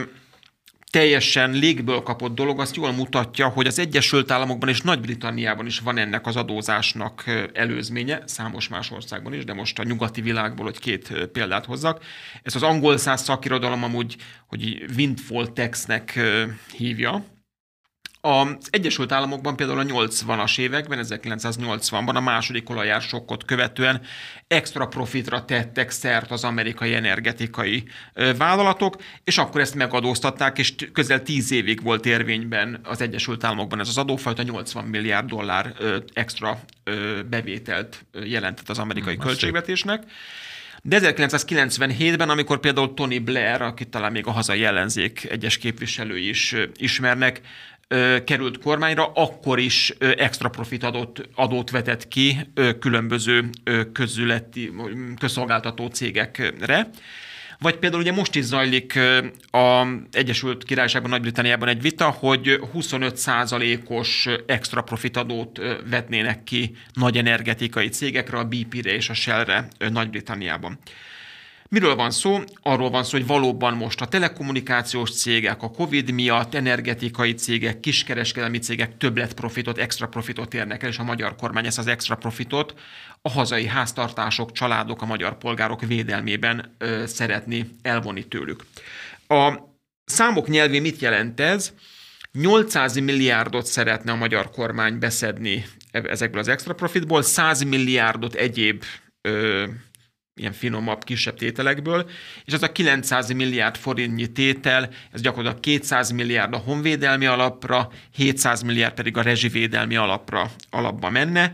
teljesen 0.92 1.52
légből 1.52 2.02
kapott 2.02 2.36
dolog, 2.36 2.60
azt 2.60 2.76
jól 2.76 2.92
mutatja, 2.92 3.48
hogy 3.48 3.68
az 3.68 3.80
Egyesült 3.80 4.32
Államokban 4.32 4.70
és 4.70 4.82
Nagy-Britanniában 4.82 5.66
is 5.66 5.80
van 5.80 5.98
ennek 5.98 6.28
az 6.28 6.36
adózásnak 6.36 7.24
előzménye, 7.54 8.22
számos 8.26 8.68
más 8.68 8.92
országban 8.92 9.34
is, 9.34 9.44
de 9.44 9.54
most 9.54 9.80
a 9.80 9.84
nyugati 9.84 10.22
világból, 10.22 10.66
hogy 10.66 10.80
két 10.80 11.28
példát 11.32 11.66
hozzak. 11.66 12.04
Ez 12.44 12.56
az 12.56 12.64
angol 12.64 12.98
száz 12.98 13.24
szakirodalom 13.24 13.84
amúgy, 13.84 14.16
hogy 14.48 14.86
windfall 14.98 15.48
taxnek 15.48 16.20
hívja, 16.78 17.26
az 18.22 18.68
Egyesült 18.70 19.12
Államokban 19.12 19.56
például 19.56 19.80
a 19.80 19.84
80-as 19.84 20.60
években, 20.60 21.00
1980-ban 21.04 22.16
a 22.16 22.20
második 22.20 22.70
olajár 22.70 23.02
sokkot 23.02 23.46
követően 23.46 24.02
extra 24.48 24.88
profitra 24.88 25.46
tettek 25.46 25.90
szert 25.90 26.32
az 26.32 26.44
amerikai 26.44 26.94
energetikai 26.94 27.84
vállalatok, 28.38 28.96
és 29.24 29.38
akkor 29.38 29.62
ezt 29.62 29.76
megadóztatták, 29.76 30.58
és 30.58 30.76
közel 30.94 31.24
10 31.24 31.52
évig 31.52 31.84
volt 31.84 32.06
érvényben 32.06 32.80
az 32.84 33.02
Egyesült 33.02 33.44
Államokban 33.44 33.80
ez 33.80 33.88
az 33.88 33.98
adófajta, 33.98 34.44
80 34.44 34.86
milliárd 34.86 35.28
dollár 35.28 35.74
extra 36.14 36.60
bevételt 37.30 38.06
jelentett 38.24 38.70
az 38.70 38.80
amerikai 38.80 39.14
hmm, 39.14 39.24
költségvetésnek. 39.24 40.04
De 40.84 41.00
1997-ben, 41.02 42.30
amikor 42.30 42.60
például 42.60 42.94
Tony 42.94 43.24
Blair, 43.24 43.62
akit 43.62 43.88
talán 43.88 44.12
még 44.12 44.28
a 44.28 44.32
hazai 44.32 44.64
ellenzék 44.64 45.28
egyes 45.30 45.58
képviselői 45.58 46.30
is 46.30 46.56
ismernek, 46.76 47.42
került 48.26 48.58
kormányra, 48.58 49.12
akkor 49.14 49.60
is 49.60 49.94
extra 50.00 50.50
profit 50.50 50.84
adót, 50.84 51.30
adót 51.36 51.70
vetett 51.70 52.08
ki 52.08 52.38
különböző 52.80 53.50
közületi, 53.94 54.72
közszolgáltató 55.20 55.88
cégekre. 55.88 56.90
Vagy 57.60 57.78
például 57.78 58.02
ugye 58.02 58.12
most 58.12 58.36
is 58.36 58.44
zajlik 58.44 59.00
a 59.52 59.86
Egyesült 60.12 60.64
Királyságban, 60.64 61.10
Nagy-Britanniában 61.12 61.68
egy 61.68 61.82
vita, 61.82 62.10
hogy 62.10 62.60
25%-os 62.74 64.28
extra 64.46 64.82
profit 64.82 65.18
adót 65.18 65.60
vetnének 65.90 66.44
ki 66.44 66.76
nagy 66.94 67.18
energetikai 67.18 67.90
cégekre, 67.90 68.38
a 68.38 68.44
BP-re 68.44 68.94
és 68.94 69.10
a 69.10 69.14
Shell-re 69.14 69.68
Nagy-Britanniában. 69.92 70.80
Miről 71.72 71.96
van 71.96 72.12
szó? 72.12 72.40
Arról 72.62 72.90
van 72.90 73.04
szó, 73.04 73.18
hogy 73.18 73.28
valóban 73.28 73.74
most 73.74 74.02
a 74.02 74.08
telekommunikációs 74.08 75.12
cégek, 75.12 75.64
a 75.64 75.72
COVID 75.72 76.12
miatt 76.12 76.54
energetikai 76.54 77.34
cégek, 77.34 77.80
kiskereskedelmi 77.80 78.58
cégek 78.58 78.98
többlet 78.98 79.34
profitot, 79.34 79.78
extra 79.78 80.08
profitot 80.08 80.54
érnek 80.54 80.84
el, 80.84 80.90
és 80.90 80.98
a 80.98 81.04
magyar 81.04 81.36
kormány 81.36 81.66
ezt 81.66 81.78
az 81.78 81.88
extra 81.88 82.16
profitot 82.16 82.74
a 83.22 83.30
hazai 83.30 83.66
háztartások, 83.66 84.52
családok, 84.52 85.02
a 85.02 85.06
magyar 85.06 85.38
polgárok 85.38 85.86
védelmében 85.86 86.76
ö, 86.78 87.04
szeretné 87.06 87.66
elvonni 87.82 88.28
tőlük. 88.28 88.66
A 89.28 89.54
számok 90.06 90.48
nyelvé 90.48 90.80
mit 90.80 91.00
jelent 91.00 91.40
ez? 91.40 91.74
800 92.32 92.96
milliárdot 92.96 93.66
szeretne 93.66 94.12
a 94.12 94.16
magyar 94.16 94.50
kormány 94.50 95.00
beszedni 95.00 95.66
ezekből 95.92 96.40
az 96.40 96.48
extra 96.48 96.74
profitból, 96.74 97.22
100 97.22 97.64
milliárdot 97.64 98.34
egyéb 98.34 98.84
ö, 99.22 99.66
ilyen 100.40 100.54
finomabb, 100.54 101.04
kisebb 101.04 101.36
tételekből, 101.36 102.10
és 102.46 102.54
az 102.54 102.64
a 102.64 102.72
900 102.72 103.32
milliárd 103.32 103.78
forintnyi 103.78 104.32
tétel, 104.32 104.90
ez 105.12 105.22
gyakorlatilag 105.22 105.64
200 105.64 106.12
milliárd 106.12 106.54
a 106.54 106.58
honvédelmi 106.58 107.26
alapra, 107.26 107.92
700 108.16 108.62
milliárd 108.62 108.94
pedig 108.94 109.18
a 109.18 109.22
rezsivédelmi 109.22 109.96
alapra 109.96 110.52
alapba 110.70 111.10
menne. 111.10 111.54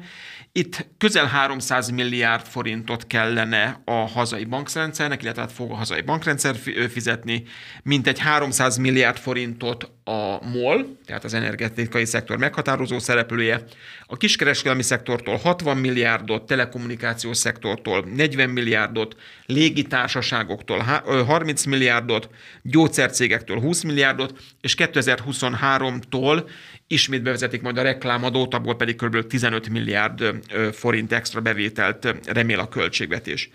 Itt 0.58 0.88
közel 0.97 1.26
300 1.26 1.89
milliárd 1.89 2.45
forintot 2.45 3.08
kellene 3.08 3.82
a 3.86 3.91
hazai 3.91 4.45
bankrendszernek, 4.45 5.24
illetve 5.24 5.41
hát 5.41 5.51
fog 5.51 5.72
a 5.72 5.76
hazai 5.76 6.01
bankrendszer 6.01 6.56
fizetni, 6.89 7.43
mintegy 7.84 8.20
300 8.20 8.78
milliárd 8.78 9.18
forintot 9.18 9.91
a 10.03 10.45
MOL, 10.45 10.97
tehát 11.06 11.24
az 11.24 11.34
energetikai 11.34 12.06
szektor 12.06 12.38
meghatározó 12.38 12.99
szereplője, 12.99 13.64
a 14.06 14.18
kiskereskedelmi 14.18 14.84
szektortól 14.84 15.36
60 15.36 15.78
milliárdot, 15.78 16.45
telekommunikációs 16.45 17.38
szektortól 17.38 18.06
40 18.16 18.49
milliárdot, 18.49 19.16
légitársaságoktól 19.45 20.80
30 21.26 21.66
milliárdot, 21.66 22.30
gyógyszercégektől 22.62 23.60
20 23.60 23.84
milliárdot, 23.84 24.39
és 24.62 24.76
2023-tól 24.78 26.49
ismét 26.88 27.22
bevezetik 27.22 27.62
majd 27.62 27.78
a 27.78 27.82
reklámadót, 27.82 28.54
abból 28.54 28.76
pedig 28.76 28.96
kb. 28.96 29.28
15 29.28 29.70
milliárd 29.70 30.34
forint 30.74 31.12
extra 31.12 31.42
bevételt 31.42 32.16
remél 32.26 32.60
a 32.60 32.68
költségvetés. 32.68 33.50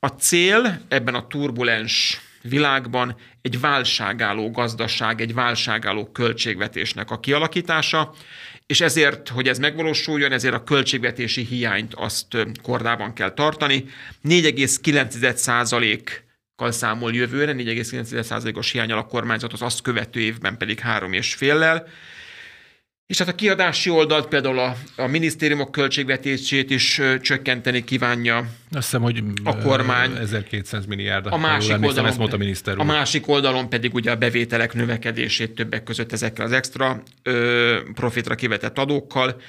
A 0.00 0.08
cél 0.08 0.80
ebben 0.88 1.14
a 1.14 1.26
turbulens 1.26 2.20
világban 2.42 3.16
egy 3.42 3.60
válságálló 3.60 4.50
gazdaság, 4.50 5.20
egy 5.20 5.34
válságálló 5.34 6.10
költségvetésnek 6.12 7.10
a 7.10 7.20
kialakítása, 7.20 8.14
és 8.66 8.80
ezért, 8.80 9.28
hogy 9.28 9.48
ez 9.48 9.58
megvalósuljon, 9.58 10.32
ezért 10.32 10.54
a 10.54 10.64
költségvetési 10.64 11.44
hiányt 11.44 11.94
azt 11.94 12.26
kordában 12.62 13.12
kell 13.12 13.34
tartani. 13.34 13.84
4,9 14.24 16.20
kal 16.56 16.72
számol 16.72 17.14
jövőre, 17.14 17.52
4,9%-os 17.52 18.70
hiányal 18.70 18.98
a 18.98 19.06
kormányzat 19.06 19.52
az 19.52 19.62
azt 19.62 19.82
követő 19.82 20.20
évben 20.20 20.56
pedig 20.56 20.80
3,5-lel. 20.84 21.86
És 23.06 23.18
hát 23.18 23.28
a 23.28 23.34
kiadási 23.34 23.90
oldalt 23.90 24.28
például 24.28 24.58
a, 24.58 24.76
a 24.96 25.06
minisztériumok 25.06 25.70
költségvetését 25.70 26.70
is 26.70 26.98
ö, 26.98 27.20
csökkenteni 27.20 27.84
kívánja 27.84 28.36
Azt 28.38 28.48
hiszem, 28.70 29.02
hogy 29.02 29.22
A 29.44 29.56
kormány- 29.58 30.16
1200 30.16 30.86
milliárd. 30.86 31.26
a 31.26 31.36
másik, 31.36 31.72
oldalon, 31.82 32.06
ezt 32.06 32.18
mondta 32.18 32.36
a 32.36 32.38
miniszter 32.38 32.78
a 32.78 32.84
másik 32.84 33.28
oldalon 33.28 33.68
pedig 33.68 33.94
ugye 33.94 34.10
a 34.10 34.16
bevételek 34.16 34.72
növekedését 34.74 35.50
többek 35.54 35.82
között 35.82 36.12
ezekkel 36.12 36.44
az 36.44 36.52
extra 36.52 37.02
ö, 37.22 37.78
profitra 37.94 38.34
kivetett 38.34 38.78
adókkal, 38.78 39.40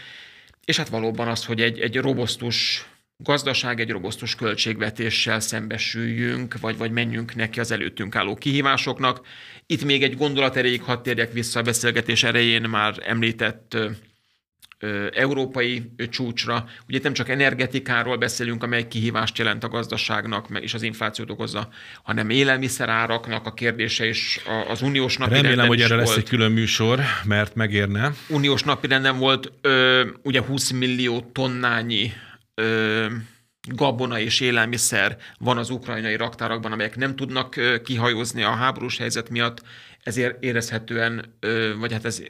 és 0.66 0.78
hát 0.78 0.90
valóban 0.90 1.28
az, 1.28 1.46
hogy 1.46 1.62
egy, 1.62 1.80
egy 1.80 1.96
robosztus 1.98 2.86
gazdaság, 3.18 3.80
egy 3.80 3.90
robosztus 3.92 4.36
költségvetéssel 4.36 5.40
szembesüljünk, 5.40 6.60
vagy, 6.60 6.78
vagy 6.78 6.92
menjünk 6.92 7.36
neki 7.36 7.60
az 7.60 7.72
előttünk 7.72 8.16
álló 8.16 8.36
kihívásoknak. 8.36 9.22
Itt 9.66 9.84
még 9.84 10.04
egy 10.04 10.18
gondolat 10.18 10.56
erejéig 10.56 10.82
hadd 10.82 11.04
térjek 11.04 11.32
vissza 11.34 11.60
a 11.60 11.64
beszélgetés 11.64 12.24
erején 12.24 12.62
már 12.62 12.96
említett 13.06 13.78
európai 15.14 15.92
csúcsra. 16.10 16.66
Ugye 16.88 17.00
nem 17.04 17.14
csak 17.14 17.30
energetikáról 17.30 18.18
beszélünk, 18.18 18.64
amely 18.64 18.88
kihívást 18.88 19.38
jelent 19.38 19.64
a 19.64 19.68
gazdaságnak, 19.68 20.48
is 20.60 20.74
az 20.74 20.82
inflációt 20.82 21.30
okozza, 21.30 21.70
hanem 22.04 22.30
élelmiszeráraknak 22.30 23.46
a 23.46 23.54
kérdése 23.54 24.08
is 24.08 24.40
az 24.70 24.82
uniós 24.82 25.18
napi 25.18 25.34
Remélem, 25.34 25.68
hogy 25.68 25.82
erre 25.82 25.96
lesz 25.96 26.06
volt 26.06 26.18
egy 26.18 26.30
külön 26.30 26.52
műsor, 26.52 27.00
mert 27.24 27.56
megérne. 27.56 28.14
uniós 28.30 28.64
napirenden 28.64 29.18
volt 29.18 29.52
ö, 29.62 30.04
ugye 30.24 30.42
20 30.42 30.72
millió 30.72 31.30
tonnányi 31.34 32.14
ö, 32.56 33.08
gabona 33.68 34.20
és 34.20 34.40
élelmiszer 34.40 35.18
van 35.38 35.58
az 35.58 35.70
ukrajnai 35.70 36.16
raktárakban, 36.16 36.72
amelyek 36.72 36.96
nem 36.96 37.16
tudnak 37.16 37.56
kihajózni 37.84 38.44
a 38.44 38.56
háborús 38.56 38.98
helyzet 38.98 39.30
miatt, 39.30 39.62
ezért 40.04 40.44
érezhetően, 40.44 41.38
vagy 41.80 41.92
hát 41.92 42.06
ez 42.06 42.22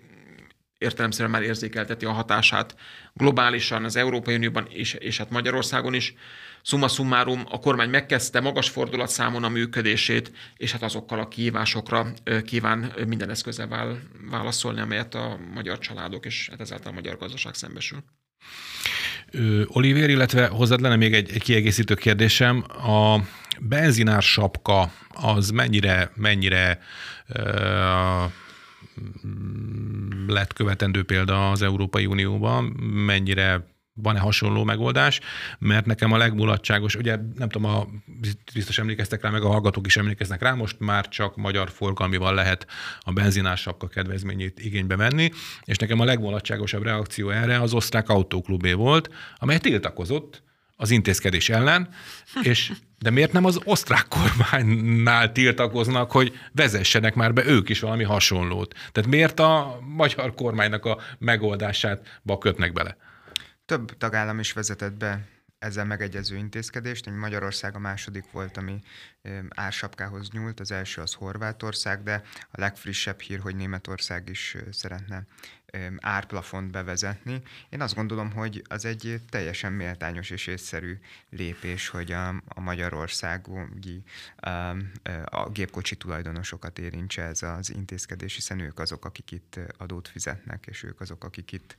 értelemszerűen 0.78 1.32
már 1.32 1.42
érzékelteti 1.42 2.06
a 2.06 2.12
hatását 2.12 2.76
globálisan 3.14 3.84
az 3.84 3.96
Európai 3.96 4.36
Unióban 4.36 4.68
és, 4.70 4.94
és 4.94 5.18
hát 5.18 5.30
Magyarországon 5.30 5.94
is. 5.94 6.14
Summa 6.62 6.88
summarum, 6.88 7.44
a 7.50 7.60
kormány 7.60 7.90
megkezdte 7.90 8.40
magas 8.40 8.70
fordulatszámon 8.70 9.44
a 9.44 9.50
működését, 9.50 10.32
és 10.58 10.72
hát 10.72 10.84
azokkal 10.84 11.20
a 11.20 11.28
kihívásokra 11.28 12.14
kíván 12.46 12.94
minden 13.08 13.30
eszközzel 13.30 13.68
vál, 13.68 14.00
válaszolni, 14.30 14.80
amelyet 14.80 15.16
a 15.16 15.40
magyar 15.54 15.78
családok 15.78 16.26
és 16.26 16.48
hát 16.50 16.62
ezáltal 16.62 16.92
a 16.92 16.96
magyar 16.96 17.18
gazdaság 17.18 17.54
szembesül. 17.54 18.04
Ö, 19.32 19.62
Olivér, 19.68 20.10
illetve 20.10 20.48
hozzád 20.48 20.82
lenne 20.82 20.96
még 20.96 21.14
egy, 21.14 21.32
egy 21.32 21.44
kiegészítő 21.44 21.94
kérdésem. 21.94 22.64
A 22.68 23.20
benzinár 23.60 24.22
sapka 24.22 24.92
az 25.10 25.50
mennyire, 25.50 26.12
mennyire 26.16 26.80
ö, 27.28 28.24
lett 30.28 30.54
követendő 30.54 31.04
példa 31.04 31.52
az 31.52 31.62
Európai 31.62 32.06
Unióban, 32.06 32.64
mennyire 33.06 33.75
van-e 34.02 34.20
hasonló 34.20 34.64
megoldás, 34.64 35.20
mert 35.60 35.86
nekem 35.86 36.12
a 36.12 36.18
legmulatságos, 36.18 36.96
ugye 36.96 37.16
nem 37.36 37.50
tudom, 37.50 37.72
a, 37.72 37.88
biztos 38.54 38.80
emlékeztek 38.80 39.22
rá, 39.22 39.30
meg 39.30 39.44
a 39.44 39.48
hallgatók 39.48 39.86
is 39.86 39.98
emlékeznek 39.98 40.42
rá, 40.42 40.54
most 40.54 40.80
már 40.80 41.08
csak 41.08 41.36
magyar 41.36 41.70
forgalmival 41.70 42.34
lehet 42.34 42.68
a 43.00 43.12
benzinás 43.12 43.62
sapka 43.62 43.88
kedvezményét 43.88 44.60
igénybe 44.60 44.96
venni, 44.96 45.32
és 45.64 45.78
nekem 45.78 46.00
a 46.00 46.06
legmulatságosabb 46.06 46.84
reakció 46.84 47.30
erre 47.30 47.62
az 47.62 47.74
osztrák 47.74 48.10
autóklubé 48.10 48.74
volt, 48.74 49.10
amely 49.38 49.60
tiltakozott 49.60 50.44
az 50.78 50.92
intézkedés 50.92 51.50
ellen, 51.50 51.90
és 52.42 52.72
de 53.00 53.10
miért 53.10 53.32
nem 53.32 53.46
az 53.46 53.60
osztrák 53.64 54.08
kormánynál 54.08 55.32
tiltakoznak, 55.32 56.12
hogy 56.12 56.34
vezessenek 56.52 57.16
már 57.16 57.34
be 57.34 57.46
ők 57.46 57.70
is 57.70 57.80
valami 57.80 58.04
hasonlót? 58.04 58.74
Tehát 58.92 59.10
miért 59.10 59.40
a 59.40 59.80
magyar 59.96 60.34
kormánynak 60.34 60.86
a 60.86 61.00
megoldását 61.20 62.22
kötnek 62.40 62.74
bele? 62.74 62.98
Több 63.66 63.98
tagállam 63.98 64.40
is 64.40 64.54
vezetett 64.54 64.94
be 64.94 65.28
ezzel 65.60 65.86
megegyező 65.86 66.36
intézkedést. 66.36 67.10
Magyarország 67.10 67.76
a 67.76 67.80
második 67.80 68.32
volt, 68.32 68.58
ami 68.58 68.82
ársapkához 69.50 70.30
nyúlt, 70.30 70.60
az 70.60 70.72
első 70.72 71.02
az 71.02 71.14
Horvátország, 71.14 72.04
de 72.04 72.24
a 72.52 72.60
legfrissebb 72.60 73.20
hír, 73.20 73.40
hogy 73.40 73.56
Németország 73.56 74.30
is 74.30 74.58
szeretne 74.72 75.26
árplafont 75.98 76.72
bevezetni. 76.72 77.42
Én 77.70 77.82
azt 77.82 77.96
gondolom, 77.96 78.32
hogy 78.32 78.64
az 78.68 78.86
egy 78.86 79.22
teljesen 79.30 79.74
méltányos 79.74 80.30
és 80.30 80.48
észszerű 80.48 81.00
lépés, 81.30 81.88
hogy 81.88 82.12
a, 82.12 82.28
a 82.30 82.60
magyarországi 82.60 84.04
ö, 84.42 84.50
a 85.24 85.50
gépkocsi 85.50 85.96
tulajdonosokat 85.96 86.80
érintse 86.80 87.24
ez 87.24 87.44
az 87.44 87.74
intézkedés, 87.74 88.36
hiszen 88.36 88.60
ők 88.60 88.80
azok, 88.80 89.06
akik 89.06 89.32
itt 89.32 89.60
adót 89.78 90.08
fizetnek, 90.08 90.66
és 90.68 90.84
ők 90.84 91.00
azok, 91.02 91.24
akik 91.24 91.52
itt 91.52 91.76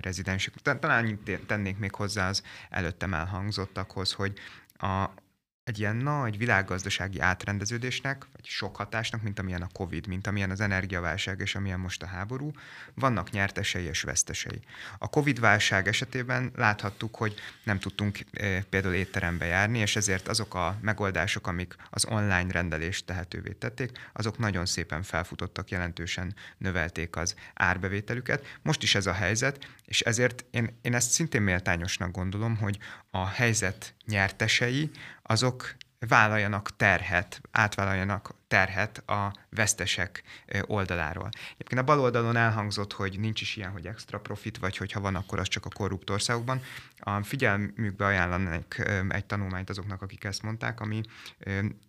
rezidensek. 0.00 0.54
Ta- 0.54 0.78
Talán 0.78 1.06
itt 1.06 1.46
tennék 1.46 1.78
még 1.78 1.94
hozzá 1.94 2.28
az 2.28 2.42
előttem 2.70 3.14
elhangzottakhoz, 3.14 4.12
hogy 4.12 4.38
a, 4.72 5.10
egy 5.64 5.78
ilyen 5.78 5.96
nagy 5.96 6.38
világgazdasági 6.38 7.20
átrendeződésnek, 7.20 8.26
vagy 8.32 8.44
sok 8.44 8.76
hatásnak, 8.76 9.22
mint 9.22 9.38
amilyen 9.38 9.62
a 9.62 9.68
Covid, 9.72 10.06
mint 10.06 10.26
amilyen 10.26 10.50
az 10.50 10.60
energiaválság, 10.60 11.40
és 11.40 11.54
amilyen 11.54 11.80
most 11.80 12.02
a 12.02 12.06
háború, 12.06 12.50
vannak 12.94 13.30
nyertesei 13.30 13.84
és 13.84 14.02
vesztesei. 14.02 14.60
A 14.98 15.08
Covid-válság 15.08 15.88
esetében 15.88 16.52
láthattuk, 16.54 17.16
hogy 17.16 17.34
nem 17.64 17.78
tudtunk 17.78 18.18
e, 18.32 18.62
például 18.62 18.94
étterembe 18.94 19.44
járni, 19.44 19.78
és 19.78 19.96
ezért 19.96 20.28
azok 20.28 20.54
a 20.54 20.78
megoldások, 20.80 21.46
amik 21.46 21.76
az 21.90 22.04
online 22.04 22.52
rendelést 22.52 23.06
tehetővé 23.06 23.52
tették, 23.52 23.90
azok 24.12 24.38
nagyon 24.38 24.66
szépen 24.66 25.02
felfutottak, 25.02 25.70
jelentősen 25.70 26.34
növelték 26.58 27.16
az 27.16 27.34
árbevételüket. 27.54 28.58
Most 28.62 28.82
is 28.82 28.94
ez 28.94 29.06
a 29.06 29.12
helyzet, 29.12 29.66
és 29.84 30.00
ezért 30.00 30.44
én, 30.50 30.78
én 30.82 30.94
ezt 30.94 31.10
szintén 31.10 31.42
méltányosnak 31.42 32.10
gondolom, 32.10 32.56
hogy 32.56 32.78
a 33.10 33.26
helyzet 33.26 33.94
nyertesei, 34.12 34.90
azok 35.22 35.74
vállaljanak 36.08 36.76
terhet, 36.76 37.40
átvállaljanak 37.50 38.34
terhet 38.48 38.98
a 39.08 39.32
vesztesek 39.50 40.22
oldaláról. 40.66 41.28
Egyébként 41.52 41.80
a 41.80 41.84
bal 41.84 42.00
oldalon 42.00 42.36
elhangzott, 42.36 42.92
hogy 42.92 43.20
nincs 43.20 43.40
is 43.40 43.56
ilyen, 43.56 43.70
hogy 43.70 43.86
extra 43.86 44.20
profit, 44.20 44.58
vagy 44.58 44.76
hogyha 44.76 45.00
van, 45.00 45.14
akkor 45.14 45.38
az 45.38 45.48
csak 45.48 45.66
a 45.66 45.70
korrupt 45.74 46.10
országokban. 46.10 46.62
A 46.98 47.22
figyelmükbe 47.22 48.06
ajánlanék 48.06 48.82
egy 49.08 49.24
tanulmányt 49.24 49.70
azoknak, 49.70 50.02
akik 50.02 50.24
ezt 50.24 50.42
mondták, 50.42 50.80
ami 50.80 51.00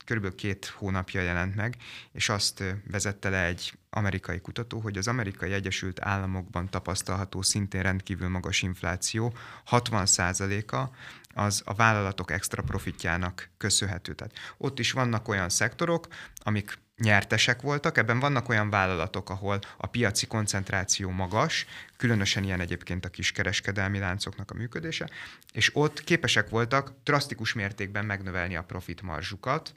körülbelül 0.05 0.37
két 0.37 0.65
hónapja 0.65 1.21
jelent 1.21 1.55
meg, 1.55 1.75
és 2.11 2.29
azt 2.29 2.63
vezette 2.91 3.29
le 3.29 3.45
egy 3.45 3.73
amerikai 3.89 4.41
kutató, 4.41 4.79
hogy 4.79 4.97
az 4.97 5.07
amerikai 5.07 5.53
Egyesült 5.53 6.01
Államokban 6.01 6.69
tapasztalható 6.69 7.41
szintén 7.41 7.81
rendkívül 7.81 8.29
magas 8.29 8.61
infláció 8.61 9.33
60%-a 9.69 10.83
az 11.33 11.61
a 11.65 11.73
vállalatok 11.73 12.31
extra 12.31 12.61
profitjának 12.61 13.49
köszönhető. 13.57 14.13
Tehát 14.13 14.33
ott 14.57 14.79
is 14.79 14.91
vannak 14.91 15.27
olyan 15.27 15.49
szektorok, 15.49 16.07
amik 16.35 16.79
nyertesek 16.97 17.61
voltak, 17.61 17.97
ebben 17.97 18.19
vannak 18.19 18.49
olyan 18.49 18.69
vállalatok, 18.69 19.29
ahol 19.29 19.59
a 19.77 19.87
piaci 19.87 20.27
koncentráció 20.27 21.09
magas, 21.09 21.65
különösen 21.97 22.43
ilyen 22.43 22.59
egyébként 22.59 23.05
a 23.05 23.09
kiskereskedelmi 23.09 23.99
láncoknak 23.99 24.51
a 24.51 24.53
működése, 24.53 25.09
és 25.51 25.75
ott 25.75 26.03
képesek 26.03 26.49
voltak 26.49 26.93
drasztikus 27.03 27.53
mértékben 27.53 28.05
megnövelni 28.05 28.55
a 28.55 28.63
profit 28.63 29.01
marzsukat, 29.01 29.75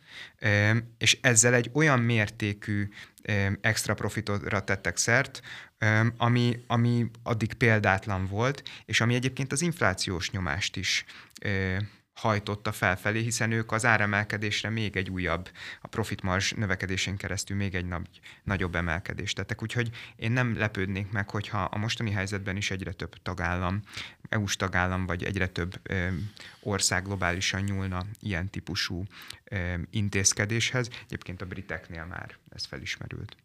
és 0.99 1.19
ezzel 1.21 1.55
egy 1.55 1.71
olyan 1.73 2.01
mértékű 2.01 2.89
extra 3.61 3.95
profitra 3.95 4.61
tettek 4.61 4.97
szert, 4.97 5.41
ami, 6.17 6.65
ami 6.67 7.11
addig 7.23 7.55
példátlan 7.55 8.27
volt, 8.27 8.63
és 8.85 9.01
ami 9.01 9.15
egyébként 9.15 9.53
az 9.53 9.63
inflációs 9.63 10.31
nyomást 10.31 10.77
is 10.77 11.05
hajtotta 12.17 12.73
felfelé, 12.73 13.21
hiszen 13.21 13.53
ők 13.53 13.73
az 13.73 13.85
áremelkedésre 13.85 14.71
még 14.71 14.97
egy 14.97 15.11
újabb, 15.11 15.51
a 15.81 15.87
profit 15.87 16.23
marzs 16.23 16.53
növekedésén 16.53 17.17
keresztül 17.17 17.57
még 17.57 17.75
egy 17.75 17.87
nagy, 17.87 18.21
nagyobb 18.45 18.75
emelkedést 18.75 19.37
tettek. 19.37 19.63
Úgyhogy 19.63 19.91
én 20.17 20.33
nem 20.33 20.59
lepődnék 20.59 21.11
meg, 21.11 21.31
hogyha 21.31 21.63
a 21.63 21.79
mostani 21.79 22.11
helyzetben 22.11 22.57
is 22.57 22.71
egyre 22.71 22.93
több 22.93 23.23
tagállam, 23.23 23.83
EU-s 24.29 24.57
tagállam, 24.57 25.07
vagy 25.07 25.25
egyre 25.25 25.47
több 25.47 25.81
ö, 25.83 26.09
ország 26.61 27.05
globálisan 27.05 27.61
nyúlna 27.61 28.05
ilyen 28.21 28.51
típusú 28.51 29.05
ö, 29.45 29.75
intézkedéshez. 29.91 30.89
Egyébként 31.05 31.43
a 31.43 31.47
briteknél 31.47 32.05
már 32.05 32.37
ez 32.49 32.65
felismerült. 32.65 33.37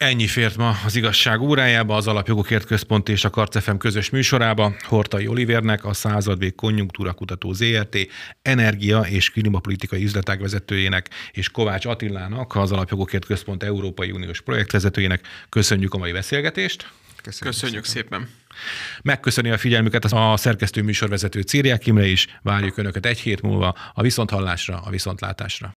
Ennyi 0.00 0.26
fért 0.26 0.56
ma 0.56 0.78
az 0.84 0.96
igazság 0.96 1.40
órájába, 1.40 1.96
az 1.96 2.06
Alapjogokért 2.06 2.66
Központ 2.66 3.08
és 3.08 3.24
a 3.24 3.30
Karcefem 3.30 3.76
közös 3.76 4.10
műsorába. 4.10 4.74
Hortai 4.82 5.26
Olivernek, 5.26 5.84
a 5.84 5.92
századvég 5.92 6.54
konjunktúra 6.54 7.12
kutató 7.12 7.52
ZRT, 7.52 7.96
energia 8.42 9.00
és 9.00 9.30
klímapolitikai 9.30 10.04
üzletág 10.04 10.40
vezetőjének 10.40 11.10
és 11.32 11.50
Kovács 11.50 11.86
Attilának, 11.86 12.54
az 12.54 12.72
Alapjogokért 12.72 13.24
Központ 13.24 13.62
Európai 13.62 14.10
Uniós 14.10 14.40
projektvezetőjének 14.40 15.26
köszönjük 15.48 15.94
a 15.94 15.98
mai 15.98 16.12
beszélgetést. 16.12 16.90
Köszönjük, 17.22 17.56
Köszönjük 17.56 17.84
szépen. 17.84 18.28
Megköszöni 19.02 19.50
a 19.50 19.58
figyelmüket 19.58 20.04
a 20.04 20.36
szerkesztő 20.36 20.82
műsorvezető 20.82 21.40
Círiák 21.40 21.86
Imre 21.86 22.06
is. 22.06 22.26
Várjuk 22.42 22.76
Önöket 22.76 23.06
egy 23.06 23.20
hét 23.20 23.42
múlva 23.42 23.74
a 23.94 24.02
viszonthallásra, 24.02 24.80
a 24.80 24.90
viszontlátásra. 24.90 25.72